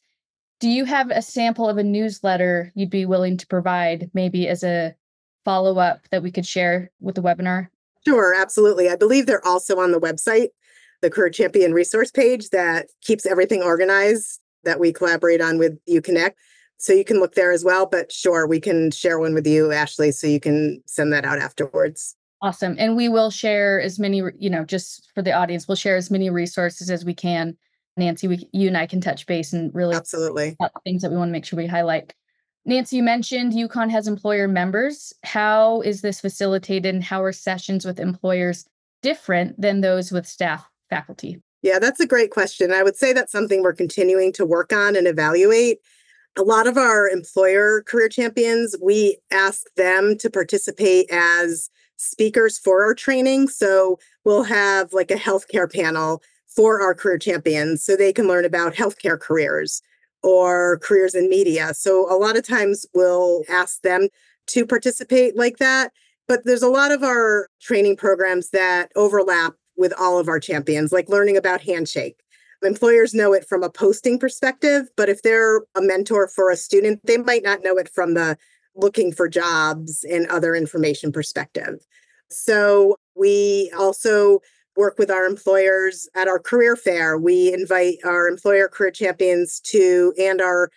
Do 0.59 0.69
you 0.69 0.85
have 0.85 1.09
a 1.11 1.21
sample 1.21 1.67
of 1.67 1.77
a 1.77 1.83
newsletter 1.83 2.71
you'd 2.75 2.89
be 2.89 3.05
willing 3.05 3.37
to 3.37 3.47
provide 3.47 4.09
maybe 4.13 4.47
as 4.47 4.63
a 4.63 4.95
follow 5.43 5.77
up 5.77 6.01
that 6.11 6.23
we 6.23 6.31
could 6.31 6.45
share 6.45 6.91
with 6.99 7.15
the 7.15 7.21
webinar? 7.21 7.67
Sure, 8.05 8.33
absolutely. 8.35 8.89
I 8.89 8.95
believe 8.95 9.25
they're 9.25 9.45
also 9.45 9.79
on 9.79 9.91
the 9.91 9.99
website, 9.99 10.49
the 11.01 11.09
Career 11.09 11.29
Champion 11.29 11.73
resource 11.73 12.11
page 12.11 12.49
that 12.49 12.87
keeps 13.01 13.25
everything 13.25 13.61
organized 13.61 14.39
that 14.63 14.79
we 14.79 14.93
collaborate 14.93 15.41
on 15.41 15.57
with 15.57 15.77
UConnect. 15.87 16.33
So 16.85 16.93
you 16.93 17.03
can 17.03 17.19
look 17.19 17.33
there 17.33 17.51
as 17.51 17.65
well. 17.65 17.87
But 17.87 18.11
sure, 18.11 18.45
we 18.45 18.59
can 18.59 18.91
share 18.91 19.17
one 19.17 19.33
with 19.33 19.47
you, 19.47 19.71
Ashley, 19.71 20.11
so 20.11 20.27
you 20.27 20.39
can 20.39 20.83
send 20.85 21.11
that 21.13 21.25
out 21.25 21.39
afterwards. 21.39 22.15
Awesome. 22.43 22.75
And 22.77 22.95
we 22.95 23.09
will 23.09 23.31
share 23.31 23.81
as 23.81 23.97
many, 23.97 24.21
you 24.37 24.51
know, 24.51 24.63
just 24.63 25.11
for 25.15 25.23
the 25.23 25.31
audience, 25.31 25.67
we'll 25.67 25.77
share 25.77 25.95
as 25.95 26.11
many 26.11 26.29
resources 26.29 26.91
as 26.91 27.03
we 27.03 27.15
can. 27.15 27.57
Nancy, 27.97 28.27
we, 28.27 28.47
you 28.53 28.67
and 28.67 28.77
I 28.77 28.85
can 28.85 29.01
touch 29.01 29.25
base 29.25 29.51
and 29.51 29.73
really 29.73 29.95
absolutely 29.95 30.55
things 30.83 31.01
that 31.01 31.09
we 31.09 31.17
want 31.17 31.29
to 31.29 31.31
make 31.31 31.45
sure 31.45 31.57
we 31.57 31.65
highlight. 31.65 32.13
Nancy, 32.65 32.97
you 32.97 33.03
mentioned 33.03 33.53
UConn 33.53 33.89
has 33.89 34.07
employer 34.07 34.47
members. 34.47 35.11
How 35.23 35.81
is 35.81 36.01
this 36.01 36.21
facilitated 36.21 36.93
and 36.93 37.03
how 37.03 37.23
are 37.23 37.31
sessions 37.31 37.83
with 37.83 37.99
employers 37.99 38.67
different 39.01 39.59
than 39.59 39.81
those 39.81 40.11
with 40.11 40.27
staff 40.27 40.69
faculty? 40.91 41.41
Yeah, 41.63 41.79
that's 41.79 41.99
a 41.99 42.05
great 42.05 42.29
question. 42.29 42.71
I 42.71 42.83
would 42.83 42.95
say 42.95 43.11
that's 43.11 43.31
something 43.31 43.63
we're 43.63 43.73
continuing 43.73 44.31
to 44.33 44.45
work 44.45 44.71
on 44.71 44.95
and 44.95 45.07
evaluate 45.07 45.79
a 46.37 46.43
lot 46.43 46.67
of 46.67 46.77
our 46.77 47.07
employer 47.07 47.81
career 47.83 48.09
champions, 48.09 48.75
we 48.81 49.17
ask 49.31 49.63
them 49.77 50.17
to 50.19 50.29
participate 50.29 51.09
as 51.11 51.69
speakers 51.97 52.57
for 52.57 52.83
our 52.83 52.93
training. 52.93 53.47
So 53.47 53.99
we'll 54.25 54.43
have 54.43 54.93
like 54.93 55.11
a 55.11 55.15
healthcare 55.15 55.71
panel 55.71 56.21
for 56.47 56.81
our 56.81 56.93
career 56.93 57.17
champions 57.17 57.83
so 57.83 57.95
they 57.95 58.13
can 58.13 58.27
learn 58.27 58.45
about 58.45 58.73
healthcare 58.73 59.19
careers 59.19 59.81
or 60.23 60.79
careers 60.79 61.15
in 61.15 61.29
media. 61.29 61.73
So 61.73 62.11
a 62.11 62.17
lot 62.17 62.37
of 62.37 62.45
times 62.45 62.85
we'll 62.93 63.43
ask 63.49 63.81
them 63.81 64.09
to 64.47 64.65
participate 64.65 65.37
like 65.37 65.57
that. 65.57 65.91
But 66.27 66.43
there's 66.43 66.63
a 66.63 66.69
lot 66.69 66.91
of 66.91 67.03
our 67.03 67.47
training 67.61 67.97
programs 67.97 68.49
that 68.49 68.91
overlap 68.95 69.53
with 69.77 69.93
all 69.99 70.17
of 70.17 70.27
our 70.27 70.39
champions, 70.39 70.91
like 70.91 71.09
learning 71.09 71.37
about 71.37 71.61
Handshake. 71.61 72.21
Employers 72.65 73.13
know 73.13 73.33
it 73.33 73.47
from 73.47 73.63
a 73.63 73.69
posting 73.69 74.19
perspective, 74.19 74.89
but 74.97 75.09
if 75.09 75.21
they're 75.21 75.57
a 75.75 75.81
mentor 75.81 76.27
for 76.27 76.49
a 76.49 76.57
student, 76.57 76.99
they 77.05 77.17
might 77.17 77.43
not 77.43 77.63
know 77.63 77.77
it 77.77 77.89
from 77.89 78.13
the 78.13 78.37
looking 78.75 79.11
for 79.11 79.29
jobs 79.29 80.03
and 80.03 80.27
other 80.27 80.55
information 80.55 81.11
perspective. 81.11 81.85
So 82.29 82.97
we 83.15 83.71
also 83.77 84.39
work 84.75 84.97
with 84.97 85.09
our 85.09 85.25
employers 85.25 86.09
at 86.15 86.27
our 86.27 86.39
career 86.39 86.75
fair. 86.75 87.17
We 87.17 87.53
invite 87.53 87.99
our 88.03 88.27
employer 88.27 88.67
career 88.67 88.91
champions 88.91 89.61
to 89.61 90.13
and 90.19 90.41
our 90.41 90.69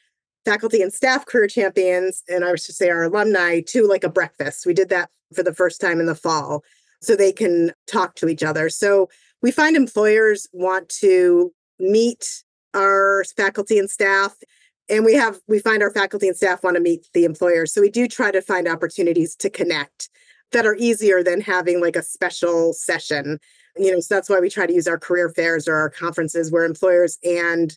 faculty 0.44 0.80
and 0.80 0.92
staff 0.92 1.26
career 1.26 1.48
champions, 1.48 2.22
and 2.28 2.44
I 2.44 2.52
was 2.52 2.64
to 2.64 2.72
say 2.72 2.88
our 2.90 3.04
alumni 3.04 3.60
to 3.68 3.86
like 3.86 4.04
a 4.04 4.08
breakfast. 4.08 4.66
We 4.66 4.74
did 4.74 4.88
that 4.90 5.10
for 5.34 5.42
the 5.42 5.54
first 5.54 5.80
time 5.80 6.00
in 6.00 6.06
the 6.06 6.14
fall 6.14 6.62
so 7.02 7.14
they 7.14 7.32
can 7.32 7.72
talk 7.86 8.14
to 8.16 8.28
each 8.28 8.42
other. 8.42 8.70
So 8.70 9.08
we 9.42 9.50
find 9.50 9.76
employers 9.76 10.46
want 10.52 10.88
to 11.00 11.52
meet 11.78 12.44
our 12.74 13.24
faculty 13.36 13.78
and 13.78 13.90
staff 13.90 14.34
and 14.88 15.04
we 15.04 15.14
have 15.14 15.38
we 15.48 15.58
find 15.58 15.82
our 15.82 15.90
faculty 15.90 16.28
and 16.28 16.36
staff 16.36 16.62
want 16.62 16.76
to 16.76 16.82
meet 16.82 17.06
the 17.14 17.24
employers 17.24 17.72
so 17.72 17.80
we 17.80 17.90
do 17.90 18.06
try 18.06 18.30
to 18.30 18.42
find 18.42 18.68
opportunities 18.68 19.34
to 19.36 19.50
connect 19.50 20.10
that 20.52 20.66
are 20.66 20.76
easier 20.76 21.22
than 21.22 21.40
having 21.40 21.80
like 21.80 21.96
a 21.96 22.02
special 22.02 22.72
session. 22.72 23.38
You 23.76 23.92
know 23.92 24.00
so 24.00 24.14
that's 24.14 24.28
why 24.28 24.40
we 24.40 24.50
try 24.50 24.66
to 24.66 24.72
use 24.72 24.88
our 24.88 24.98
career 24.98 25.30
fairs 25.30 25.68
or 25.68 25.76
our 25.76 25.90
conferences 25.90 26.50
where 26.50 26.64
employers 26.64 27.18
and 27.22 27.76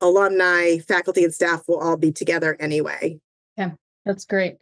alumni 0.00 0.78
faculty 0.78 1.24
and 1.24 1.34
staff 1.34 1.62
will 1.68 1.78
all 1.78 1.96
be 1.96 2.12
together 2.12 2.56
anyway. 2.60 3.18
Yeah 3.56 3.72
that's 4.04 4.24
great. 4.24 4.58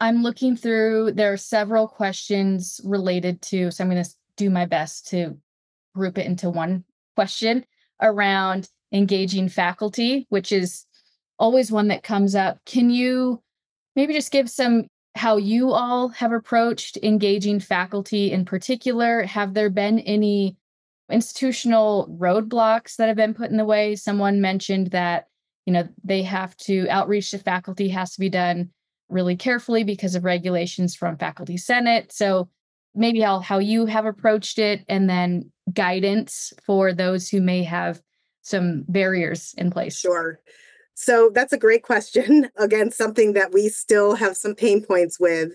I'm 0.00 0.22
looking 0.22 0.56
through 0.56 1.12
there 1.12 1.32
are 1.32 1.36
several 1.36 1.86
questions 1.86 2.80
related 2.84 3.42
to 3.42 3.70
so 3.70 3.84
i'm 3.84 3.90
going 3.90 4.02
to 4.02 4.10
do 4.36 4.48
my 4.48 4.64
best 4.64 5.08
to 5.08 5.36
group 5.94 6.16
it 6.16 6.26
into 6.26 6.48
one 6.48 6.84
question 7.16 7.64
around 8.00 8.68
engaging 8.92 9.48
faculty 9.48 10.26
which 10.30 10.52
is 10.52 10.84
always 11.38 11.70
one 11.70 11.88
that 11.88 12.02
comes 12.02 12.34
up 12.34 12.58
can 12.66 12.90
you 12.90 13.40
maybe 13.96 14.12
just 14.12 14.32
give 14.32 14.48
some 14.50 14.86
how 15.16 15.36
you 15.36 15.72
all 15.72 16.08
have 16.08 16.32
approached 16.32 16.96
engaging 17.02 17.60
faculty 17.60 18.30
in 18.30 18.44
particular. 18.44 19.24
Have 19.24 19.54
there 19.54 19.70
been 19.70 19.98
any 20.00 20.56
institutional 21.10 22.08
roadblocks 22.18 22.96
that 22.96 23.08
have 23.08 23.16
been 23.16 23.34
put 23.34 23.50
in 23.50 23.56
the 23.56 23.64
way? 23.64 23.96
Someone 23.96 24.40
mentioned 24.40 24.88
that, 24.88 25.26
you 25.66 25.72
know, 25.72 25.88
they 26.04 26.22
have 26.22 26.56
to 26.58 26.88
outreach 26.88 27.30
to 27.32 27.38
faculty 27.38 27.88
has 27.88 28.14
to 28.14 28.20
be 28.20 28.28
done 28.28 28.70
really 29.08 29.36
carefully 29.36 29.82
because 29.82 30.14
of 30.14 30.24
regulations 30.24 30.94
from 30.94 31.16
faculty 31.16 31.56
senate. 31.56 32.12
So 32.12 32.48
maybe 32.94 33.20
how, 33.20 33.40
how 33.40 33.58
you 33.58 33.86
have 33.86 34.06
approached 34.06 34.58
it 34.58 34.84
and 34.88 35.08
then 35.08 35.50
guidance 35.72 36.52
for 36.64 36.92
those 36.92 37.28
who 37.28 37.40
may 37.40 37.62
have 37.62 38.00
some 38.42 38.84
barriers 38.88 39.54
in 39.56 39.70
place. 39.70 39.98
Sure. 39.98 40.40
So 40.94 41.30
that's 41.32 41.52
a 41.52 41.58
great 41.58 41.82
question. 41.82 42.50
Again, 42.56 42.90
something 42.90 43.32
that 43.34 43.52
we 43.52 43.68
still 43.68 44.14
have 44.14 44.36
some 44.36 44.54
pain 44.54 44.84
points 44.84 45.18
with. 45.18 45.52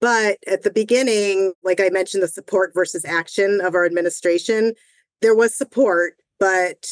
But 0.00 0.38
at 0.46 0.62
the 0.62 0.70
beginning, 0.70 1.52
like 1.64 1.80
I 1.80 1.88
mentioned, 1.88 2.22
the 2.22 2.28
support 2.28 2.72
versus 2.72 3.04
action 3.04 3.60
of 3.60 3.74
our 3.74 3.84
administration, 3.84 4.74
there 5.20 5.34
was 5.34 5.54
support, 5.54 6.14
but 6.38 6.88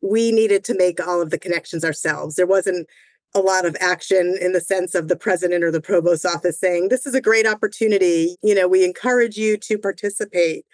we 0.00 0.32
needed 0.32 0.64
to 0.64 0.76
make 0.76 1.06
all 1.06 1.20
of 1.20 1.30
the 1.30 1.38
connections 1.38 1.84
ourselves. 1.84 2.36
There 2.36 2.46
wasn't 2.46 2.88
a 3.34 3.40
lot 3.40 3.66
of 3.66 3.76
action 3.80 4.38
in 4.40 4.52
the 4.52 4.60
sense 4.60 4.94
of 4.94 5.08
the 5.08 5.16
president 5.16 5.62
or 5.62 5.70
the 5.70 5.80
provost 5.80 6.24
office 6.24 6.58
saying, 6.58 6.88
This 6.88 7.06
is 7.06 7.14
a 7.14 7.20
great 7.20 7.46
opportunity. 7.46 8.36
You 8.42 8.54
know, 8.54 8.68
we 8.68 8.84
encourage 8.84 9.36
you 9.36 9.56
to 9.58 9.78
participate. 9.78 10.64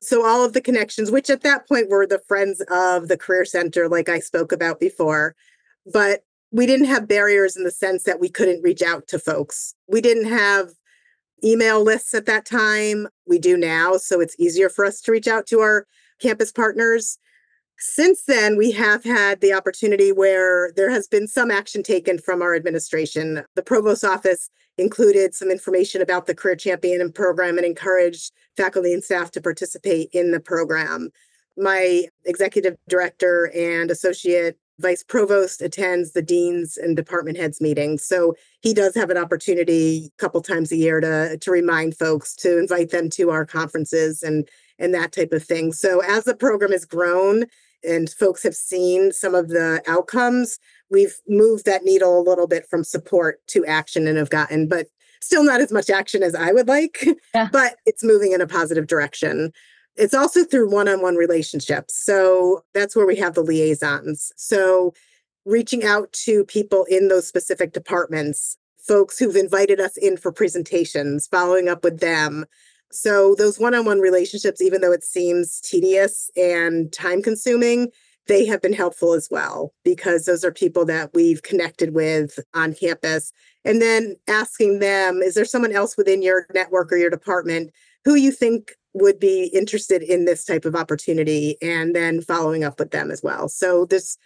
So, 0.00 0.26
all 0.26 0.44
of 0.44 0.52
the 0.52 0.60
connections, 0.60 1.10
which 1.10 1.30
at 1.30 1.42
that 1.42 1.66
point 1.68 1.88
were 1.88 2.06
the 2.06 2.22
friends 2.26 2.60
of 2.70 3.08
the 3.08 3.16
Career 3.16 3.44
Center, 3.44 3.88
like 3.88 4.08
I 4.08 4.18
spoke 4.18 4.52
about 4.52 4.80
before, 4.80 5.34
but 5.92 6.24
we 6.50 6.66
didn't 6.66 6.86
have 6.86 7.08
barriers 7.08 7.56
in 7.56 7.64
the 7.64 7.70
sense 7.70 8.04
that 8.04 8.20
we 8.20 8.28
couldn't 8.28 8.62
reach 8.62 8.82
out 8.82 9.08
to 9.08 9.18
folks. 9.18 9.74
We 9.88 10.00
didn't 10.00 10.26
have 10.26 10.70
email 11.44 11.82
lists 11.82 12.14
at 12.14 12.26
that 12.26 12.44
time. 12.44 13.08
We 13.26 13.38
do 13.38 13.56
now. 13.56 13.96
So 13.96 14.20
it's 14.20 14.38
easier 14.38 14.68
for 14.68 14.84
us 14.84 15.00
to 15.02 15.12
reach 15.12 15.26
out 15.26 15.46
to 15.48 15.60
our 15.60 15.86
campus 16.20 16.52
partners. 16.52 17.18
Since 17.78 18.24
then, 18.24 18.56
we 18.56 18.70
have 18.72 19.02
had 19.02 19.40
the 19.40 19.52
opportunity 19.52 20.12
where 20.12 20.72
there 20.76 20.90
has 20.90 21.08
been 21.08 21.26
some 21.26 21.50
action 21.50 21.82
taken 21.82 22.18
from 22.18 22.40
our 22.40 22.54
administration. 22.54 23.42
The 23.56 23.62
provost 23.62 24.04
office 24.04 24.48
included 24.78 25.34
some 25.34 25.50
information 25.50 26.00
about 26.00 26.26
the 26.26 26.34
Career 26.34 26.56
Champion 26.56 27.12
program 27.12 27.56
and 27.56 27.66
encouraged 27.66 28.32
faculty 28.56 28.92
and 28.92 29.02
staff 29.02 29.30
to 29.32 29.40
participate 29.40 30.10
in 30.12 30.30
the 30.30 30.40
program. 30.40 31.10
My 31.56 32.06
executive 32.24 32.76
director 32.88 33.50
and 33.54 33.90
associate 33.90 34.56
vice 34.78 35.02
provost 35.02 35.62
attends 35.62 36.12
the 36.12 36.22
deans 36.22 36.76
and 36.76 36.96
department 36.96 37.36
heads 37.36 37.60
meetings. 37.60 38.04
So 38.04 38.34
he 38.60 38.72
does 38.72 38.94
have 38.94 39.10
an 39.10 39.18
opportunity 39.18 40.06
a 40.06 40.20
couple 40.20 40.40
times 40.40 40.72
a 40.72 40.76
year 40.76 41.00
to 41.00 41.36
to 41.38 41.50
remind 41.50 41.96
folks 41.96 42.34
to 42.36 42.58
invite 42.58 42.90
them 42.90 43.10
to 43.10 43.30
our 43.30 43.44
conferences 43.44 44.22
and 44.22 44.48
and 44.78 44.94
that 44.94 45.12
type 45.12 45.32
of 45.32 45.42
thing. 45.42 45.72
So 45.72 46.00
as 46.00 46.24
the 46.24 46.34
program 46.34 46.72
has 46.72 46.84
grown 46.84 47.44
and 47.84 48.10
folks 48.10 48.42
have 48.42 48.54
seen 48.54 49.12
some 49.12 49.34
of 49.34 49.48
the 49.48 49.82
outcomes, 49.86 50.58
we've 50.90 51.16
moved 51.28 51.64
that 51.64 51.84
needle 51.84 52.18
a 52.18 52.22
little 52.28 52.46
bit 52.46 52.66
from 52.68 52.84
support 52.84 53.40
to 53.48 53.64
action 53.66 54.06
and 54.06 54.18
have 54.18 54.30
gotten, 54.30 54.68
but 54.68 54.86
still 55.20 55.44
not 55.44 55.60
as 55.60 55.72
much 55.72 55.90
action 55.90 56.22
as 56.22 56.34
I 56.34 56.52
would 56.52 56.68
like, 56.68 57.04
yeah. 57.34 57.48
but 57.52 57.76
it's 57.86 58.04
moving 58.04 58.32
in 58.32 58.40
a 58.40 58.46
positive 58.46 58.86
direction. 58.86 59.52
It's 59.96 60.14
also 60.14 60.44
through 60.44 60.70
one 60.70 60.88
on 60.88 61.02
one 61.02 61.16
relationships. 61.16 61.94
So 62.02 62.64
that's 62.74 62.96
where 62.96 63.06
we 63.06 63.16
have 63.16 63.34
the 63.34 63.42
liaisons. 63.42 64.32
So 64.36 64.94
reaching 65.44 65.84
out 65.84 66.12
to 66.12 66.44
people 66.44 66.84
in 66.84 67.08
those 67.08 67.26
specific 67.26 67.72
departments, 67.72 68.56
folks 68.78 69.18
who've 69.18 69.36
invited 69.36 69.80
us 69.80 69.96
in 69.96 70.16
for 70.16 70.32
presentations, 70.32 71.26
following 71.26 71.68
up 71.68 71.84
with 71.84 72.00
them. 72.00 72.46
So 72.94 73.34
those 73.34 73.58
one 73.58 73.74
on 73.74 73.84
one 73.84 74.00
relationships, 74.00 74.60
even 74.60 74.80
though 74.80 74.92
it 74.92 75.04
seems 75.04 75.60
tedious 75.60 76.30
and 76.36 76.92
time 76.92 77.22
consuming, 77.22 77.88
they 78.28 78.46
have 78.46 78.62
been 78.62 78.72
helpful 78.72 79.14
as 79.14 79.28
well 79.30 79.72
because 79.84 80.24
those 80.24 80.44
are 80.44 80.52
people 80.52 80.84
that 80.84 81.10
we've 81.12 81.42
connected 81.42 81.94
with 81.94 82.38
on 82.54 82.74
campus. 82.74 83.32
And 83.64 83.82
then 83.82 84.16
asking 84.28 84.78
them, 84.78 85.22
is 85.22 85.34
there 85.34 85.44
someone 85.44 85.72
else 85.72 85.96
within 85.96 86.22
your 86.22 86.46
network 86.54 86.92
or 86.92 86.96
your 86.96 87.10
department 87.10 87.72
who 88.04 88.14
you 88.14 88.30
think 88.30 88.76
would 88.94 89.18
be 89.18 89.46
interested 89.54 90.02
in 90.02 90.24
this 90.24 90.44
type 90.44 90.64
of 90.64 90.76
opportunity 90.76 91.56
and 91.62 91.96
then 91.96 92.20
following 92.20 92.62
up 92.62 92.78
with 92.78 92.90
them 92.90 93.10
as 93.10 93.22
well. 93.22 93.48
So 93.48 93.86
there's 93.86 94.18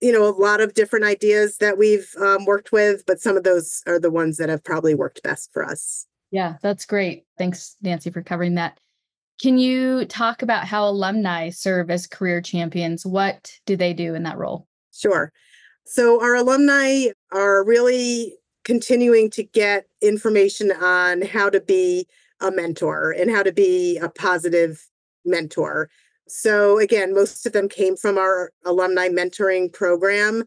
you 0.00 0.12
know 0.12 0.24
a 0.24 0.30
lot 0.30 0.60
of 0.60 0.74
different 0.74 1.04
ideas 1.04 1.58
that 1.58 1.78
we've 1.78 2.08
um, 2.20 2.44
worked 2.44 2.72
with, 2.72 3.04
but 3.06 3.20
some 3.20 3.36
of 3.36 3.44
those 3.44 3.82
are 3.86 4.00
the 4.00 4.10
ones 4.10 4.36
that 4.36 4.48
have 4.48 4.64
probably 4.64 4.94
worked 4.94 5.22
best 5.22 5.52
for 5.52 5.64
us. 5.64 6.06
Yeah, 6.32 6.56
that's 6.62 6.86
great. 6.86 7.24
Thanks, 7.38 7.76
Nancy, 7.82 8.10
for 8.10 8.22
covering 8.22 8.56
that. 8.56 8.80
Can 9.40 9.58
you 9.58 10.06
talk 10.06 10.42
about 10.42 10.66
how 10.66 10.88
alumni 10.88 11.50
serve 11.50 11.90
as 11.90 12.06
career 12.06 12.40
champions? 12.40 13.04
What 13.04 13.52
do 13.66 13.76
they 13.76 13.92
do 13.92 14.14
in 14.14 14.22
that 14.24 14.38
role? 14.38 14.66
Sure. 14.92 15.32
So 15.84 16.22
our 16.22 16.34
alumni 16.34 17.06
are 17.32 17.64
really 17.64 18.36
continuing 18.64 19.30
to 19.30 19.42
get 19.42 19.86
information 20.00 20.72
on 20.72 21.22
how 21.22 21.50
to 21.50 21.60
be 21.60 22.06
a 22.40 22.50
mentor 22.50 23.12
and 23.12 23.30
how 23.30 23.42
to 23.42 23.52
be 23.52 23.98
a 23.98 24.08
positive 24.08 24.86
mentor. 25.24 25.90
So, 26.28 26.78
again, 26.78 27.14
most 27.14 27.44
of 27.44 27.52
them 27.52 27.68
came 27.68 27.96
from 27.96 28.16
our 28.16 28.52
alumni 28.64 29.08
mentoring 29.08 29.72
program. 29.72 30.44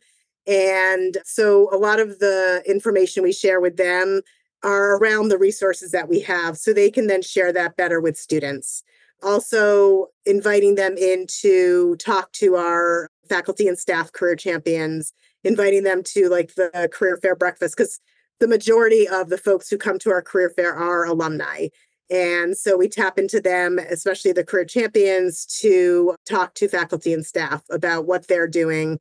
And 0.47 1.17
so, 1.25 1.69
a 1.71 1.77
lot 1.77 1.99
of 1.99 2.19
the 2.19 2.63
information 2.65 3.23
we 3.23 3.33
share 3.33 3.59
with 3.61 3.77
them 3.77 4.21
are 4.66 4.97
around 4.97 5.30
the 5.30 5.38
resources 5.38 5.91
that 5.91 6.09
we 6.09 6.20
have 6.20 6.57
so 6.57 6.74
they 6.74 6.89
can 6.89 7.05
then 7.07 7.22
share 7.22 7.53
that 7.53 7.78
better 7.78 8.01
with 8.01 8.18
students. 8.18 8.84
Also, 9.24 10.07
inviting 10.26 10.76
them 10.76 10.97
in 10.97 11.26
to 11.28 11.95
talk 11.97 12.32
to 12.34 12.55
our 12.55 13.07
faculty 13.30 13.68
and 13.68 13.78
staff 13.78 14.11
career 14.11 14.36
champions, 14.36 15.13
inviting 15.43 15.84
them 15.84 16.01
to 16.03 16.30
like 16.30 16.55
the 16.55 16.89
career 16.91 17.18
fair 17.22 17.36
breakfast, 17.36 17.78
because 17.78 17.99
the 18.39 18.47
majority 18.47 19.07
of 19.07 19.30
the 19.30 19.38
folks 19.38 19.70
who 19.70 19.78
come 19.78 19.99
to 19.99 20.09
our 20.09 20.22
career 20.22 20.49
fair 20.49 20.74
are 20.74 21.05
alumni. 21.05 21.68
And 22.09 22.57
so 22.57 22.76
we 22.76 22.88
tap 22.88 23.18
into 23.18 23.39
them, 23.39 23.80
especially 23.80 24.32
the 24.32 24.43
career 24.43 24.66
champions, 24.66 25.45
to 25.61 26.16
talk 26.28 26.55
to 26.55 26.68
faculty 26.68 27.13
and 27.13 27.26
staff 27.26 27.63
about 27.70 28.05
what 28.05 28.28
they're 28.28 28.47
doing 28.47 28.99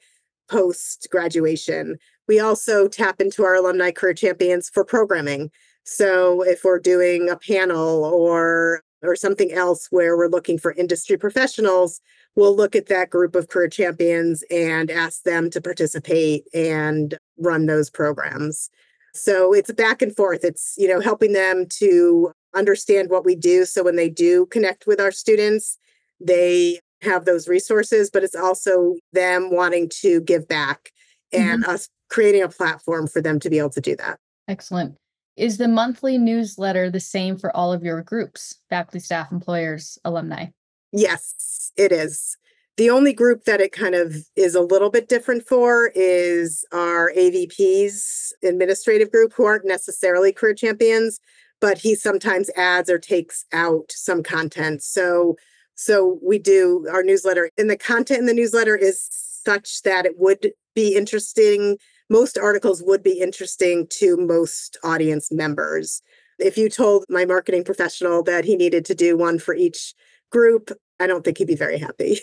post 0.50 1.08
graduation. 1.10 1.96
We 2.28 2.40
also 2.40 2.88
tap 2.88 3.20
into 3.20 3.44
our 3.44 3.54
alumni 3.54 3.90
career 3.90 4.14
champions 4.14 4.70
for 4.70 4.84
programming. 4.84 5.50
So 5.84 6.42
if 6.42 6.64
we're 6.64 6.78
doing 6.78 7.28
a 7.28 7.36
panel 7.36 8.04
or 8.04 8.82
or 9.02 9.14
something 9.14 9.52
else 9.52 9.88
where 9.90 10.16
we're 10.16 10.28
looking 10.28 10.58
for 10.58 10.72
industry 10.72 11.18
professionals, 11.18 12.00
we'll 12.36 12.56
look 12.56 12.74
at 12.74 12.86
that 12.86 13.10
group 13.10 13.36
of 13.36 13.48
career 13.48 13.68
champions 13.68 14.42
and 14.50 14.90
ask 14.90 15.24
them 15.24 15.50
to 15.50 15.60
participate 15.60 16.44
and 16.54 17.16
run 17.38 17.66
those 17.66 17.90
programs. 17.90 18.70
So 19.12 19.52
it's 19.52 19.72
back 19.72 20.02
and 20.02 20.14
forth. 20.14 20.42
It's, 20.42 20.74
you 20.76 20.88
know, 20.88 21.00
helping 21.00 21.34
them 21.34 21.66
to 21.78 22.32
understand 22.54 23.10
what 23.10 23.24
we 23.24 23.36
do. 23.36 23.64
So 23.64 23.84
when 23.84 23.96
they 23.96 24.08
do 24.08 24.46
connect 24.46 24.86
with 24.86 25.00
our 25.00 25.12
students, 25.12 25.78
they 26.20 26.80
have 27.02 27.24
those 27.24 27.46
resources, 27.46 28.10
but 28.10 28.24
it's 28.24 28.34
also 28.34 28.94
them 29.12 29.50
wanting 29.54 29.90
to 30.00 30.20
give 30.22 30.48
back 30.48 30.90
and 31.32 31.62
mm-hmm. 31.62 31.70
us 31.70 31.88
creating 32.14 32.42
a 32.42 32.48
platform 32.48 33.08
for 33.08 33.20
them 33.20 33.40
to 33.40 33.50
be 33.50 33.58
able 33.58 33.70
to 33.70 33.80
do 33.80 33.96
that. 33.96 34.20
Excellent. 34.46 34.94
Is 35.36 35.58
the 35.58 35.66
monthly 35.66 36.16
newsletter 36.16 36.88
the 36.88 37.00
same 37.00 37.36
for 37.36 37.54
all 37.56 37.72
of 37.72 37.82
your 37.82 38.02
groups, 38.02 38.60
faculty, 38.70 39.00
staff, 39.00 39.32
employers, 39.32 39.98
alumni? 40.04 40.46
Yes, 40.92 41.72
it 41.76 41.90
is. 41.90 42.36
The 42.76 42.88
only 42.88 43.12
group 43.12 43.46
that 43.46 43.60
it 43.60 43.72
kind 43.72 43.96
of 43.96 44.14
is 44.36 44.54
a 44.54 44.60
little 44.60 44.90
bit 44.90 45.08
different 45.08 45.44
for 45.44 45.90
is 45.96 46.64
our 46.70 47.10
AVPs 47.16 48.30
administrative 48.44 49.10
group, 49.10 49.32
who 49.32 49.44
aren't 49.44 49.66
necessarily 49.66 50.32
career 50.32 50.54
champions, 50.54 51.18
but 51.60 51.78
he 51.78 51.96
sometimes 51.96 52.48
adds 52.54 52.88
or 52.88 53.00
takes 53.00 53.44
out 53.52 53.90
some 53.90 54.22
content. 54.22 54.84
So 54.84 55.34
so 55.74 56.20
we 56.22 56.38
do 56.38 56.86
our 56.92 57.02
newsletter, 57.02 57.50
and 57.58 57.68
the 57.68 57.76
content 57.76 58.20
in 58.20 58.26
the 58.26 58.34
newsletter 58.34 58.76
is 58.76 59.08
such 59.10 59.82
that 59.82 60.06
it 60.06 60.14
would 60.16 60.52
be 60.76 60.94
interesting. 60.94 61.78
Most 62.10 62.38
articles 62.38 62.82
would 62.82 63.02
be 63.02 63.20
interesting 63.20 63.86
to 63.98 64.16
most 64.16 64.76
audience 64.84 65.32
members. 65.32 66.02
If 66.38 66.58
you 66.58 66.68
told 66.68 67.04
my 67.08 67.24
marketing 67.24 67.64
professional 67.64 68.22
that 68.24 68.44
he 68.44 68.56
needed 68.56 68.84
to 68.86 68.94
do 68.94 69.16
one 69.16 69.38
for 69.38 69.54
each 69.54 69.94
group, 70.30 70.70
I 71.00 71.06
don't 71.06 71.24
think 71.24 71.38
he'd 71.38 71.46
be 71.46 71.56
very 71.56 71.78
happy. 71.78 72.20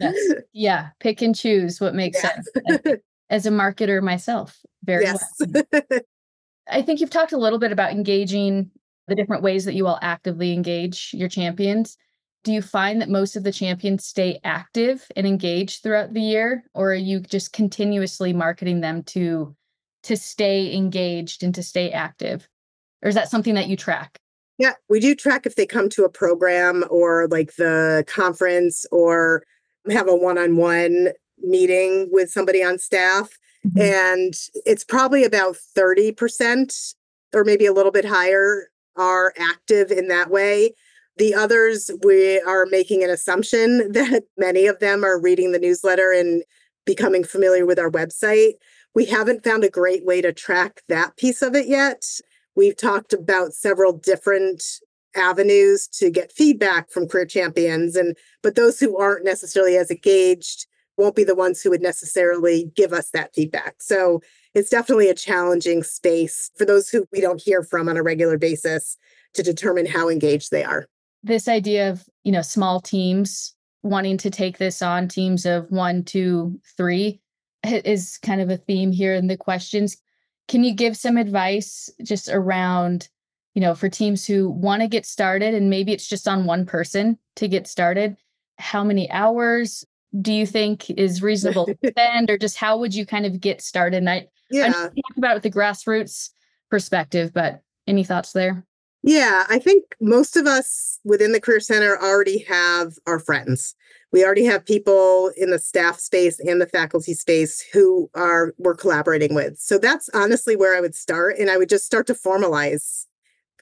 yes. 0.00 0.32
Yeah, 0.52 0.88
pick 1.00 1.22
and 1.22 1.34
choose 1.34 1.80
what 1.80 1.94
makes 1.94 2.22
yeah. 2.22 2.30
sense. 2.30 3.00
As 3.28 3.46
a 3.46 3.50
marketer 3.50 4.02
myself, 4.02 4.58
very 4.84 5.04
yes. 5.04 5.24
well. 5.40 5.62
I 6.70 6.82
think 6.82 7.00
you've 7.00 7.10
talked 7.10 7.32
a 7.32 7.38
little 7.38 7.58
bit 7.58 7.72
about 7.72 7.92
engaging 7.92 8.70
the 9.08 9.14
different 9.14 9.42
ways 9.42 9.64
that 9.64 9.74
you 9.74 9.86
all 9.86 9.98
actively 10.02 10.52
engage 10.52 11.10
your 11.12 11.28
champions 11.28 11.96
do 12.46 12.52
you 12.52 12.62
find 12.62 13.00
that 13.00 13.08
most 13.08 13.34
of 13.34 13.42
the 13.42 13.50
champions 13.50 14.04
stay 14.04 14.38
active 14.44 15.04
and 15.16 15.26
engaged 15.26 15.82
throughout 15.82 16.14
the 16.14 16.20
year 16.20 16.62
or 16.74 16.92
are 16.92 16.94
you 16.94 17.18
just 17.18 17.52
continuously 17.52 18.32
marketing 18.32 18.80
them 18.82 19.02
to 19.02 19.52
to 20.04 20.16
stay 20.16 20.72
engaged 20.72 21.42
and 21.42 21.52
to 21.56 21.62
stay 21.64 21.90
active? 21.90 22.48
Or 23.02 23.08
is 23.08 23.16
that 23.16 23.28
something 23.28 23.54
that 23.56 23.66
you 23.66 23.76
track? 23.76 24.20
Yeah 24.58 24.74
we 24.88 25.00
do 25.00 25.16
track 25.16 25.44
if 25.44 25.56
they 25.56 25.66
come 25.66 25.88
to 25.88 26.04
a 26.04 26.08
program 26.08 26.84
or 26.88 27.26
like 27.32 27.56
the 27.56 28.04
conference 28.06 28.86
or 28.92 29.42
have 29.90 30.08
a 30.08 30.14
one-on-one 30.14 31.08
meeting 31.40 32.08
with 32.12 32.30
somebody 32.30 32.62
on 32.62 32.78
staff. 32.78 33.36
Mm-hmm. 33.66 33.80
and 33.80 34.34
it's 34.64 34.84
probably 34.84 35.24
about 35.24 35.56
30% 35.76 36.94
or 37.34 37.42
maybe 37.42 37.66
a 37.66 37.72
little 37.72 37.90
bit 37.90 38.04
higher 38.04 38.68
are 38.94 39.34
active 39.36 39.90
in 39.90 40.06
that 40.06 40.30
way 40.30 40.74
the 41.16 41.34
others, 41.34 41.90
we 42.04 42.40
are 42.40 42.66
making 42.66 43.02
an 43.02 43.10
assumption 43.10 43.92
that 43.92 44.24
many 44.36 44.66
of 44.66 44.78
them 44.80 45.04
are 45.04 45.20
reading 45.20 45.52
the 45.52 45.58
newsletter 45.58 46.12
and 46.12 46.42
becoming 46.84 47.24
familiar 47.24 47.66
with 47.66 47.78
our 47.78 47.90
website. 47.90 48.54
We 48.94 49.06
haven't 49.06 49.44
found 49.44 49.64
a 49.64 49.70
great 49.70 50.04
way 50.04 50.22
to 50.22 50.32
track 50.32 50.82
that 50.88 51.16
piece 51.16 51.42
of 51.42 51.54
it 51.54 51.66
yet. 51.66 52.04
We've 52.54 52.76
talked 52.76 53.12
about 53.12 53.52
several 53.52 53.92
different 53.92 54.62
avenues 55.14 55.88
to 55.88 56.10
get 56.10 56.32
feedback 56.32 56.90
from 56.90 57.08
career 57.08 57.24
champions 57.24 57.96
and 57.96 58.14
but 58.42 58.54
those 58.54 58.78
who 58.78 58.98
aren't 58.98 59.24
necessarily 59.24 59.76
as 59.78 59.90
engaged 59.90 60.66
won't 60.98 61.16
be 61.16 61.24
the 61.24 61.34
ones 61.34 61.62
who 61.62 61.70
would 61.70 61.80
necessarily 61.80 62.70
give 62.74 62.92
us 62.92 63.10
that 63.10 63.34
feedback. 63.34 63.76
So 63.80 64.20
it's 64.54 64.70
definitely 64.70 65.08
a 65.08 65.14
challenging 65.14 65.82
space 65.82 66.50
for 66.56 66.66
those 66.66 66.88
who 66.88 67.06
we 67.12 67.20
don't 67.22 67.40
hear 67.40 67.62
from 67.62 67.88
on 67.88 67.96
a 67.96 68.02
regular 68.02 68.38
basis 68.38 68.96
to 69.34 69.42
determine 69.42 69.86
how 69.86 70.08
engaged 70.08 70.50
they 70.50 70.64
are 70.64 70.86
this 71.26 71.48
idea 71.48 71.90
of 71.90 72.04
you 72.24 72.32
know 72.32 72.42
small 72.42 72.80
teams 72.80 73.54
wanting 73.82 74.16
to 74.18 74.30
take 74.30 74.58
this 74.58 74.82
on 74.82 75.08
teams 75.08 75.46
of 75.46 75.70
one 75.70 76.02
two 76.02 76.58
three 76.76 77.20
is 77.64 78.18
kind 78.18 78.40
of 78.40 78.50
a 78.50 78.56
theme 78.56 78.92
here 78.92 79.14
in 79.14 79.26
the 79.26 79.36
questions. 79.36 79.96
Can 80.48 80.62
you 80.62 80.74
give 80.74 80.96
some 80.96 81.16
advice 81.16 81.90
just 82.02 82.28
around 82.28 83.08
you 83.54 83.60
know 83.60 83.74
for 83.74 83.88
teams 83.88 84.26
who 84.26 84.50
want 84.50 84.82
to 84.82 84.88
get 84.88 85.06
started 85.06 85.54
and 85.54 85.70
maybe 85.70 85.92
it's 85.92 86.08
just 86.08 86.28
on 86.28 86.44
one 86.44 86.66
person 86.66 87.18
to 87.36 87.48
get 87.48 87.66
started 87.66 88.16
how 88.58 88.84
many 88.84 89.10
hours 89.10 89.84
do 90.20 90.32
you 90.32 90.46
think 90.46 90.88
is 90.90 91.22
reasonable 91.22 91.66
to 91.66 91.76
spend 91.86 92.30
or 92.30 92.38
just 92.38 92.56
how 92.56 92.78
would 92.78 92.94
you 92.94 93.04
kind 93.04 93.26
of 93.26 93.40
get 93.40 93.60
started? 93.60 93.98
And 93.98 94.10
i 94.10 94.26
yeah. 94.50 94.66
I 94.66 94.70
talk 94.70 95.16
about 95.16 95.32
it 95.32 95.34
with 95.34 95.42
the 95.42 95.58
grassroots 95.58 96.30
perspective 96.70 97.32
but 97.32 97.62
any 97.86 98.04
thoughts 98.04 98.32
there 98.32 98.64
yeah, 99.06 99.44
I 99.48 99.60
think 99.60 99.84
most 100.00 100.36
of 100.36 100.46
us 100.46 100.98
within 101.04 101.30
the 101.30 101.40
Career 101.40 101.60
Center 101.60 101.96
already 101.96 102.38
have 102.48 102.94
our 103.06 103.20
friends. 103.20 103.76
We 104.10 104.24
already 104.24 104.44
have 104.46 104.66
people 104.66 105.30
in 105.36 105.50
the 105.50 105.60
staff 105.60 106.00
space 106.00 106.40
and 106.40 106.60
the 106.60 106.66
faculty 106.66 107.14
space 107.14 107.64
who 107.72 108.10
are 108.16 108.52
we're 108.58 108.74
collaborating 108.74 109.32
with. 109.32 109.58
So 109.58 109.78
that's 109.78 110.10
honestly 110.12 110.56
where 110.56 110.76
I 110.76 110.80
would 110.80 110.96
start. 110.96 111.38
And 111.38 111.50
I 111.50 111.56
would 111.56 111.68
just 111.68 111.86
start 111.86 112.08
to 112.08 112.14
formalize 112.14 113.06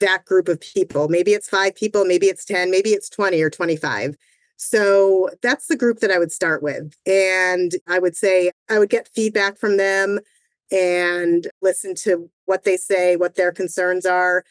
that 0.01 0.25
group 0.25 0.47
of 0.47 0.59
people. 0.59 1.09
Maybe 1.09 1.33
it's 1.33 1.47
five 1.47 1.75
people, 1.75 2.05
maybe 2.05 2.25
it's 2.25 2.43
10, 2.43 2.71
maybe 2.71 2.89
it's 2.89 3.09
20 3.09 3.39
or 3.39 3.51
25. 3.51 4.15
So 4.57 5.29
that's 5.43 5.67
the 5.67 5.77
group 5.77 5.99
that 5.99 6.09
I 6.09 6.17
would 6.17 6.31
start 6.31 6.63
with. 6.63 6.95
And 7.05 7.71
I 7.87 7.99
would 7.99 8.15
say 8.15 8.51
I 8.67 8.79
would 8.79 8.89
get 8.89 9.09
feedback 9.13 9.59
from 9.59 9.77
them 9.77 10.19
and 10.71 11.47
listen 11.61 11.93
to 11.93 12.31
what 12.45 12.63
they 12.63 12.77
say, 12.77 13.15
what 13.15 13.35
their 13.35 13.51
concerns 13.51 14.07
are 14.07 14.43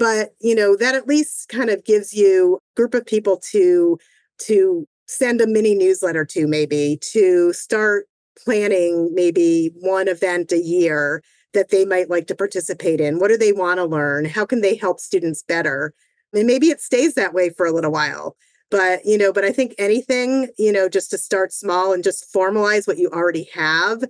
but 0.00 0.30
you 0.40 0.54
know 0.54 0.74
that 0.74 0.96
at 0.96 1.06
least 1.06 1.48
kind 1.50 1.70
of 1.70 1.84
gives 1.84 2.12
you 2.12 2.56
a 2.56 2.76
group 2.76 2.94
of 2.94 3.06
people 3.06 3.36
to 3.36 3.98
to 4.38 4.88
send 5.06 5.40
a 5.40 5.46
mini 5.46 5.74
newsletter 5.74 6.24
to 6.24 6.48
maybe 6.48 6.98
to 7.12 7.52
start 7.52 8.06
planning 8.42 9.10
maybe 9.14 9.70
one 9.80 10.08
event 10.08 10.50
a 10.50 10.58
year 10.58 11.22
that 11.52 11.68
they 11.68 11.84
might 11.84 12.08
like 12.08 12.26
to 12.28 12.34
participate 12.34 13.00
in. 13.00 13.18
What 13.18 13.28
do 13.28 13.36
they 13.36 13.52
want 13.52 13.78
to 13.78 13.84
learn? 13.84 14.24
How 14.24 14.46
can 14.46 14.62
they 14.62 14.76
help 14.76 15.00
students 15.00 15.42
better? 15.42 15.92
And 16.32 16.46
maybe 16.46 16.68
it 16.68 16.80
stays 16.80 17.14
that 17.14 17.34
way 17.34 17.50
for 17.50 17.66
a 17.66 17.72
little 17.72 17.92
while 17.92 18.36
but 18.70 19.04
you 19.04 19.18
know 19.18 19.32
but 19.32 19.44
i 19.44 19.50
think 19.50 19.74
anything 19.78 20.48
you 20.58 20.72
know 20.72 20.88
just 20.88 21.10
to 21.10 21.18
start 21.18 21.52
small 21.52 21.92
and 21.92 22.04
just 22.04 22.32
formalize 22.32 22.86
what 22.86 22.98
you 22.98 23.10
already 23.10 23.48
have 23.52 24.04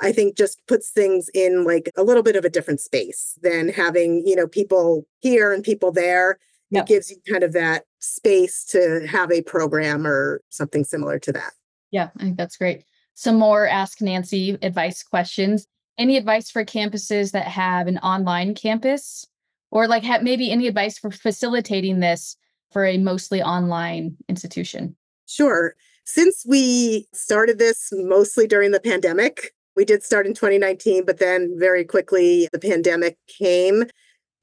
I 0.00 0.12
think 0.12 0.36
just 0.36 0.66
puts 0.66 0.90
things 0.90 1.28
in 1.34 1.64
like 1.64 1.90
a 1.96 2.02
little 2.02 2.22
bit 2.22 2.36
of 2.36 2.44
a 2.44 2.50
different 2.50 2.80
space 2.80 3.38
than 3.42 3.68
having, 3.68 4.26
you 4.26 4.34
know, 4.34 4.46
people 4.46 5.06
here 5.18 5.52
and 5.52 5.62
people 5.62 5.92
there. 5.92 6.38
Yep. 6.70 6.82
It 6.82 6.88
gives 6.88 7.10
you 7.10 7.16
kind 7.28 7.42
of 7.42 7.52
that 7.52 7.84
space 7.98 8.64
to 8.66 9.06
have 9.08 9.30
a 9.32 9.42
program 9.42 10.06
or 10.06 10.40
something 10.48 10.84
similar 10.84 11.18
to 11.18 11.32
that. 11.32 11.52
Yeah, 11.90 12.10
I 12.16 12.22
think 12.22 12.36
that's 12.36 12.56
great. 12.56 12.84
Some 13.14 13.36
more 13.36 13.66
Ask 13.66 14.00
Nancy 14.00 14.56
advice 14.62 15.02
questions. 15.02 15.66
Any 15.98 16.16
advice 16.16 16.50
for 16.50 16.64
campuses 16.64 17.32
that 17.32 17.46
have 17.46 17.86
an 17.86 17.98
online 17.98 18.54
campus 18.54 19.26
or 19.70 19.86
like 19.86 20.04
have 20.04 20.22
maybe 20.22 20.50
any 20.50 20.66
advice 20.66 20.98
for 20.98 21.10
facilitating 21.10 22.00
this 22.00 22.36
for 22.70 22.86
a 22.86 22.98
mostly 22.98 23.42
online 23.42 24.16
institution? 24.28 24.96
Sure. 25.26 25.74
Since 26.04 26.44
we 26.46 27.06
started 27.12 27.58
this 27.58 27.90
mostly 27.92 28.46
during 28.46 28.70
the 28.70 28.80
pandemic, 28.80 29.52
we 29.76 29.84
did 29.84 30.02
start 30.02 30.26
in 30.26 30.34
2019, 30.34 31.04
but 31.04 31.18
then 31.18 31.54
very 31.58 31.84
quickly 31.84 32.48
the 32.52 32.58
pandemic 32.58 33.16
came. 33.26 33.84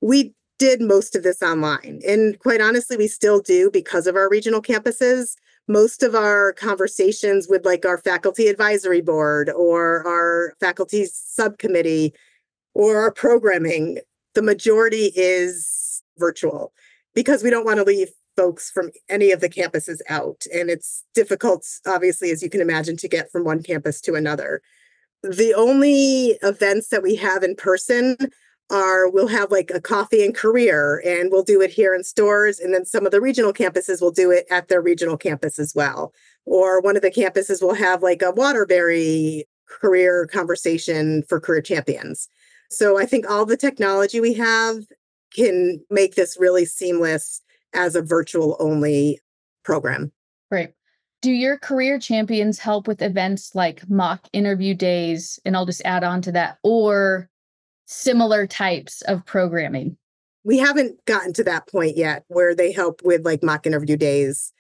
We 0.02 0.34
did 0.60 0.82
most 0.82 1.16
of 1.16 1.24
this 1.24 1.42
online. 1.42 2.02
And 2.08 2.40
quite 2.40 2.62
honestly, 2.62 2.98
we 2.98 3.08
still 3.08 3.40
do 3.40 3.70
because 3.72 4.08
of 4.08 4.16
our 4.16 4.30
regional 4.30 4.62
campuses. 4.62 5.36
Most 5.68 6.02
of 6.02 6.16
our 6.16 6.54
conversations 6.54 7.48
with 7.50 7.66
like 7.66 7.86
our 7.86 7.98
faculty 7.98 8.48
advisory 8.48 9.02
board 9.02 9.50
or 9.50 10.08
our 10.08 10.54
faculty 10.60 11.06
subcommittee 11.06 12.14
or 12.74 12.98
our 12.98 13.12
programming, 13.12 14.00
the 14.34 14.42
majority 14.42 15.12
is 15.16 16.02
virtual 16.18 16.72
because 17.14 17.44
we 17.44 17.50
don't 17.50 17.66
want 17.66 17.78
to 17.78 17.84
leave 17.84 18.10
folks 18.36 18.70
from 18.70 18.92
any 19.10 19.32
of 19.32 19.42
the 19.42 19.50
campuses 19.50 20.00
out. 20.10 20.44
And 20.54 20.70
it's 20.70 21.04
difficult, 21.14 21.66
obviously, 21.86 22.32
as 22.32 22.42
you 22.42 22.50
can 22.50 22.62
imagine, 22.62 22.96
to 22.98 23.08
get 23.08 23.32
from 23.32 23.44
one 23.44 23.62
campus 23.62 24.00
to 24.02 24.14
another 24.14 24.62
the 25.24 25.54
only 25.54 26.38
events 26.44 26.90
that 26.90 27.04
we 27.04 27.16
have 27.16 27.44
in 27.44 27.56
person 27.56 28.18
are 28.70 29.10
we'll 29.10 29.28
have 29.28 29.50
like 29.50 29.72
a 29.74 29.80
coffee 29.80 30.26
and 30.26 30.36
career 30.36 31.02
and 31.06 31.32
we'll 31.32 31.44
do 31.44 31.62
it 31.62 31.72
here 31.72 31.96
in 31.96 32.04
Storrs 32.04 32.60
and 32.60 32.74
then 32.74 32.86
some 32.86 33.06
of 33.06 33.12
the 33.12 33.22
regional 33.22 33.54
campuses 33.54 34.02
will 34.02 34.12
do 34.12 34.30
it 34.30 34.46
at 34.52 34.68
their 34.68 34.82
regional 34.82 35.18
campus 35.18 35.58
as 35.58 35.74
well 35.74 36.14
or 36.46 36.82
one 36.82 36.96
of 36.96 37.02
the 37.02 37.12
campuses 37.12 37.62
will 37.62 37.74
have 37.74 38.04
like 38.04 38.22
a 38.22 38.32
waterbury 38.32 39.46
career 39.68 40.28
conversation 40.28 41.24
for 41.24 41.40
career 41.40 41.62
champions 41.62 42.28
so 42.70 42.98
i 43.00 43.06
think 43.06 43.30
all 43.30 43.46
the 43.46 43.58
technology 43.58 44.20
we 44.20 44.34
have 44.34 44.84
can 45.34 45.82
make 45.90 46.16
this 46.16 46.38
really 46.40 46.66
seamless 46.66 47.42
as 47.74 47.96
a 47.96 48.02
virtual 48.02 48.56
only 48.60 49.20
program. 49.64 50.12
Great. 50.52 50.72
Do 51.22 51.32
your 51.32 51.58
career 51.58 52.00
champions 52.00 52.60
help 52.60 52.88
with 52.88 53.02
events 53.02 53.56
like 53.56 53.90
mock 53.90 54.28
interview 54.34 54.74
days? 54.74 55.40
And 55.46 55.56
I'll 55.56 55.66
just 55.66 55.82
add 55.84 56.04
on 56.04 56.22
to 56.24 56.32
that, 56.34 56.58
or 56.64 57.30
similar 57.86 58.46
types 58.46 59.02
of 59.04 59.26
programming? 59.26 59.98
We 60.44 60.58
haven't 60.58 61.04
gotten 61.06 61.34
to 61.34 61.44
that 61.46 61.68
point 61.68 61.98
yet 61.98 62.24
where 62.28 62.56
they 62.56 62.72
help 62.72 63.02
with 63.04 63.26
like 63.26 63.44
mock 63.44 63.66
interview 63.66 63.98
days. 63.98 64.54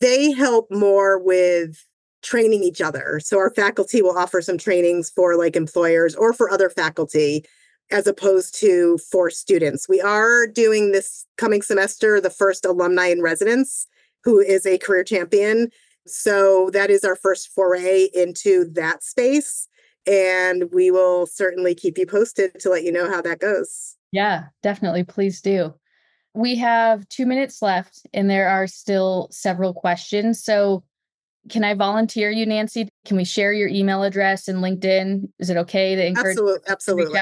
They 0.00 0.32
help 0.32 0.68
more 0.70 1.18
with 1.18 1.86
training 2.22 2.62
each 2.62 2.80
other. 2.80 3.20
So 3.22 3.38
our 3.38 3.50
faculty 3.50 4.00
will 4.00 4.16
offer 4.16 4.40
some 4.40 4.58
trainings 4.58 5.10
for 5.10 5.36
like 5.36 5.56
employers 5.56 6.14
or 6.14 6.32
for 6.32 6.50
other 6.50 6.70
faculty 6.70 7.44
as 7.90 8.06
opposed 8.06 8.54
to 8.60 8.98
for 9.10 9.28
students. 9.28 9.88
We 9.88 10.00
are 10.00 10.46
doing 10.46 10.92
this 10.92 11.26
coming 11.36 11.62
semester 11.62 12.20
the 12.20 12.30
first 12.30 12.64
alumni 12.64 13.08
in 13.08 13.20
residence 13.20 13.86
who 14.24 14.40
is 14.40 14.66
a 14.66 14.78
career 14.78 15.04
champion. 15.04 15.70
So 16.06 16.70
that 16.72 16.90
is 16.90 17.04
our 17.04 17.16
first 17.16 17.48
foray 17.54 18.08
into 18.14 18.68
that 18.72 19.02
space. 19.02 19.68
And 20.06 20.64
we 20.72 20.90
will 20.90 21.26
certainly 21.26 21.74
keep 21.74 21.96
you 21.96 22.06
posted 22.06 22.58
to 22.60 22.70
let 22.70 22.82
you 22.82 22.90
know 22.90 23.08
how 23.08 23.22
that 23.22 23.38
goes. 23.38 23.96
Yeah, 24.10 24.46
definitely. 24.62 25.04
Please 25.04 25.40
do. 25.40 25.74
We 26.34 26.56
have 26.56 27.08
two 27.08 27.26
minutes 27.26 27.62
left 27.62 28.00
and 28.12 28.28
there 28.28 28.48
are 28.48 28.66
still 28.66 29.28
several 29.30 29.74
questions. 29.74 30.42
So, 30.42 30.84
can 31.48 31.64
I 31.64 31.74
volunteer 31.74 32.30
you, 32.30 32.46
Nancy? 32.46 32.88
Can 33.04 33.16
we 33.16 33.24
share 33.24 33.52
your 33.52 33.68
email 33.68 34.04
address 34.04 34.46
and 34.46 34.58
LinkedIn? 34.58 35.28
Is 35.40 35.50
it 35.50 35.56
okay 35.56 35.96
to 35.96 36.06
encourage? 36.06 36.36
Absolutely. 36.36 36.68
Absolutely. 36.68 37.20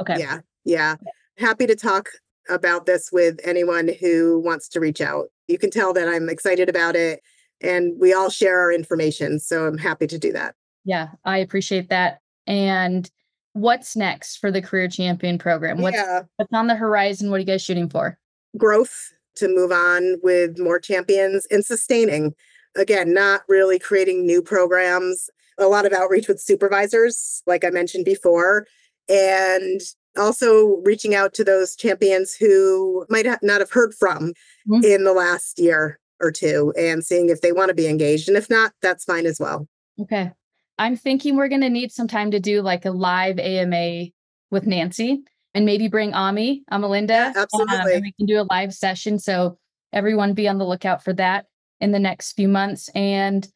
Okay. 0.00 0.20
Yeah. 0.20 0.38
Yeah. 0.64 0.96
Happy 1.36 1.66
to 1.66 1.74
talk 1.74 2.08
about 2.48 2.86
this 2.86 3.10
with 3.12 3.38
anyone 3.44 3.90
who 4.00 4.40
wants 4.40 4.68
to 4.70 4.80
reach 4.80 5.00
out. 5.00 5.26
You 5.48 5.58
can 5.58 5.70
tell 5.70 5.92
that 5.92 6.08
I'm 6.08 6.28
excited 6.28 6.68
about 6.68 6.96
it 6.96 7.20
and 7.60 7.98
we 7.98 8.12
all 8.12 8.30
share 8.30 8.60
our 8.60 8.72
information. 8.72 9.38
So 9.38 9.66
I'm 9.66 9.78
happy 9.78 10.06
to 10.06 10.18
do 10.18 10.32
that. 10.32 10.54
Yeah, 10.84 11.08
I 11.24 11.38
appreciate 11.38 11.88
that. 11.88 12.20
And 12.46 13.10
what's 13.54 13.96
next 13.96 14.36
for 14.36 14.50
the 14.50 14.62
Career 14.62 14.88
Champion 14.88 15.38
program? 15.38 15.80
What's, 15.80 15.96
yeah. 15.96 16.22
what's 16.36 16.52
on 16.52 16.66
the 16.66 16.76
horizon? 16.76 17.30
What 17.30 17.36
are 17.36 17.40
you 17.40 17.46
guys 17.46 17.62
shooting 17.62 17.88
for? 17.88 18.18
Growth 18.56 19.12
to 19.36 19.48
move 19.48 19.72
on 19.72 20.16
with 20.22 20.58
more 20.58 20.78
champions 20.78 21.46
and 21.50 21.64
sustaining. 21.64 22.34
Again, 22.76 23.12
not 23.14 23.42
really 23.48 23.78
creating 23.78 24.26
new 24.26 24.42
programs, 24.42 25.30
a 25.58 25.66
lot 25.66 25.86
of 25.86 25.92
outreach 25.92 26.28
with 26.28 26.40
supervisors, 26.40 27.42
like 27.46 27.64
I 27.64 27.70
mentioned 27.70 28.04
before, 28.04 28.66
and 29.08 29.80
also 30.18 30.82
reaching 30.84 31.14
out 31.14 31.34
to 31.34 31.44
those 31.44 31.76
champions 31.76 32.34
who 32.34 33.06
might 33.08 33.26
ha- 33.26 33.38
not 33.42 33.60
have 33.60 33.70
heard 33.70 33.94
from 33.94 34.32
mm-hmm. 34.68 34.84
in 34.84 35.04
the 35.04 35.12
last 35.12 35.58
year 35.58 35.98
or 36.20 36.30
two 36.32 36.72
and 36.78 37.04
seeing 37.04 37.28
if 37.28 37.40
they 37.40 37.52
want 37.52 37.68
to 37.68 37.74
be 37.74 37.86
engaged. 37.86 38.28
And 38.28 38.36
if 38.36 38.48
not, 38.48 38.72
that's 38.82 39.04
fine 39.04 39.26
as 39.26 39.38
well. 39.38 39.68
Okay. 40.00 40.32
I'm 40.78 40.96
thinking 40.96 41.36
we're 41.36 41.48
going 41.48 41.62
to 41.62 41.70
need 41.70 41.92
some 41.92 42.08
time 42.08 42.30
to 42.30 42.40
do 42.40 42.62
like 42.62 42.84
a 42.84 42.90
live 42.90 43.38
AMA 43.38 44.06
with 44.50 44.66
Nancy 44.66 45.22
and 45.54 45.64
maybe 45.64 45.88
bring 45.88 46.12
Ami, 46.12 46.64
Amalinda. 46.70 47.08
Yeah, 47.08 47.32
absolutely. 47.36 47.76
Um, 47.76 47.88
and 47.88 48.02
we 48.02 48.12
can 48.12 48.26
do 48.26 48.40
a 48.40 48.46
live 48.50 48.74
session. 48.74 49.18
So 49.18 49.58
everyone 49.92 50.34
be 50.34 50.48
on 50.48 50.58
the 50.58 50.66
lookout 50.66 51.02
for 51.02 51.14
that 51.14 51.46
in 51.80 51.92
the 51.92 51.98
next 51.98 52.32
few 52.32 52.48
months. 52.48 52.90
And 52.94 53.46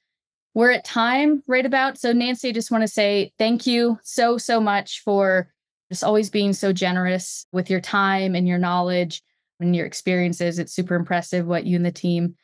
we're 0.54 0.70
at 0.70 0.84
time 0.84 1.42
right 1.46 1.64
about. 1.64 1.98
So, 1.98 2.12
Nancy, 2.12 2.48
I 2.48 2.52
just 2.52 2.70
want 2.70 2.82
to 2.82 2.88
say 2.88 3.32
thank 3.38 3.66
you 3.66 3.98
so, 4.02 4.36
so 4.36 4.60
much 4.60 5.02
for 5.04 5.52
just 5.90 6.04
always 6.04 6.30
being 6.30 6.52
so 6.52 6.72
generous 6.72 7.46
with 7.52 7.68
your 7.68 7.80
time 7.80 8.34
and 8.34 8.46
your 8.46 8.58
knowledge 8.58 9.22
and 9.58 9.74
your 9.74 9.86
experiences. 9.86 10.58
It's 10.58 10.72
super 10.72 10.94
impressive 10.94 11.46
what 11.46 11.64
you 11.64 11.76
and 11.76 11.84
the 11.84 11.92
team 11.92 12.36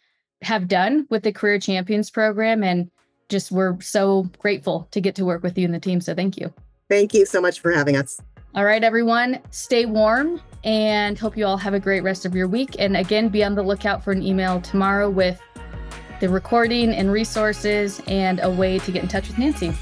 have 0.43 0.69
done 0.69 1.07
with 1.09 1.23
the 1.23 1.33
Career 1.33 1.59
Champions 1.59 2.11
program. 2.11 2.63
And 2.63 2.91
just 3.29 3.51
we're 3.51 3.81
so 3.81 4.25
grateful 4.39 4.89
to 4.91 5.01
get 5.01 5.15
to 5.17 5.25
work 5.25 5.43
with 5.43 5.57
you 5.57 5.65
and 5.65 5.75
the 5.75 5.81
team. 5.81 6.01
So 6.01 6.15
thank 6.15 6.37
you. 6.37 6.53
Thank 6.89 7.15
you 7.15 7.27
so 7.27 7.41
much 7.41 7.61
for 7.61 7.73
having 7.73 7.97
us. 7.97 8.21
All 8.55 8.65
right, 8.65 8.83
everyone, 8.83 9.41
stay 9.51 9.85
warm 9.85 10.41
and 10.65 11.19
hope 11.19 11.37
you 11.37 11.45
all 11.45 11.59
have 11.59 11.75
a 11.75 11.81
great 11.81 12.03
rest 12.03 12.25
of 12.25 12.35
your 12.35 12.49
week. 12.49 12.77
And 12.79 12.97
again, 12.97 13.29
be 13.29 13.45
on 13.45 13.55
the 13.55 13.63
lookout 13.63 14.03
for 14.03 14.13
an 14.13 14.23
email 14.23 14.61
tomorrow 14.61 15.11
with 15.11 15.41
the 16.21 16.29
recording 16.29 16.95
and 16.95 17.13
resources 17.13 18.01
and 18.07 18.41
a 18.41 18.51
way 18.51 18.79
to 18.79 18.91
get 18.91 19.03
in 19.03 19.09
touch 19.09 19.29
with 19.29 19.39
Nancy. 19.39 19.75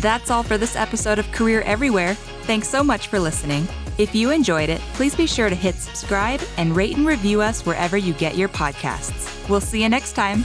That's 0.00 0.30
all 0.30 0.42
for 0.42 0.56
this 0.56 0.76
episode 0.76 1.18
of 1.18 1.30
Career 1.32 1.62
Everywhere. 1.62 2.14
Thanks 2.14 2.68
so 2.68 2.84
much 2.84 3.08
for 3.08 3.18
listening. 3.18 3.66
If 3.98 4.14
you 4.14 4.30
enjoyed 4.30 4.68
it, 4.68 4.80
please 4.94 5.14
be 5.14 5.26
sure 5.26 5.48
to 5.48 5.56
hit 5.56 5.74
subscribe 5.74 6.40
and 6.56 6.76
rate 6.76 6.96
and 6.96 7.04
review 7.04 7.42
us 7.42 7.66
wherever 7.66 7.96
you 7.96 8.12
get 8.12 8.36
your 8.36 8.48
podcasts. 8.48 9.48
We'll 9.48 9.60
see 9.60 9.82
you 9.82 9.88
next 9.88 10.12
time. 10.12 10.44